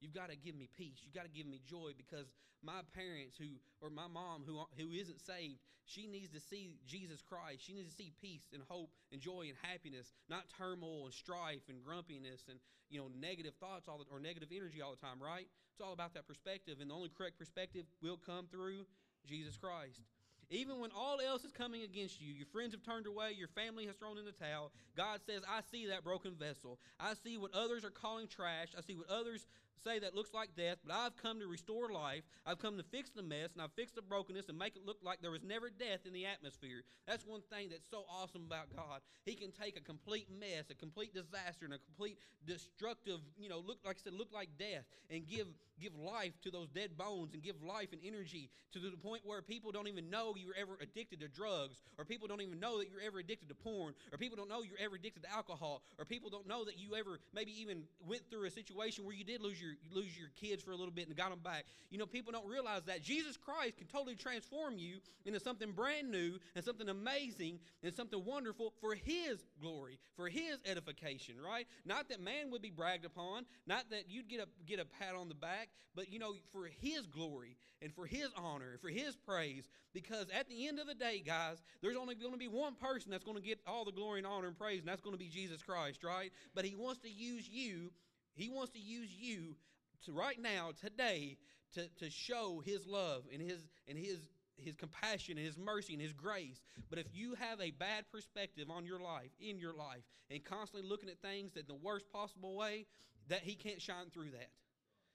You've 0.00 0.14
got 0.14 0.30
to 0.30 0.36
give 0.36 0.54
me 0.54 0.68
peace. 0.76 1.00
You've 1.02 1.14
got 1.14 1.24
to 1.24 1.30
give 1.30 1.46
me 1.46 1.60
joy 1.66 1.92
because 1.96 2.26
my 2.62 2.80
parents 2.94 3.36
who 3.38 3.60
or 3.80 3.90
my 3.90 4.08
mom 4.08 4.42
who 4.46 4.60
who 4.76 4.92
isn't 4.92 5.20
saved, 5.20 5.60
she 5.84 6.06
needs 6.06 6.30
to 6.30 6.40
see 6.40 6.76
Jesus 6.86 7.22
Christ. 7.22 7.62
She 7.64 7.72
needs 7.72 7.90
to 7.90 7.96
see 7.96 8.12
peace 8.20 8.48
and 8.52 8.62
hope 8.68 8.90
and 9.12 9.20
joy 9.20 9.46
and 9.48 9.56
happiness, 9.62 10.12
not 10.28 10.44
turmoil 10.58 11.04
and 11.04 11.14
strife 11.14 11.62
and 11.68 11.82
grumpiness 11.82 12.44
and 12.48 12.58
you 12.90 12.98
know 12.98 13.08
negative 13.18 13.54
thoughts 13.60 13.88
all 13.88 13.98
the, 13.98 14.04
or 14.10 14.20
negative 14.20 14.48
energy 14.54 14.82
all 14.82 14.90
the 14.90 15.00
time, 15.00 15.22
right? 15.22 15.46
It's 15.72 15.80
all 15.80 15.92
about 15.92 16.14
that 16.14 16.26
perspective 16.26 16.78
and 16.80 16.90
the 16.90 16.94
only 16.94 17.10
correct 17.10 17.38
perspective 17.38 17.84
will 18.02 18.18
come 18.18 18.46
through 18.50 18.86
Jesus 19.26 19.56
Christ. 19.56 20.00
Even 20.48 20.78
when 20.78 20.90
all 20.94 21.18
else 21.20 21.44
is 21.44 21.50
coming 21.50 21.82
against 21.82 22.20
you, 22.20 22.32
your 22.32 22.46
friends 22.46 22.72
have 22.72 22.82
turned 22.82 23.06
away, 23.06 23.32
your 23.36 23.48
family 23.48 23.86
has 23.86 23.96
thrown 23.96 24.16
in 24.16 24.24
the 24.24 24.32
towel, 24.32 24.70
God 24.96 25.20
says, 25.26 25.42
I 25.48 25.60
see 25.72 25.86
that 25.88 26.04
broken 26.04 26.36
vessel. 26.36 26.78
I 27.00 27.14
see 27.14 27.36
what 27.36 27.52
others 27.52 27.84
are 27.84 27.90
calling 27.90 28.28
trash. 28.28 28.68
I 28.78 28.80
see 28.80 28.94
what 28.94 29.10
others 29.10 29.46
say 29.84 29.98
that 29.98 30.14
looks 30.14 30.32
like 30.34 30.56
death, 30.56 30.78
but 30.84 30.94
I've 30.94 31.16
come 31.16 31.40
to 31.40 31.46
restore 31.46 31.90
life. 31.92 32.22
I've 32.46 32.58
come 32.58 32.76
to 32.76 32.82
fix 32.82 33.10
the 33.10 33.22
mess, 33.22 33.50
and 33.52 33.62
I've 33.62 33.72
fixed 33.72 33.94
the 33.94 34.02
brokenness 34.02 34.48
and 34.48 34.58
make 34.58 34.76
it 34.76 34.84
look 34.84 34.98
like 35.02 35.20
there 35.22 35.30
was 35.30 35.42
never 35.42 35.70
death 35.70 36.06
in 36.06 36.12
the 36.12 36.26
atmosphere. 36.26 36.82
That's 37.06 37.24
one 37.24 37.42
thing 37.50 37.68
that's 37.70 37.88
so 37.90 38.04
awesome 38.10 38.44
about 38.46 38.74
God. 38.74 39.00
He 39.24 39.34
can 39.34 39.52
take 39.52 39.76
a 39.76 39.80
complete 39.80 40.28
mess, 40.40 40.70
a 40.70 40.74
complete 40.74 41.14
disaster, 41.14 41.64
and 41.64 41.74
a 41.74 41.78
complete 41.78 42.18
destructive, 42.46 43.20
you 43.38 43.48
know, 43.48 43.58
look 43.58 43.78
like 43.84 43.96
I 44.00 44.04
said, 44.04 44.14
look 44.14 44.32
like 44.32 44.50
death, 44.58 44.84
and 45.10 45.26
give 45.26 45.46
give 45.80 45.92
life 45.96 46.32
to 46.42 46.50
those 46.50 46.68
dead 46.68 46.96
bones 46.96 47.34
and 47.34 47.42
give 47.42 47.62
life 47.62 47.88
and 47.92 48.00
energy 48.04 48.48
to 48.72 48.78
the 48.78 48.96
point 48.96 49.22
where 49.24 49.42
people 49.42 49.72
don't 49.72 49.88
even 49.88 50.08
know 50.08 50.34
you 50.36 50.46
were 50.46 50.56
ever 50.58 50.78
addicted 50.80 51.20
to 51.20 51.28
drugs, 51.28 51.82
or 51.98 52.04
people 52.04 52.28
don't 52.28 52.40
even 52.40 52.58
know 52.58 52.78
that 52.78 52.88
you're 52.90 53.00
ever 53.00 53.18
addicted 53.18 53.48
to 53.48 53.54
porn, 53.54 53.94
or 54.12 54.18
people 54.18 54.36
don't 54.36 54.48
know 54.48 54.62
you're 54.62 54.78
ever 54.80 54.96
addicted 54.96 55.22
to 55.22 55.32
alcohol, 55.32 55.82
or 55.98 56.04
people 56.04 56.30
don't 56.30 56.48
know 56.48 56.64
that 56.64 56.78
you 56.78 56.94
ever 56.94 57.18
maybe 57.34 57.52
even 57.60 57.82
went 58.06 58.22
through 58.30 58.46
a 58.46 58.50
situation 58.50 59.04
where 59.04 59.14
you 59.14 59.24
did 59.24 59.42
lose 59.42 59.60
your 59.60 59.65
you 59.70 59.94
lose 59.94 60.16
your 60.18 60.30
kids 60.40 60.62
for 60.62 60.72
a 60.72 60.76
little 60.76 60.92
bit 60.92 61.06
and 61.08 61.16
got 61.16 61.30
them 61.30 61.40
back. 61.42 61.64
You 61.90 61.98
know, 61.98 62.06
people 62.06 62.32
don't 62.32 62.46
realize 62.46 62.82
that 62.84 63.02
Jesus 63.02 63.36
Christ 63.36 63.78
can 63.78 63.86
totally 63.86 64.16
transform 64.16 64.78
you 64.78 64.98
into 65.24 65.40
something 65.40 65.72
brand 65.72 66.10
new 66.10 66.38
and 66.54 66.64
something 66.64 66.88
amazing 66.88 67.58
and 67.82 67.94
something 67.94 68.24
wonderful 68.24 68.72
for 68.80 68.94
His 68.94 69.44
glory, 69.60 69.98
for 70.16 70.28
His 70.28 70.58
edification, 70.64 71.36
right? 71.40 71.66
Not 71.84 72.08
that 72.08 72.20
man 72.20 72.50
would 72.50 72.62
be 72.62 72.70
bragged 72.70 73.04
upon, 73.04 73.44
not 73.66 73.90
that 73.90 74.04
you'd 74.08 74.28
get 74.28 74.40
a 74.40 74.46
get 74.66 74.80
a 74.80 74.84
pat 74.84 75.14
on 75.14 75.28
the 75.28 75.34
back, 75.34 75.68
but 75.94 76.12
you 76.12 76.18
know, 76.18 76.34
for 76.52 76.68
His 76.80 77.06
glory 77.06 77.56
and 77.82 77.92
for 77.94 78.06
His 78.06 78.28
honor 78.36 78.72
and 78.72 78.80
for 78.80 78.88
His 78.88 79.16
praise. 79.16 79.68
Because 79.92 80.26
at 80.38 80.48
the 80.48 80.68
end 80.68 80.78
of 80.78 80.86
the 80.86 80.94
day, 80.94 81.22
guys, 81.24 81.62
there's 81.80 81.96
only 81.96 82.14
going 82.14 82.32
to 82.32 82.38
be 82.38 82.48
one 82.48 82.74
person 82.74 83.10
that's 83.10 83.24
going 83.24 83.36
to 83.36 83.42
get 83.42 83.60
all 83.66 83.84
the 83.84 83.92
glory 83.92 84.18
and 84.18 84.26
honor 84.26 84.46
and 84.46 84.58
praise, 84.58 84.80
and 84.80 84.88
that's 84.88 85.00
going 85.00 85.14
to 85.14 85.18
be 85.18 85.28
Jesus 85.28 85.62
Christ, 85.62 86.04
right? 86.04 86.32
But 86.54 86.64
He 86.64 86.74
wants 86.74 87.00
to 87.00 87.10
use 87.10 87.48
you 87.48 87.90
he 88.36 88.48
wants 88.48 88.72
to 88.72 88.78
use 88.78 89.10
you 89.12 89.56
to 90.04 90.12
right 90.12 90.40
now, 90.40 90.70
today, 90.80 91.38
to, 91.74 91.88
to 91.98 92.10
show 92.10 92.62
his 92.64 92.86
love 92.86 93.24
and 93.32 93.42
his 93.42 93.66
and 93.88 93.98
his 93.98 94.18
his 94.56 94.74
compassion 94.74 95.36
and 95.36 95.46
his 95.46 95.58
mercy 95.58 95.92
and 95.92 96.02
his 96.02 96.12
grace. 96.12 96.62
But 96.88 96.98
if 96.98 97.06
you 97.12 97.34
have 97.34 97.60
a 97.60 97.72
bad 97.72 98.04
perspective 98.10 98.70
on 98.70 98.86
your 98.86 99.00
life, 99.00 99.30
in 99.40 99.58
your 99.58 99.74
life, 99.74 100.02
and 100.30 100.44
constantly 100.44 100.88
looking 100.88 101.10
at 101.10 101.20
things 101.20 101.56
in 101.56 101.64
the 101.66 101.74
worst 101.74 102.10
possible 102.10 102.56
way, 102.56 102.86
that 103.28 103.42
he 103.42 103.54
can't 103.54 103.82
shine 103.82 104.10
through 104.12 104.30
that. 104.30 104.50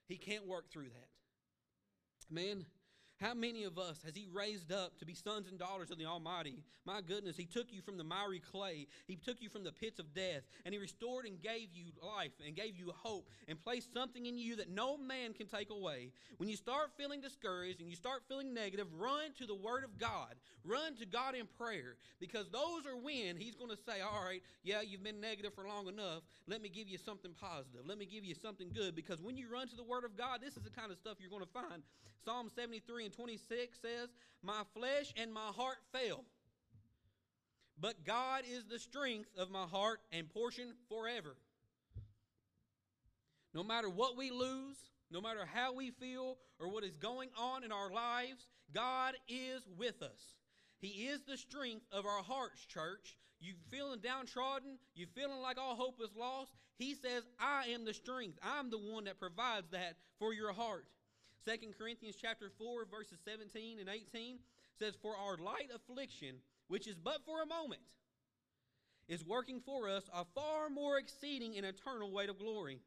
He 0.08 0.18
can't 0.18 0.46
work 0.46 0.70
through 0.72 0.90
that. 0.90 1.10
Man, 2.30 2.66
how 3.22 3.36
many 3.36 3.64
of 3.64 3.78
us 3.78 4.02
has 4.04 4.16
He 4.16 4.28
raised 4.34 4.72
up 4.72 4.98
to 4.98 5.06
be 5.06 5.14
sons 5.14 5.48
and 5.48 5.60
daughters 5.60 5.92
of 5.92 6.00
the 6.00 6.06
Almighty? 6.06 6.64
My 6.86 7.02
goodness, 7.02 7.38
He 7.38 7.46
took 7.46 7.72
you 7.72 7.82
from 7.82 7.98
the 7.98 8.04
miry 8.04 8.40
clay. 8.40 8.88
He 9.08 9.16
took 9.16 9.42
you 9.42 9.50
from 9.50 9.64
the 9.64 9.72
pits 9.72 10.00
of 10.00 10.14
death, 10.14 10.42
and 10.66 10.74
He 10.74 10.80
restored 10.80 11.26
and 11.26 11.40
gave 11.40 11.70
you 11.74 11.86
life 12.02 12.32
and 12.46 12.56
gave 12.56 12.76
you 12.76 12.92
hope 12.96 13.30
and 13.48 13.62
placed 13.62 13.94
something 13.94 14.26
in 14.26 14.38
you 14.38 14.56
that 14.56 14.70
no 14.70 14.98
man 14.98 15.34
can 15.34 15.46
take 15.46 15.70
away. 15.70 16.12
When 16.38 16.50
you 16.50 16.56
start 16.56 16.92
feeling 16.98 17.22
discouraged 17.22 17.80
and 17.80 17.90
you 17.90 17.96
start 17.96 18.24
feeling 18.28 18.54
negative, 18.54 18.88
run 18.98 19.34
to 19.38 19.46
the 19.46 19.56
Word 19.56 19.84
of 19.84 20.00
God. 20.00 20.36
Run 20.64 20.96
to 20.98 21.06
God 21.06 21.36
in 21.36 21.48
prayer 21.58 21.98
because 22.20 22.50
those 22.50 22.86
are 22.88 22.98
when 22.98 23.38
He's 23.38 23.56
going 23.56 23.72
to 23.72 23.78
say, 23.78 24.02
All 24.02 24.24
right, 24.26 24.42
yeah, 24.64 24.82
you've 24.82 25.04
been 25.04 25.22
negative 25.22 25.54
for 25.54 25.68
long 25.68 25.88
enough. 25.88 26.24
Let 26.48 26.62
me 26.62 26.70
give 26.70 26.88
you 26.88 26.98
something 26.98 27.32
positive. 27.40 27.82
Let 27.86 28.00
me 28.00 28.06
give 28.06 28.26
you 28.26 28.34
something 28.34 28.70
good 28.74 28.96
because 28.96 29.22
when 29.22 29.38
you 29.38 29.48
run 29.52 29.68
to 29.68 29.76
the 29.76 29.84
Word 29.84 30.06
of 30.06 30.18
God, 30.18 30.40
this 30.42 30.58
is 30.58 30.64
the 30.64 30.70
kind 30.72 30.92
of 30.92 30.98
stuff 30.98 31.18
you're 31.20 31.30
going 31.30 31.46
to 31.46 31.54
find. 31.54 31.84
Psalm 32.24 32.50
73 32.56 33.06
and 33.06 33.14
26 33.14 33.80
says, 33.82 34.10
My 34.44 34.62
flesh 34.74 35.14
and 35.16 35.34
my 35.34 35.52
heart 35.56 35.78
fail. 35.92 36.24
But 37.80 38.06
God 38.06 38.44
is 38.50 38.66
the 38.66 38.80
strength 38.80 39.30
of 39.38 39.50
my 39.50 39.66
heart 39.66 40.02
and 40.12 40.30
portion 40.30 40.74
forever. 40.88 41.36
No 43.54 43.64
matter 43.64 43.90
what 43.90 44.16
we 44.16 44.30
lose, 44.30 44.78
no 45.10 45.20
matter 45.20 45.46
how 45.46 45.74
we 45.74 45.92
feel 45.92 46.38
or 46.60 46.70
what 46.70 46.84
is 46.84 46.96
going 46.96 47.30
on 47.38 47.64
in 47.64 47.72
our 47.72 47.92
lives, 47.92 48.48
God 48.74 49.16
is 49.28 49.62
with 49.78 50.02
us. 50.02 50.36
He 50.80 51.08
is 51.08 51.22
the 51.24 51.38
strength 51.38 51.86
of 51.92 52.06
our 52.06 52.24
hearts, 52.24 52.66
church. 52.66 53.18
You 53.40 53.54
feeling 53.70 54.00
downtrodden? 54.00 54.78
You 54.94 55.08
feeling 55.16 55.42
like 55.42 55.58
all 55.60 55.76
hope 55.76 56.00
is 56.02 56.16
lost? 56.16 56.52
He 56.78 56.96
says, 56.96 57.24
I 57.40 57.66
am 57.74 57.86
the 57.86 57.94
strength. 57.94 58.38
I'm 58.44 58.70
the 58.70 58.78
one 58.78 59.06
that 59.06 59.20
provides 59.20 59.70
that 59.72 59.98
for 60.20 60.34
your 60.34 60.54
heart. 60.54 60.86
Second 61.44 61.74
Corinthians 61.78 62.16
chapter 62.20 62.52
4, 62.58 62.86
verses 62.86 63.18
17 63.26 63.80
and 63.80 63.90
18 63.90 64.38
says, 64.78 64.94
For 65.02 65.16
our 65.18 65.38
light 65.38 65.70
affliction, 65.74 66.36
which 66.68 66.88
is 66.88 66.96
but 66.96 67.26
for 67.26 67.42
a 67.42 67.48
moment, 67.48 67.82
is 69.08 69.26
working 69.26 69.60
for 69.60 69.90
us 69.90 70.04
a 70.14 70.24
far 70.36 70.70
more 70.70 70.98
exceeding 70.98 71.58
and 71.58 71.66
eternal 71.66 72.12
weight 72.12 72.30
of 72.30 72.38
glory. 72.38 72.80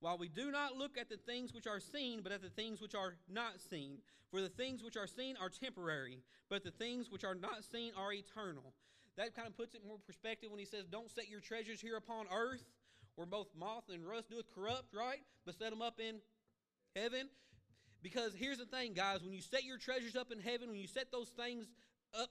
While 0.00 0.18
we 0.18 0.28
do 0.28 0.50
not 0.50 0.76
look 0.76 0.96
at 0.96 1.08
the 1.08 1.16
things 1.16 1.52
which 1.52 1.66
are 1.66 1.80
seen, 1.80 2.20
but 2.22 2.32
at 2.32 2.42
the 2.42 2.50
things 2.50 2.80
which 2.80 2.94
are 2.94 3.14
not 3.28 3.60
seen. 3.60 3.98
For 4.30 4.40
the 4.40 4.48
things 4.48 4.82
which 4.82 4.96
are 4.96 5.06
seen 5.06 5.36
are 5.40 5.50
temporary, 5.50 6.22
but 6.48 6.64
the 6.64 6.70
things 6.70 7.10
which 7.10 7.24
are 7.24 7.34
not 7.34 7.64
seen 7.64 7.92
are 7.96 8.12
eternal. 8.12 8.72
That 9.16 9.34
kind 9.34 9.46
of 9.46 9.56
puts 9.56 9.74
it 9.74 9.82
in 9.82 9.88
more 9.88 9.98
perspective 10.06 10.50
when 10.50 10.58
he 10.58 10.64
says, 10.64 10.86
Don't 10.86 11.10
set 11.10 11.28
your 11.28 11.40
treasures 11.40 11.80
here 11.80 11.96
upon 11.96 12.26
earth, 12.32 12.64
where 13.16 13.26
both 13.26 13.48
moth 13.54 13.84
and 13.92 14.06
rust 14.06 14.30
doeth 14.30 14.46
corrupt, 14.54 14.94
right? 14.94 15.20
But 15.44 15.58
set 15.58 15.70
them 15.70 15.82
up 15.82 16.00
in 16.00 16.16
heaven. 16.96 17.28
Because 18.02 18.34
here's 18.34 18.58
the 18.58 18.66
thing, 18.66 18.94
guys, 18.94 19.22
when 19.22 19.32
you 19.32 19.40
set 19.40 19.64
your 19.64 19.78
treasures 19.78 20.16
up 20.16 20.32
in 20.32 20.40
heaven, 20.40 20.68
when 20.70 20.78
you 20.78 20.88
set 20.88 21.12
those 21.12 21.28
things 21.28 21.66
up, 22.18 22.30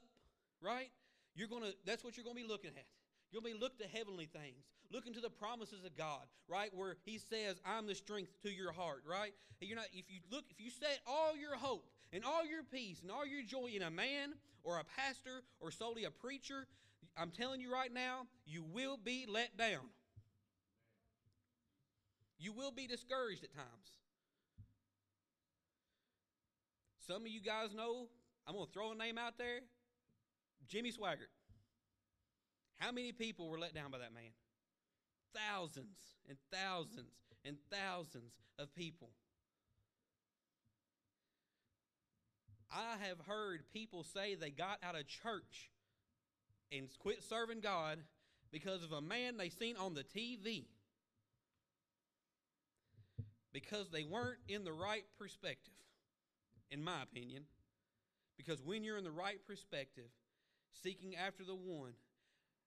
right? 0.61 0.91
You're 1.34 1.47
gonna 1.47 1.72
that's 1.86 2.03
what 2.03 2.17
you're 2.17 2.26
gonna 2.26 2.36
be 2.36 2.47
looking 2.47 2.72
at. 2.76 2.86
You'll 3.32 3.41
be 3.41 3.53
look 3.53 3.78
to 3.80 3.88
heavenly 3.88 4.26
things, 4.26 4.65
looking 4.91 5.13
to 5.13 5.22
the 5.22 5.30
promises 5.30 5.86
of 5.86 5.95
God, 5.95 6.24
right? 6.49 6.69
Where 6.74 6.97
He 7.05 7.17
says, 7.17 7.55
"I'm 7.65 7.88
the 7.88 7.95
strength 7.95 8.32
to 8.43 8.51
your 8.51 8.74
heart," 8.74 9.03
right? 9.07 9.34
And 9.61 9.69
you're 9.69 9.78
not. 9.78 9.88
If 9.93 10.09
you 10.09 10.19
look, 10.30 10.43
if 10.49 10.59
you 10.59 10.69
set 10.69 10.99
all 11.07 11.38
your 11.38 11.55
hope 11.55 11.86
and 12.11 12.26
all 12.26 12.45
your 12.45 12.63
peace 12.63 13.01
and 13.01 13.09
all 13.09 13.26
your 13.26 13.43
joy 13.43 13.67
in 13.74 13.82
a 13.82 13.89
man 13.89 14.34
or 14.63 14.80
a 14.80 14.84
pastor 14.84 15.43
or 15.61 15.72
solely 15.72 16.03
a 16.03 16.11
preacher, 16.11 16.67
I'm 17.15 17.32
telling 17.32 17.61
you 17.61 17.72
right 17.72 17.93
now, 17.93 18.28
you 18.45 18.63
will 18.63 18.97
be 18.97 19.26
let 19.28 19.55
down. 19.57 19.89
You 22.38 22.51
will 22.51 22.72
be 22.72 22.88
discouraged 22.88 23.43
at 23.43 23.53
times. 23.53 24.00
Some 27.07 27.23
of 27.23 27.27
you 27.27 27.41
guys 27.41 27.73
know, 27.73 28.07
I'm 28.47 28.55
going 28.55 28.67
to 28.67 28.71
throw 28.71 28.91
a 28.91 28.95
name 28.95 29.17
out 29.17 29.37
there 29.37 29.59
Jimmy 30.67 30.91
Swaggart. 30.91 31.31
How 32.77 32.91
many 32.91 33.11
people 33.11 33.49
were 33.49 33.59
let 33.59 33.73
down 33.73 33.91
by 33.91 33.99
that 33.99 34.13
man? 34.13 34.31
Thousands 35.35 35.97
and 36.27 36.37
thousands 36.51 37.13
and 37.45 37.57
thousands 37.71 38.33
of 38.59 38.73
people. 38.75 39.09
I 42.71 42.95
have 43.07 43.19
heard 43.27 43.63
people 43.73 44.03
say 44.03 44.35
they 44.35 44.49
got 44.49 44.79
out 44.81 44.95
of 44.95 45.07
church 45.07 45.71
and 46.71 46.87
quit 46.99 47.21
serving 47.23 47.59
God 47.59 47.99
because 48.51 48.83
of 48.83 48.91
a 48.91 49.01
man 49.01 49.37
they 49.37 49.49
seen 49.49 49.75
on 49.75 49.93
the 49.93 50.03
TV. 50.03 50.65
Because 53.51 53.89
they 53.89 54.03
weren't 54.03 54.39
in 54.47 54.63
the 54.63 54.71
right 54.71 55.03
perspective, 55.19 55.73
in 56.72 56.84
my 56.84 57.03
opinion. 57.03 57.43
Because 58.38 58.61
when 58.63 58.84
you're 58.84 58.97
in 58.97 59.03
the 59.03 59.11
right 59.11 59.39
perspective, 59.45 60.09
seeking 60.82 61.15
after 61.15 61.43
the 61.43 61.55
one, 61.55 61.93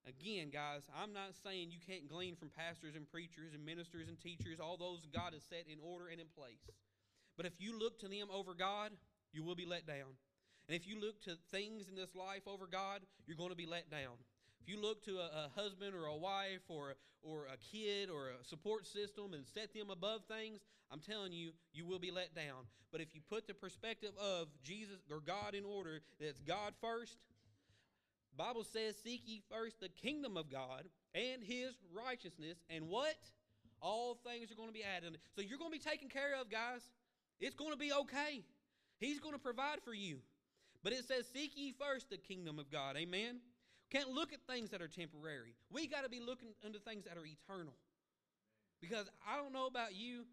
again, 0.06 0.50
guys, 0.52 0.82
I'm 0.94 1.12
not 1.12 1.34
saying 1.42 1.70
you 1.70 1.80
can't 1.84 2.08
glean 2.08 2.36
from 2.36 2.50
pastors 2.50 2.94
and 2.94 3.10
preachers 3.10 3.54
and 3.54 3.64
ministers 3.64 4.08
and 4.08 4.20
teachers, 4.20 4.60
all 4.60 4.76
those 4.76 5.06
God 5.12 5.32
has 5.32 5.42
set 5.42 5.64
in 5.66 5.78
order 5.82 6.08
and 6.08 6.20
in 6.20 6.28
place. 6.36 6.62
But 7.36 7.46
if 7.46 7.54
you 7.58 7.78
look 7.78 7.98
to 8.00 8.08
them 8.08 8.28
over 8.32 8.54
God, 8.54 8.92
you 9.32 9.42
will 9.42 9.56
be 9.56 9.66
let 9.66 9.86
down. 9.86 10.14
And 10.68 10.76
if 10.76 10.86
you 10.86 11.00
look 11.00 11.20
to 11.22 11.36
things 11.50 11.88
in 11.88 11.96
this 11.96 12.14
life 12.14 12.46
over 12.46 12.66
God, 12.66 13.00
you're 13.26 13.36
going 13.36 13.50
to 13.50 13.56
be 13.56 13.66
let 13.66 13.90
down. 13.90 14.16
If 14.64 14.72
you 14.72 14.80
look 14.80 15.04
to 15.04 15.18
a, 15.18 15.26
a, 15.44 15.60
husband 15.60 15.94
or 15.94 16.06
a 16.06 16.16
wife 16.16 16.62
or, 16.68 16.94
or 17.22 17.48
a 17.52 17.58
kid 17.70 18.08
or 18.08 18.30
a 18.30 18.44
support 18.44 18.86
system 18.86 19.34
and 19.34 19.44
set 19.46 19.74
them 19.74 19.90
above 19.90 20.22
things, 20.24 20.60
I'm 20.90 21.00
telling 21.00 21.34
you, 21.34 21.50
you 21.74 21.84
will 21.84 21.98
be 21.98 22.10
let 22.10 22.34
down. 22.34 22.64
But 22.90 23.02
if 23.02 23.14
you 23.14 23.20
put 23.28 23.46
the 23.46 23.52
perspective 23.52 24.12
of 24.18 24.48
Jesus 24.62 25.00
or 25.10 25.20
God 25.20 25.54
in 25.54 25.66
order, 25.66 26.00
that's 26.18 26.40
God 26.40 26.72
first, 26.80 27.18
Bible 28.38 28.64
says, 28.64 28.96
Seek 29.04 29.20
ye 29.26 29.42
first 29.50 29.80
the 29.80 29.90
kingdom 29.90 30.38
of 30.38 30.50
God 30.50 30.84
and 31.14 31.42
his 31.42 31.74
righteousness, 31.94 32.56
and 32.70 32.88
what? 32.88 33.16
All 33.82 34.18
things 34.26 34.50
are 34.50 34.54
going 34.54 34.70
to 34.70 34.74
be 34.74 34.82
added. 34.82 35.18
So 35.36 35.42
you're 35.42 35.58
going 35.58 35.72
to 35.72 35.78
be 35.78 35.84
taken 35.84 36.08
care 36.08 36.40
of, 36.40 36.50
guys. 36.50 36.80
It's 37.38 37.54
going 37.54 37.72
to 37.72 37.76
be 37.76 37.92
okay. 37.92 38.42
He's 38.96 39.20
going 39.20 39.34
to 39.34 39.38
provide 39.40 39.82
for 39.84 39.92
you. 39.92 40.20
But 40.82 40.94
it 40.94 41.04
says, 41.04 41.26
Seek 41.34 41.52
ye 41.54 41.74
first 41.78 42.08
the 42.08 42.16
kingdom 42.16 42.58
of 42.58 42.70
God. 42.70 42.96
Amen. 42.96 43.40
Can't 43.94 44.10
look 44.10 44.32
at 44.32 44.40
things 44.50 44.70
that 44.70 44.82
are 44.82 44.88
temporary. 44.88 45.54
We 45.70 45.86
got 45.86 46.02
to 46.02 46.08
be 46.08 46.18
looking 46.18 46.48
into 46.66 46.80
things 46.80 47.04
that 47.04 47.16
are 47.16 47.24
eternal. 47.24 47.74
Because 48.80 49.08
I 49.22 49.36
don't 49.36 49.52
know 49.52 49.66
about 49.66 49.94
you, 49.94 50.24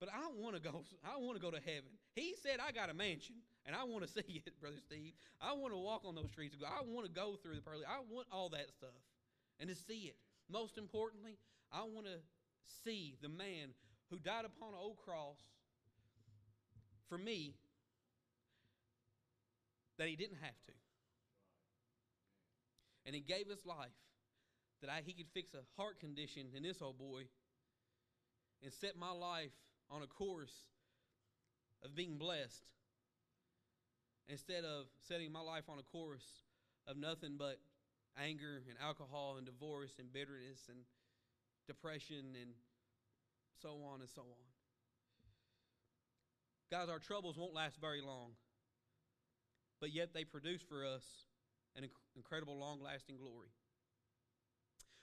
but 0.00 0.08
I 0.08 0.26
want 0.36 0.56
to 0.56 0.60
go. 0.60 0.82
I 1.04 1.16
want 1.18 1.36
to 1.36 1.42
go 1.42 1.52
to 1.52 1.60
heaven. 1.60 1.94
He 2.16 2.34
said, 2.42 2.58
"I 2.58 2.72
got 2.72 2.90
a 2.90 2.94
mansion, 2.94 3.36
and 3.64 3.76
I 3.76 3.84
want 3.84 4.04
to 4.04 4.08
see 4.12 4.42
it, 4.44 4.60
brother 4.60 4.78
Steve. 4.84 5.12
I 5.40 5.52
want 5.52 5.72
to 5.72 5.78
walk 5.78 6.02
on 6.04 6.16
those 6.16 6.30
streets. 6.30 6.56
I 6.60 6.82
want 6.84 7.06
to 7.06 7.12
go 7.12 7.36
through 7.40 7.54
the 7.54 7.62
pearly. 7.62 7.84
I 7.86 8.02
want 8.10 8.26
all 8.32 8.48
that 8.48 8.68
stuff, 8.76 8.98
and 9.60 9.70
to 9.70 9.76
see 9.76 10.10
it. 10.10 10.16
Most 10.50 10.76
importantly, 10.76 11.38
I 11.72 11.82
want 11.82 12.06
to 12.06 12.18
see 12.84 13.14
the 13.22 13.28
man 13.28 13.74
who 14.10 14.18
died 14.18 14.44
upon 14.44 14.70
an 14.70 14.80
old 14.82 14.96
cross 14.96 15.38
for 17.08 17.16
me 17.16 17.54
that 19.98 20.08
he 20.08 20.16
didn't 20.16 20.38
have 20.42 20.58
to. 20.66 20.72
And 23.04 23.14
he 23.14 23.20
gave 23.20 23.48
his 23.48 23.64
life 23.66 23.90
that 24.80 24.90
I, 24.90 25.02
he 25.04 25.12
could 25.12 25.28
fix 25.32 25.54
a 25.54 25.80
heart 25.80 26.00
condition 26.00 26.46
in 26.56 26.62
this 26.62 26.82
old 26.82 26.98
boy 26.98 27.22
and 28.62 28.72
set 28.72 28.96
my 28.96 29.10
life 29.10 29.52
on 29.90 30.02
a 30.02 30.06
course 30.06 30.54
of 31.84 31.94
being 31.94 32.16
blessed 32.16 32.64
instead 34.28 34.64
of 34.64 34.86
setting 35.08 35.32
my 35.32 35.40
life 35.40 35.64
on 35.68 35.78
a 35.78 35.82
course 35.82 36.26
of 36.86 36.96
nothing 36.96 37.36
but 37.38 37.58
anger 38.20 38.62
and 38.68 38.76
alcohol 38.82 39.36
and 39.36 39.46
divorce 39.46 39.92
and 39.98 40.12
bitterness 40.12 40.68
and 40.68 40.78
depression 41.66 42.36
and 42.40 42.52
so 43.60 43.80
on 43.92 44.00
and 44.00 44.10
so 44.10 44.22
on. 44.22 44.46
Guys, 46.70 46.88
our 46.88 46.98
troubles 46.98 47.36
won't 47.36 47.54
last 47.54 47.80
very 47.80 48.00
long, 48.00 48.30
but 49.80 49.92
yet 49.92 50.14
they 50.14 50.24
produce 50.24 50.62
for 50.62 50.86
us 50.86 51.04
an 51.76 51.88
incredible, 52.16 52.58
long 52.58 52.82
lasting 52.82 53.16
glory. 53.16 53.48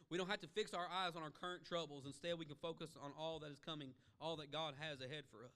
We 0.10 0.18
don't 0.18 0.30
have 0.30 0.42
to 0.42 0.48
fix 0.48 0.74
our 0.74 0.88
eyes 0.90 1.16
on 1.16 1.22
our 1.22 1.30
current 1.30 1.66
troubles. 1.66 2.06
Instead, 2.06 2.40
we 2.40 2.46
can 2.46 2.56
focus 2.62 2.98
on 3.02 3.12
all 3.18 3.40
that 3.40 3.52
is 3.52 3.60
coming, 3.60 3.92
all 4.20 4.38
that 4.38 4.52
God 4.52 4.74
has 4.80 5.02
ahead 5.02 5.24
for 5.30 5.46
us. 5.46 5.54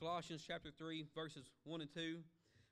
Colossians 0.00 0.42
chapter 0.46 0.70
3, 0.76 1.04
verses 1.14 1.50
1 1.64 1.80
and 1.80 1.94
2 1.94 2.18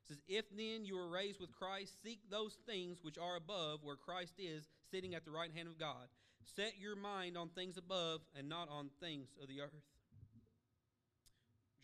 says, 0.07 0.17
If 0.27 0.45
then 0.49 0.83
you 0.83 0.97
were 0.97 1.07
raised 1.07 1.39
with 1.39 1.53
Christ, 1.53 1.93
seek 2.03 2.19
those 2.29 2.57
things 2.67 2.99
which 3.03 3.17
are 3.17 3.37
above, 3.37 3.79
where 3.83 3.95
Christ 3.95 4.33
is, 4.37 4.67
sitting 4.91 5.15
at 5.15 5.23
the 5.23 5.31
right 5.31 5.51
hand 5.53 5.67
of 5.67 5.79
God. 5.79 6.09
Set 6.55 6.73
your 6.79 6.95
mind 6.95 7.37
on 7.37 7.49
things 7.49 7.77
above 7.77 8.21
and 8.35 8.49
not 8.49 8.67
on 8.69 8.89
things 8.99 9.29
of 9.41 9.47
the 9.47 9.61
earth. 9.61 9.85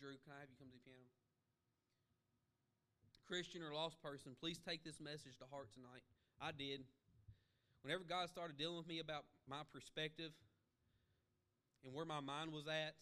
Drew, 0.00 0.16
can 0.24 0.34
I 0.36 0.40
have 0.40 0.50
you 0.50 0.56
come 0.58 0.68
to 0.68 0.76
the? 0.84 0.85
Christian 3.26 3.62
or 3.62 3.74
lost 3.74 4.00
person, 4.00 4.36
please 4.38 4.58
take 4.62 4.84
this 4.84 5.00
message 5.00 5.36
to 5.38 5.44
heart 5.50 5.68
tonight. 5.74 6.02
I 6.40 6.52
did. 6.54 6.86
Whenever 7.82 8.04
God 8.04 8.28
started 8.30 8.56
dealing 8.56 8.76
with 8.76 8.86
me 8.86 9.00
about 9.00 9.24
my 9.50 9.62
perspective 9.72 10.30
and 11.84 11.92
where 11.92 12.04
my 12.04 12.20
mind 12.20 12.52
was 12.52 12.66
at, 12.66 12.94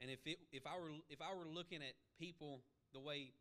and 0.00 0.10
if 0.10 0.20
it, 0.26 0.38
if 0.52 0.66
I 0.66 0.76
were 0.76 0.92
if 1.08 1.20
I 1.20 1.32
were 1.32 1.48
looking 1.48 1.80
at 1.80 1.94
people 2.18 2.60
the 2.92 3.00
way 3.00 3.32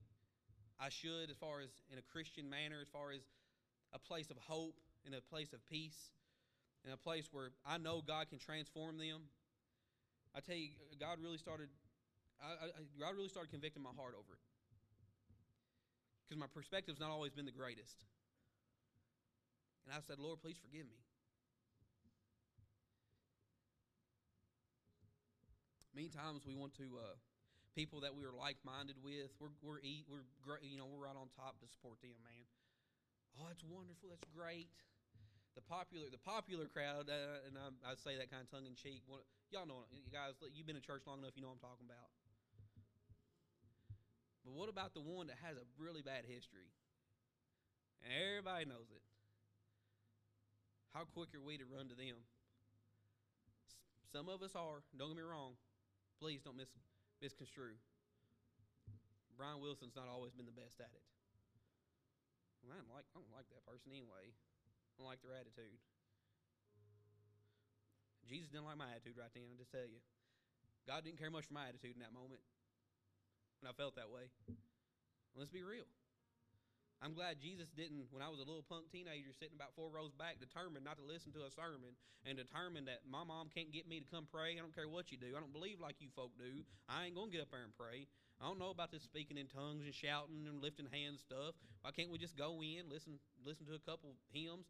I 0.79 0.89
should, 0.89 1.29
as 1.29 1.37
far 1.37 1.59
as 1.59 1.69
in 1.91 1.97
a 1.99 2.05
Christian 2.11 2.49
manner, 2.49 2.79
as 2.81 2.87
far 2.87 3.11
as 3.11 3.21
a 3.93 3.99
place 3.99 4.31
of 4.31 4.37
hope, 4.37 4.79
in 5.05 5.13
a 5.13 5.21
place 5.21 5.51
of 5.53 5.59
peace, 5.67 6.11
in 6.85 6.91
a 6.91 6.97
place 6.97 7.27
where 7.31 7.51
I 7.65 7.77
know 7.77 8.01
God 8.05 8.29
can 8.29 8.39
transform 8.39 8.97
them. 8.97 9.27
I 10.35 10.39
tell 10.39 10.55
you, 10.55 10.69
God 10.99 11.17
really 11.21 11.37
started. 11.37 11.67
I, 12.39 12.67
I, 12.67 12.67
God 12.99 13.15
really 13.17 13.29
started 13.29 13.51
convicting 13.51 13.83
my 13.83 13.91
heart 13.97 14.15
over 14.15 14.33
it 14.33 14.50
because 16.31 16.39
my 16.39 16.47
perspective's 16.47 17.03
not 17.03 17.11
always 17.11 17.35
been 17.35 17.43
the 17.43 17.51
greatest. 17.51 18.07
And 19.83 19.91
I 19.91 19.99
said, 19.99 20.15
Lord, 20.15 20.39
please 20.39 20.55
forgive 20.63 20.87
me. 20.87 20.95
Many 25.91 26.07
times 26.07 26.47
we 26.47 26.55
want 26.55 26.71
to 26.79 26.87
uh, 27.03 27.19
people 27.75 28.07
that 28.07 28.15
we 28.15 28.23
are 28.23 28.31
like-minded 28.31 28.95
with. 29.03 29.27
We're 29.43 29.51
we're 29.59 29.83
eat 29.83 30.07
we're 30.07 30.23
great. 30.39 30.63
You 30.63 30.79
know 30.79 30.87
we're 30.87 31.03
right 31.03 31.19
on 31.19 31.27
top 31.35 31.59
to 31.59 31.67
support 31.67 31.99
them, 31.99 32.15
man. 32.23 32.47
Oh, 33.35 33.51
that's 33.51 33.67
wonderful. 33.67 34.07
That's 34.07 34.23
great. 34.31 34.71
The 35.59 35.65
popular 35.67 36.07
the 36.07 36.23
popular 36.23 36.71
crowd, 36.71 37.11
uh, 37.11 37.43
and 37.43 37.59
I, 37.59 37.91
I, 37.91 37.99
say 37.99 38.15
that 38.15 38.31
kind 38.31 38.39
of 38.39 38.47
tongue 38.47 38.71
in 38.71 38.79
cheek. 38.79 39.03
Y'all 39.51 39.67
know, 39.67 39.83
you 39.91 40.07
guys. 40.15 40.39
You've 40.55 40.63
been 40.63 40.79
in 40.79 40.85
church 40.87 41.03
long 41.03 41.19
enough. 41.19 41.35
You 41.35 41.43
know 41.43 41.51
what 41.51 41.59
I'm 41.59 41.67
talking 41.75 41.91
about. 41.91 42.07
But 44.41 44.53
what 44.57 44.69
about 44.69 44.93
the 44.93 45.01
one 45.01 45.27
that 45.27 45.37
has 45.45 45.57
a 45.57 45.65
really 45.77 46.01
bad 46.01 46.25
history? 46.25 46.69
And 48.01 48.09
everybody 48.09 48.65
knows 48.65 48.89
it. 48.89 49.05
How 50.97 51.05
quick 51.05 51.31
are 51.37 51.43
we 51.43 51.61
to 51.61 51.67
run 51.69 51.87
to 51.87 51.95
them? 51.95 52.17
Some 54.11 54.27
of 54.27 54.41
us 54.43 54.57
are. 54.57 54.83
Don't 54.97 55.13
get 55.13 55.21
me 55.21 55.23
wrong. 55.23 55.55
Please 56.19 56.41
don't 56.43 56.57
mis- 56.57 56.73
misconstrue. 57.21 57.77
Brian 59.37 59.61
Wilson's 59.63 59.95
not 59.95 60.11
always 60.11 60.35
been 60.35 60.49
the 60.49 60.53
best 60.53 60.81
at 60.83 60.91
it. 60.91 61.05
Well, 62.61 62.75
I 62.75 62.81
don't 62.81 62.91
like 62.91 63.07
I 63.15 63.17
don't 63.17 63.33
like 63.33 63.47
that 63.55 63.63
person 63.63 63.89
anyway. 63.93 64.29
I 64.29 64.93
don't 64.99 65.09
like 65.09 65.23
their 65.23 65.33
attitude. 65.33 65.79
Jesus 68.27 68.51
didn't 68.51 68.69
like 68.69 68.77
my 68.77 68.91
attitude 68.91 69.17
right 69.17 69.31
then. 69.33 69.49
I 69.49 69.57
just 69.57 69.73
tell 69.73 69.87
you, 69.87 69.97
God 70.85 71.01
didn't 71.07 71.17
care 71.17 71.33
much 71.33 71.49
for 71.49 71.57
my 71.57 71.71
attitude 71.71 71.97
in 71.97 72.03
that 72.05 72.13
moment 72.13 72.43
and 73.61 73.69
I 73.69 73.73
felt 73.77 73.95
that 73.95 74.09
way. 74.09 74.27
Let's 75.37 75.53
be 75.53 75.63
real. 75.63 75.87
I'm 77.01 77.17
glad 77.17 77.41
Jesus 77.41 77.65
didn't, 77.73 78.13
when 78.13 78.21
I 78.21 78.29
was 78.29 78.37
a 78.37 78.45
little 78.45 78.61
punk 78.61 78.93
teenager 78.93 79.33
sitting 79.33 79.57
about 79.57 79.73
four 79.73 79.89
rows 79.89 80.13
back, 80.13 80.37
determined 80.37 80.85
not 80.85 81.01
to 81.01 81.05
listen 81.05 81.33
to 81.33 81.49
a 81.49 81.51
sermon 81.53 81.97
and 82.29 82.37
determined 82.37 82.85
that 82.85 83.01
my 83.09 83.25
mom 83.25 83.49
can't 83.49 83.73
get 83.73 83.89
me 83.89 83.97
to 83.97 84.05
come 84.05 84.29
pray. 84.29 84.53
I 84.53 84.61
don't 84.61 84.73
care 84.73 84.85
what 84.85 85.09
you 85.09 85.17
do. 85.17 85.33
I 85.33 85.41
don't 85.41 85.53
believe 85.53 85.81
like 85.81 85.97
you 85.97 86.13
folk 86.13 86.29
do. 86.37 86.61
I 86.85 87.09
ain't 87.09 87.17
going 87.17 87.33
to 87.33 87.35
get 87.37 87.41
up 87.41 87.49
there 87.49 87.65
and 87.65 87.73
pray. 87.73 88.05
I 88.37 88.45
don't 88.45 88.61
know 88.61 88.69
about 88.69 88.93
this 88.93 89.01
speaking 89.01 89.37
in 89.37 89.49
tongues 89.49 89.81
and 89.81 89.93
shouting 89.93 90.45
and 90.45 90.61
lifting 90.61 90.89
hands 90.93 91.25
stuff. 91.25 91.57
Why 91.81 91.89
can't 91.89 92.13
we 92.13 92.21
just 92.21 92.37
go 92.37 92.61
in, 92.61 92.85
listen, 92.85 93.17
listen 93.41 93.65
to 93.65 93.73
a 93.73 93.81
couple 93.81 94.13
hymns, 94.29 94.69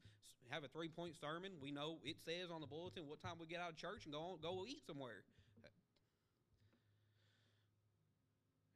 have 0.52 0.64
a 0.64 0.72
three 0.72 0.88
point 0.88 1.20
sermon? 1.20 1.60
We 1.60 1.72
know 1.76 2.00
it 2.08 2.16
says 2.24 2.48
on 2.48 2.64
the 2.64 2.68
bulletin 2.68 3.12
what 3.12 3.20
time 3.20 3.44
we 3.44 3.48
get 3.48 3.60
out 3.60 3.72
of 3.72 3.78
church 3.80 4.08
and 4.08 4.16
go 4.16 4.36
on, 4.36 4.40
go 4.40 4.64
eat 4.64 4.84
somewhere. 4.88 5.28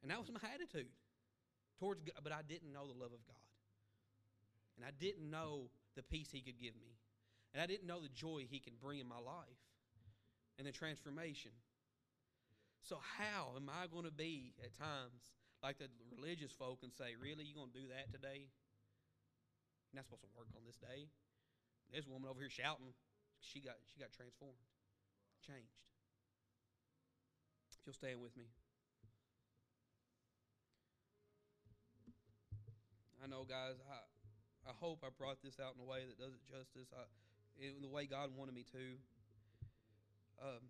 And 0.06 0.14
that 0.14 0.22
was 0.22 0.30
my 0.30 0.46
attitude 0.54 0.86
towards 1.82 1.98
God. 2.06 2.14
But 2.22 2.30
I 2.30 2.46
didn't 2.46 2.70
know 2.70 2.86
the 2.86 2.94
love 2.94 3.10
of 3.10 3.26
God. 3.26 3.42
And 4.78 4.86
I 4.86 4.94
didn't 4.94 5.26
know 5.26 5.66
the 5.98 6.06
peace 6.06 6.30
He 6.30 6.46
could 6.46 6.62
give 6.62 6.78
me. 6.78 6.94
And 7.50 7.58
I 7.58 7.66
didn't 7.66 7.90
know 7.90 7.98
the 7.98 8.14
joy 8.14 8.46
He 8.46 8.62
could 8.62 8.78
bring 8.78 9.02
in 9.02 9.10
my 9.10 9.18
life 9.18 9.58
and 10.62 10.62
the 10.62 10.70
transformation. 10.70 11.50
So, 12.86 13.02
how 13.18 13.58
am 13.58 13.66
I 13.66 13.90
going 13.90 14.06
to 14.06 14.14
be 14.14 14.54
at 14.62 14.78
times 14.78 15.34
like 15.58 15.82
the 15.82 15.90
religious 16.14 16.54
folk 16.54 16.86
and 16.86 16.94
say, 16.94 17.18
Really, 17.18 17.42
you 17.42 17.58
going 17.58 17.74
to 17.74 17.78
do 17.82 17.90
that 17.90 18.14
today? 18.14 18.46
You're 19.90 19.98
not 19.98 20.06
supposed 20.06 20.22
to 20.22 20.30
work 20.38 20.54
on 20.54 20.62
this 20.62 20.78
day. 20.78 21.10
A 21.90 21.98
woman 22.06 22.30
over 22.30 22.38
here 22.38 22.50
shouting. 22.50 22.94
She 23.42 23.58
got, 23.58 23.74
she 23.90 23.98
got 23.98 24.14
transformed, 24.14 24.62
changed. 25.42 25.82
If 27.74 27.82
you'll 27.82 27.98
stand 27.98 28.22
with 28.22 28.38
me. 28.38 28.54
I 33.26 33.28
know, 33.28 33.42
guys, 33.42 33.74
I, 33.90 34.70
I 34.70 34.72
hope 34.78 35.02
I 35.02 35.10
brought 35.10 35.42
this 35.42 35.58
out 35.58 35.74
in 35.74 35.82
a 35.82 35.88
way 35.88 36.06
that 36.06 36.14
does 36.14 36.30
it 36.30 36.46
justice. 36.46 36.86
I, 36.94 37.02
in 37.58 37.82
the 37.82 37.90
way 37.90 38.06
God 38.06 38.30
wanted 38.30 38.54
me 38.54 38.62
to. 38.70 38.84
Um, 40.38 40.62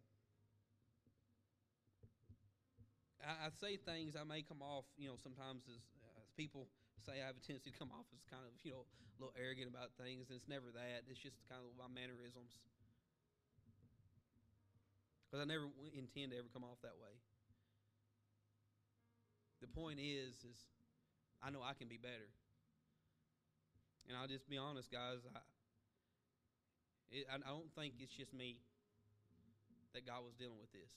I, 3.21 3.45
I, 3.45 3.49
say 3.61 3.77
things 3.77 4.17
I 4.17 4.25
may 4.25 4.41
come 4.41 4.65
off, 4.65 4.89
you 4.97 5.05
know, 5.05 5.21
sometimes 5.21 5.69
as, 5.69 5.85
as 6.17 6.33
people 6.33 6.73
say 7.05 7.21
I 7.21 7.29
have 7.29 7.37
a 7.37 7.45
tendency 7.45 7.69
to 7.69 7.77
come 7.77 7.93
off 7.93 8.09
as 8.17 8.25
kind 8.33 8.41
of, 8.41 8.57
you 8.65 8.73
know, 8.73 8.89
a 8.89 9.17
little 9.21 9.37
arrogant 9.37 9.69
about 9.69 9.93
things, 10.01 10.33
and 10.33 10.41
it's 10.41 10.49
never 10.49 10.73
that. 10.73 11.05
It's 11.13 11.21
just 11.21 11.37
kind 11.53 11.61
of 11.61 11.77
my 11.77 11.93
mannerisms. 11.93 12.57
Because 15.29 15.45
I 15.45 15.47
never 15.51 15.69
intend 15.93 16.33
to 16.33 16.41
ever 16.41 16.49
come 16.49 16.65
off 16.65 16.81
that 16.81 16.97
way. 16.97 17.13
The 19.61 19.69
point 19.69 20.01
is, 20.01 20.41
is 20.41 20.57
I 21.45 21.53
know 21.53 21.61
I 21.61 21.77
can 21.77 21.93
be 21.93 22.01
better. 22.01 22.33
And 24.09 24.17
I'll 24.17 24.31
just 24.31 24.49
be 24.49 24.59
honest, 24.59 24.91
guys. 24.91 25.19
I, 25.35 25.43
it, 27.11 27.27
I, 27.31 27.39
don't 27.51 27.71
think 27.75 27.95
it's 27.99 28.15
just 28.15 28.35
me 28.35 28.63
that 29.95 30.07
God 30.07 30.23
was 30.23 30.35
dealing 30.35 30.59
with 30.61 30.71
this. 30.71 30.91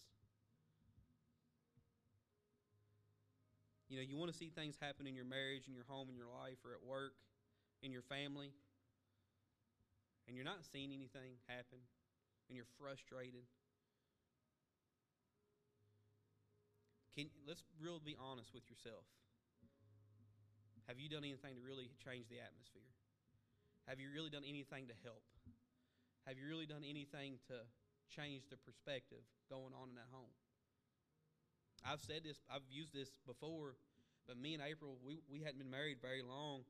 You 3.90 3.98
know, 3.98 4.06
you 4.06 4.18
want 4.18 4.30
to 4.30 4.38
see 4.38 4.54
things 4.54 4.78
happen 4.78 5.10
in 5.10 5.18
your 5.18 5.26
marriage, 5.26 5.66
in 5.66 5.74
your 5.74 5.90
home, 5.90 6.10
in 6.10 6.16
your 6.16 6.30
life, 6.30 6.62
or 6.62 6.78
at 6.78 6.86
work, 6.86 7.18
in 7.82 7.92
your 7.92 8.06
family, 8.06 8.54
and 10.28 10.38
you're 10.38 10.46
not 10.46 10.62
seeing 10.62 10.94
anything 10.94 11.42
happen, 11.50 11.82
and 12.46 12.54
you're 12.54 12.70
frustrated. 12.78 13.50
Can 17.18 17.34
let's 17.48 17.66
really 17.82 18.02
be 18.06 18.16
honest 18.22 18.54
with 18.54 18.70
yourself. 18.70 19.10
Have 20.86 21.00
you 21.02 21.10
done 21.10 21.26
anything 21.26 21.58
to 21.58 21.62
really 21.62 21.90
change 22.06 22.30
the 22.30 22.38
atmosphere? 22.38 22.90
Have 23.90 23.98
you 23.98 24.14
really 24.14 24.30
done 24.30 24.46
anything 24.46 24.86
to 24.86 24.94
help? 25.02 25.26
Have 26.30 26.38
you 26.38 26.46
really 26.46 26.70
done 26.70 26.86
anything 26.86 27.42
to 27.50 27.58
change 28.14 28.46
the 28.54 28.62
perspective 28.62 29.26
going 29.50 29.74
on 29.74 29.90
in 29.90 29.98
that 29.98 30.14
home? 30.14 30.30
I've 31.82 32.06
said 32.06 32.22
this, 32.22 32.38
I've 32.54 32.70
used 32.70 32.94
this 32.94 33.10
before, 33.26 33.82
but 34.30 34.38
me 34.38 34.54
and 34.54 34.62
April, 34.62 35.02
we, 35.02 35.26
we 35.26 35.42
hadn't 35.42 35.58
been 35.58 35.74
married 35.74 35.98
very 36.06 36.22
long. 36.22 36.70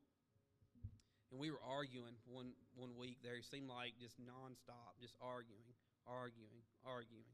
And 1.27 1.43
we 1.43 1.51
were 1.51 1.59
arguing 1.59 2.15
one, 2.23 2.55
one 2.79 2.95
week 2.95 3.19
there. 3.19 3.35
It 3.35 3.43
seemed 3.43 3.67
like 3.67 3.99
just 3.99 4.15
nonstop, 4.15 4.95
just 5.03 5.19
arguing, 5.19 5.75
arguing, 6.07 6.63
arguing, 6.87 7.27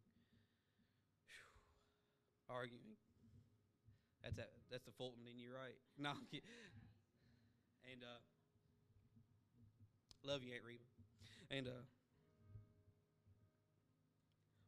Whew. 1.29 2.57
arguing. 2.57 2.97
That's 4.25 4.41
a, 4.41 4.49
that's 4.73 4.83
the 4.89 4.97
Fulton 4.97 5.29
in 5.29 5.37
you, 5.37 5.53
right? 5.53 5.77
No, 6.01 6.17
and 7.85 8.01
uh, 8.01 8.17
Love 10.25 10.41
you, 10.41 10.53
Aunt 10.57 10.65
Reba. 10.65 10.81
And 11.53 11.67
uh, 11.67 11.85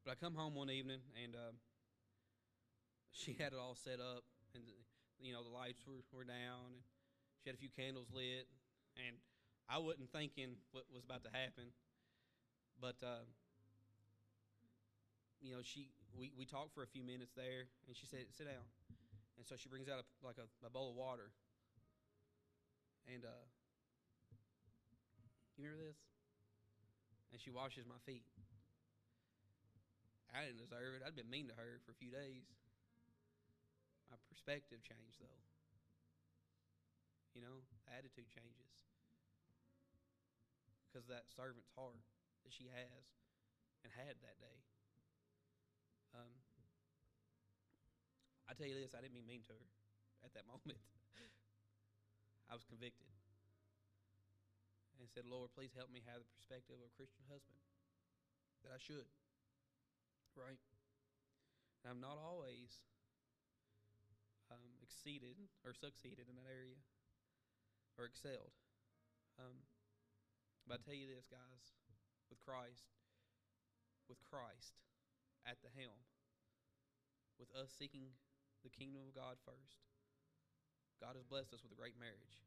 but 0.06 0.12
I 0.12 0.16
come 0.16 0.36
home 0.36 0.54
one 0.54 0.70
evening 0.70 1.02
and 1.18 1.34
uh, 1.34 1.58
she 3.10 3.34
had 3.34 3.54
it 3.54 3.60
all 3.60 3.74
set 3.74 3.98
up, 3.98 4.22
and 4.54 4.62
you 5.18 5.34
know 5.34 5.42
the 5.42 5.50
lights 5.50 5.82
were, 5.90 6.06
were 6.14 6.24
down, 6.24 6.78
and 6.78 6.86
she 7.42 7.50
had 7.50 7.56
a 7.56 7.58
few 7.58 7.74
candles 7.74 8.06
lit, 8.14 8.46
and 9.02 9.18
I 9.66 9.80
wasn't 9.80 10.14
thinking 10.14 10.62
what 10.78 10.86
was 10.94 11.02
about 11.04 11.26
to 11.26 11.34
happen, 11.34 11.74
but 12.78 13.02
uh, 13.02 13.26
you 15.42 15.58
know 15.58 15.66
she 15.66 15.90
we, 16.14 16.30
we 16.38 16.46
talked 16.46 16.78
for 16.78 16.84
a 16.84 16.88
few 16.88 17.02
minutes 17.02 17.34
there, 17.34 17.66
and 17.90 17.98
she 17.98 18.06
said 18.06 18.30
sit 18.30 18.46
down, 18.46 18.62
and 19.42 19.46
so 19.50 19.58
she 19.58 19.70
brings 19.74 19.90
out 19.90 20.06
a, 20.06 20.06
like 20.22 20.38
a, 20.38 20.46
a 20.62 20.70
bowl 20.70 20.94
of 20.94 20.96
water, 20.96 21.34
and 23.10 23.26
uh, 23.26 23.42
you 25.58 25.66
remember 25.66 25.90
this? 25.90 25.98
And 27.34 27.42
she 27.42 27.50
washes 27.50 27.84
my 27.90 27.98
feet. 28.06 28.24
I 30.30 30.46
didn't 30.46 30.62
deserve 30.62 30.94
it. 30.94 31.02
I'd 31.02 31.18
been 31.18 31.34
mean 31.34 31.50
to 31.50 31.58
her 31.58 31.82
for 31.82 31.92
a 31.92 31.98
few 31.98 32.14
days. 32.14 32.46
My 34.14 34.22
perspective 34.30 34.86
changed, 34.86 35.18
though. 35.18 35.42
You 37.34 37.42
know, 37.42 37.66
the 37.74 37.78
attitude 37.90 38.30
changes. 38.30 38.72
Because 40.88 41.10
that 41.10 41.26
servant's 41.34 41.74
heart 41.74 42.06
that 42.46 42.54
she 42.54 42.70
has 42.70 43.04
and 43.82 43.90
had 43.92 44.14
that 44.22 44.38
day. 44.38 44.58
Um, 46.14 46.34
I 48.48 48.54
tell 48.54 48.70
you 48.70 48.78
this, 48.78 48.96
I 48.96 49.02
didn't 49.04 49.18
mean 49.18 49.28
mean 49.28 49.44
to 49.50 49.58
her 49.58 49.68
at 50.24 50.32
that 50.38 50.48
moment. 50.54 50.80
I 52.48 52.56
was 52.56 52.64
convicted 52.64 53.12
and 55.00 55.10
said, 55.10 55.30
Lord, 55.30 55.54
please 55.54 55.74
help 55.78 55.94
me 55.94 56.02
have 56.06 56.22
the 56.22 56.34
perspective 56.38 56.78
of 56.78 56.86
a 56.86 56.98
Christian 56.98 57.26
husband 57.30 57.62
that 58.66 58.74
I 58.74 58.82
should. 58.82 59.08
Right? 60.34 60.62
And 61.82 61.94
I'm 61.94 62.02
not 62.02 62.18
always 62.18 62.84
um, 64.50 64.78
exceeded 64.82 65.38
or 65.66 65.74
succeeded 65.74 66.30
in 66.30 66.36
that 66.38 66.50
area 66.50 66.78
or 67.98 68.06
excelled. 68.06 68.54
Um, 69.38 69.66
but 70.66 70.82
I 70.82 70.86
tell 70.86 70.98
you 70.98 71.10
this, 71.10 71.30
guys, 71.30 71.64
with 72.30 72.42
Christ, 72.42 72.92
with 74.10 74.20
Christ 74.26 74.78
at 75.46 75.62
the 75.64 75.72
helm, 75.74 76.02
with 77.40 77.54
us 77.54 77.70
seeking 77.72 78.14
the 78.66 78.74
kingdom 78.74 79.06
of 79.06 79.14
God 79.14 79.38
first, 79.46 79.80
God 80.98 81.14
has 81.14 81.30
blessed 81.30 81.54
us 81.54 81.62
with 81.62 81.72
a 81.72 81.80
great 81.80 81.96
marriage. 81.96 82.42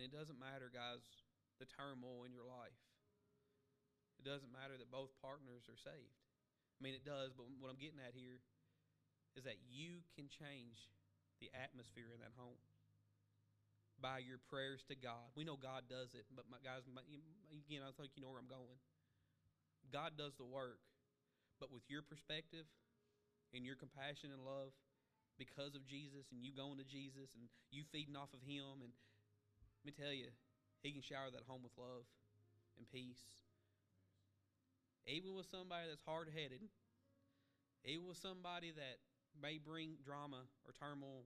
And 0.00 0.08
it 0.08 0.16
doesn't 0.16 0.40
matter, 0.40 0.72
guys, 0.72 1.04
the 1.60 1.68
turmoil 1.68 2.24
in 2.24 2.32
your 2.32 2.48
life. 2.48 2.80
It 4.16 4.24
doesn't 4.24 4.48
matter 4.48 4.80
that 4.80 4.88
both 4.88 5.12
partners 5.20 5.68
are 5.68 5.76
saved. 5.76 6.16
I 6.16 6.80
mean, 6.80 6.96
it 6.96 7.04
does, 7.04 7.36
but 7.36 7.44
what 7.60 7.68
I'm 7.68 7.76
getting 7.76 8.00
at 8.00 8.16
here 8.16 8.40
is 9.36 9.44
that 9.44 9.60
you 9.68 10.00
can 10.16 10.32
change 10.32 10.88
the 11.44 11.52
atmosphere 11.52 12.08
in 12.16 12.24
that 12.24 12.32
home 12.32 12.56
by 14.00 14.24
your 14.24 14.40
prayers 14.48 14.80
to 14.88 14.96
God. 14.96 15.28
We 15.36 15.44
know 15.44 15.60
God 15.60 15.84
does 15.92 16.16
it, 16.16 16.24
but 16.32 16.48
my 16.48 16.56
guys, 16.64 16.88
my, 16.88 17.04
again, 17.52 17.84
I 17.84 17.92
think 17.92 18.16
you 18.16 18.24
know 18.24 18.32
where 18.32 18.40
I'm 18.40 18.48
going. 18.48 18.80
God 19.92 20.16
does 20.16 20.32
the 20.40 20.48
work, 20.48 20.80
but 21.60 21.68
with 21.68 21.84
your 21.92 22.00
perspective 22.00 22.64
and 23.52 23.68
your 23.68 23.76
compassion 23.76 24.32
and 24.32 24.40
love 24.40 24.72
because 25.36 25.76
of 25.76 25.84
Jesus 25.84 26.24
and 26.32 26.40
you 26.40 26.56
going 26.56 26.80
to 26.80 26.88
Jesus 26.88 27.28
and 27.36 27.52
you 27.68 27.84
feeding 27.92 28.16
off 28.16 28.32
of 28.32 28.40
Him 28.40 28.80
and 28.80 28.96
let 29.80 29.86
me 29.86 29.94
tell 29.96 30.12
you, 30.12 30.28
He 30.82 30.92
can 30.92 31.02
shower 31.02 31.32
that 31.32 31.48
home 31.48 31.62
with 31.62 31.72
love 31.76 32.04
and 32.76 32.84
peace. 32.88 33.20
Even 35.06 35.34
with 35.34 35.46
somebody 35.50 35.88
that's 35.88 36.04
hard 36.04 36.28
headed, 36.28 36.60
even 37.84 38.06
with 38.06 38.20
somebody 38.20 38.70
that 38.76 39.00
may 39.32 39.56
bring 39.56 39.96
drama 40.04 40.44
or 40.68 40.72
turmoil, 40.76 41.24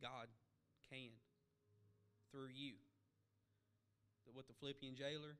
God 0.00 0.32
can 0.88 1.12
through 2.32 2.48
you. 2.52 2.80
What 4.32 4.48
the 4.48 4.56
Philippian 4.56 4.96
jailer, 4.96 5.36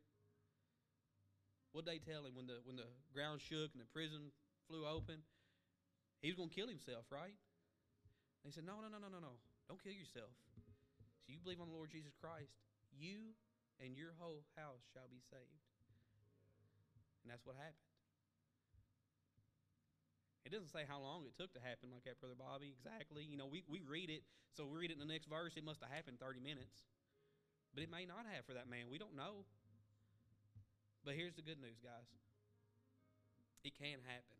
what 1.72 1.88
they 1.88 1.98
tell 1.98 2.22
him 2.22 2.36
when 2.36 2.46
the 2.46 2.60
when 2.62 2.76
the 2.76 2.86
ground 3.10 3.40
shook 3.40 3.72
and 3.72 3.80
the 3.80 3.88
prison 3.90 4.30
flew 4.68 4.86
open? 4.86 5.24
He 6.20 6.28
was 6.28 6.36
going 6.36 6.48
to 6.48 6.54
kill 6.54 6.68
himself, 6.68 7.04
right? 7.10 7.34
They 8.44 8.52
said, 8.52 8.64
No, 8.64 8.80
no, 8.80 8.88
no, 8.92 9.00
no, 9.00 9.08
no, 9.08 9.18
no. 9.18 9.40
Don't 9.68 9.82
kill 9.82 9.92
yourself. 9.92 10.30
So 11.24 11.32
you 11.32 11.40
believe 11.40 11.58
on 11.58 11.72
the 11.72 11.76
Lord 11.76 11.88
Jesus 11.88 12.12
Christ, 12.20 12.52
you 12.92 13.32
and 13.80 13.96
your 13.96 14.12
whole 14.20 14.44
house 14.54 14.84
shall 14.92 15.08
be 15.08 15.24
saved. 15.32 15.64
And 17.24 17.32
that's 17.32 17.42
what 17.48 17.56
happened. 17.56 17.88
It 20.44 20.52
doesn't 20.52 20.68
say 20.68 20.84
how 20.84 21.00
long 21.00 21.24
it 21.24 21.32
took 21.40 21.56
to 21.56 21.62
happen 21.64 21.88
like 21.88 22.04
that, 22.04 22.20
Brother 22.20 22.36
Bobby, 22.36 22.68
exactly. 22.68 23.24
You 23.24 23.40
know, 23.40 23.48
we, 23.48 23.64
we 23.64 23.80
read 23.80 24.12
it, 24.12 24.20
so 24.52 24.68
we 24.68 24.76
read 24.76 24.92
it 24.92 25.00
in 25.00 25.02
the 25.02 25.08
next 25.08 25.24
verse, 25.24 25.56
it 25.56 25.64
must 25.64 25.80
have 25.80 25.88
happened 25.88 26.20
30 26.20 26.44
minutes. 26.44 26.84
But 27.72 27.80
it 27.80 27.88
may 27.88 28.04
not 28.04 28.28
have 28.28 28.44
for 28.44 28.52
that 28.52 28.68
man. 28.68 28.92
We 28.92 29.00
don't 29.00 29.16
know. 29.16 29.48
But 31.00 31.16
here's 31.16 31.34
the 31.34 31.42
good 31.42 31.60
news, 31.60 31.80
guys 31.80 32.08
it 33.64 33.72
can 33.80 33.96
happen. 34.04 34.36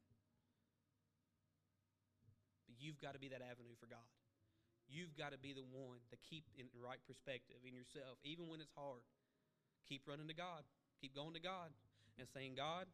But 2.68 2.76
you've 2.76 3.00
got 3.00 3.16
to 3.16 3.20
be 3.20 3.32
that 3.32 3.40
avenue 3.40 3.72
for 3.80 3.88
God. 3.88 4.04
You've 4.94 5.18
got 5.18 5.34
to 5.34 5.40
be 5.42 5.50
the 5.50 5.66
one 5.74 5.98
to 6.14 6.16
keep 6.22 6.46
in 6.54 6.70
the 6.70 6.78
right 6.78 7.02
perspective 7.02 7.58
in 7.66 7.74
yourself, 7.74 8.14
even 8.22 8.46
when 8.46 8.62
it's 8.62 8.70
hard. 8.78 9.02
Keep 9.90 10.06
running 10.06 10.30
to 10.30 10.38
God. 10.38 10.62
Keep 11.02 11.18
going 11.18 11.34
to 11.34 11.42
God 11.42 11.74
and 12.14 12.30
saying, 12.30 12.54
God, 12.54 12.86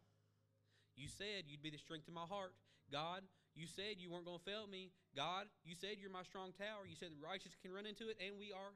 you 0.97 1.13
said 1.13 1.45
you'd 1.45 1.61
be 1.61 1.69
the 1.69 1.77
strength 1.77 2.09
of 2.09 2.17
my 2.17 2.25
heart. 2.25 2.57
God, 2.89 3.21
you 3.53 3.69
said 3.69 4.01
you 4.01 4.09
weren't 4.09 4.25
going 4.25 4.41
to 4.41 4.49
fail 4.49 4.65
me. 4.65 4.97
God, 5.13 5.45
you 5.61 5.77
said 5.77 6.01
you're 6.01 6.09
my 6.09 6.25
strong 6.25 6.57
tower. 6.57 6.89
You 6.89 6.97
said 6.97 7.13
the 7.13 7.21
righteous 7.21 7.53
can 7.61 7.69
run 7.69 7.85
into 7.85 8.09
it, 8.09 8.17
and 8.17 8.41
we 8.41 8.49
are 8.49 8.73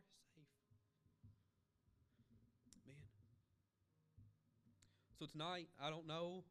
safe. 2.68 2.84
Man. 2.84 3.00
So 5.16 5.24
tonight, 5.24 5.72
I 5.80 5.88
don't 5.88 6.04
know. 6.04 6.44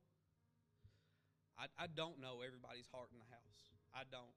I, 1.54 1.70
I 1.78 1.86
don't 1.86 2.18
know 2.18 2.42
everybody's 2.42 2.90
heart 2.90 3.14
in 3.14 3.22
the 3.22 3.30
house. 3.30 3.60
I 3.94 4.10
don't. 4.10 4.34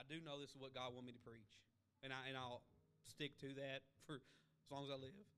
I 0.00 0.02
do 0.08 0.16
know 0.24 0.40
this 0.40 0.48
is 0.48 0.56
what 0.56 0.72
God 0.72 0.96
wanted 0.96 1.12
me 1.12 1.12
to 1.12 1.20
preach, 1.20 1.60
and 2.00 2.08
I 2.08 2.24
and 2.32 2.32
I'll 2.32 2.64
stick 3.04 3.36
to 3.44 3.52
that 3.60 3.84
for 4.08 4.16
as 4.16 4.68
long 4.72 4.88
as 4.88 4.90
I 4.90 4.96
live. 4.96 5.28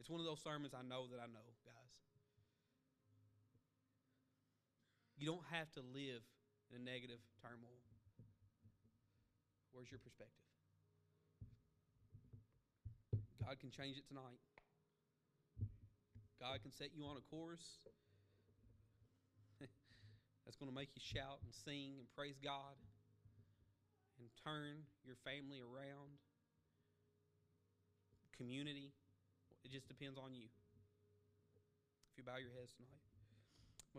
It's 0.00 0.08
one 0.08 0.16
of 0.16 0.24
those 0.24 0.40
sermons 0.40 0.72
I 0.72 0.80
know 0.80 1.12
that 1.12 1.20
I 1.20 1.28
know, 1.28 1.44
guys. 1.60 1.92
You 5.20 5.28
don't 5.28 5.44
have 5.52 5.68
to 5.76 5.84
live 5.84 6.24
in 6.72 6.80
a 6.80 6.82
negative 6.82 7.20
turmoil. 7.44 7.84
Where's 9.76 9.92
your 9.92 10.00
perspective? 10.00 10.48
God 13.44 13.60
can 13.60 13.68
change 13.68 14.00
it 14.00 14.08
tonight. 14.08 14.40
God 16.40 16.64
can 16.64 16.72
set 16.72 16.96
you 16.96 17.04
on 17.04 17.20
a 17.20 17.24
course 17.28 17.84
that's 20.50 20.58
going 20.58 20.66
to 20.66 20.74
make 20.74 20.90
you 20.98 21.02
shout 21.14 21.38
and 21.46 21.54
sing 21.54 21.94
and 22.02 22.10
praise 22.18 22.34
God 22.42 22.74
and 24.18 24.26
turn 24.42 24.82
your 25.06 25.14
family 25.22 25.62
around, 25.62 26.18
community. 28.34 28.90
It 29.62 29.70
just 29.70 29.86
depends 29.86 30.18
on 30.18 30.34
you. 30.34 30.50
If 32.10 32.18
you 32.18 32.26
bow 32.26 32.42
your 32.42 32.50
heads 32.50 32.74
tonight. 32.74 33.09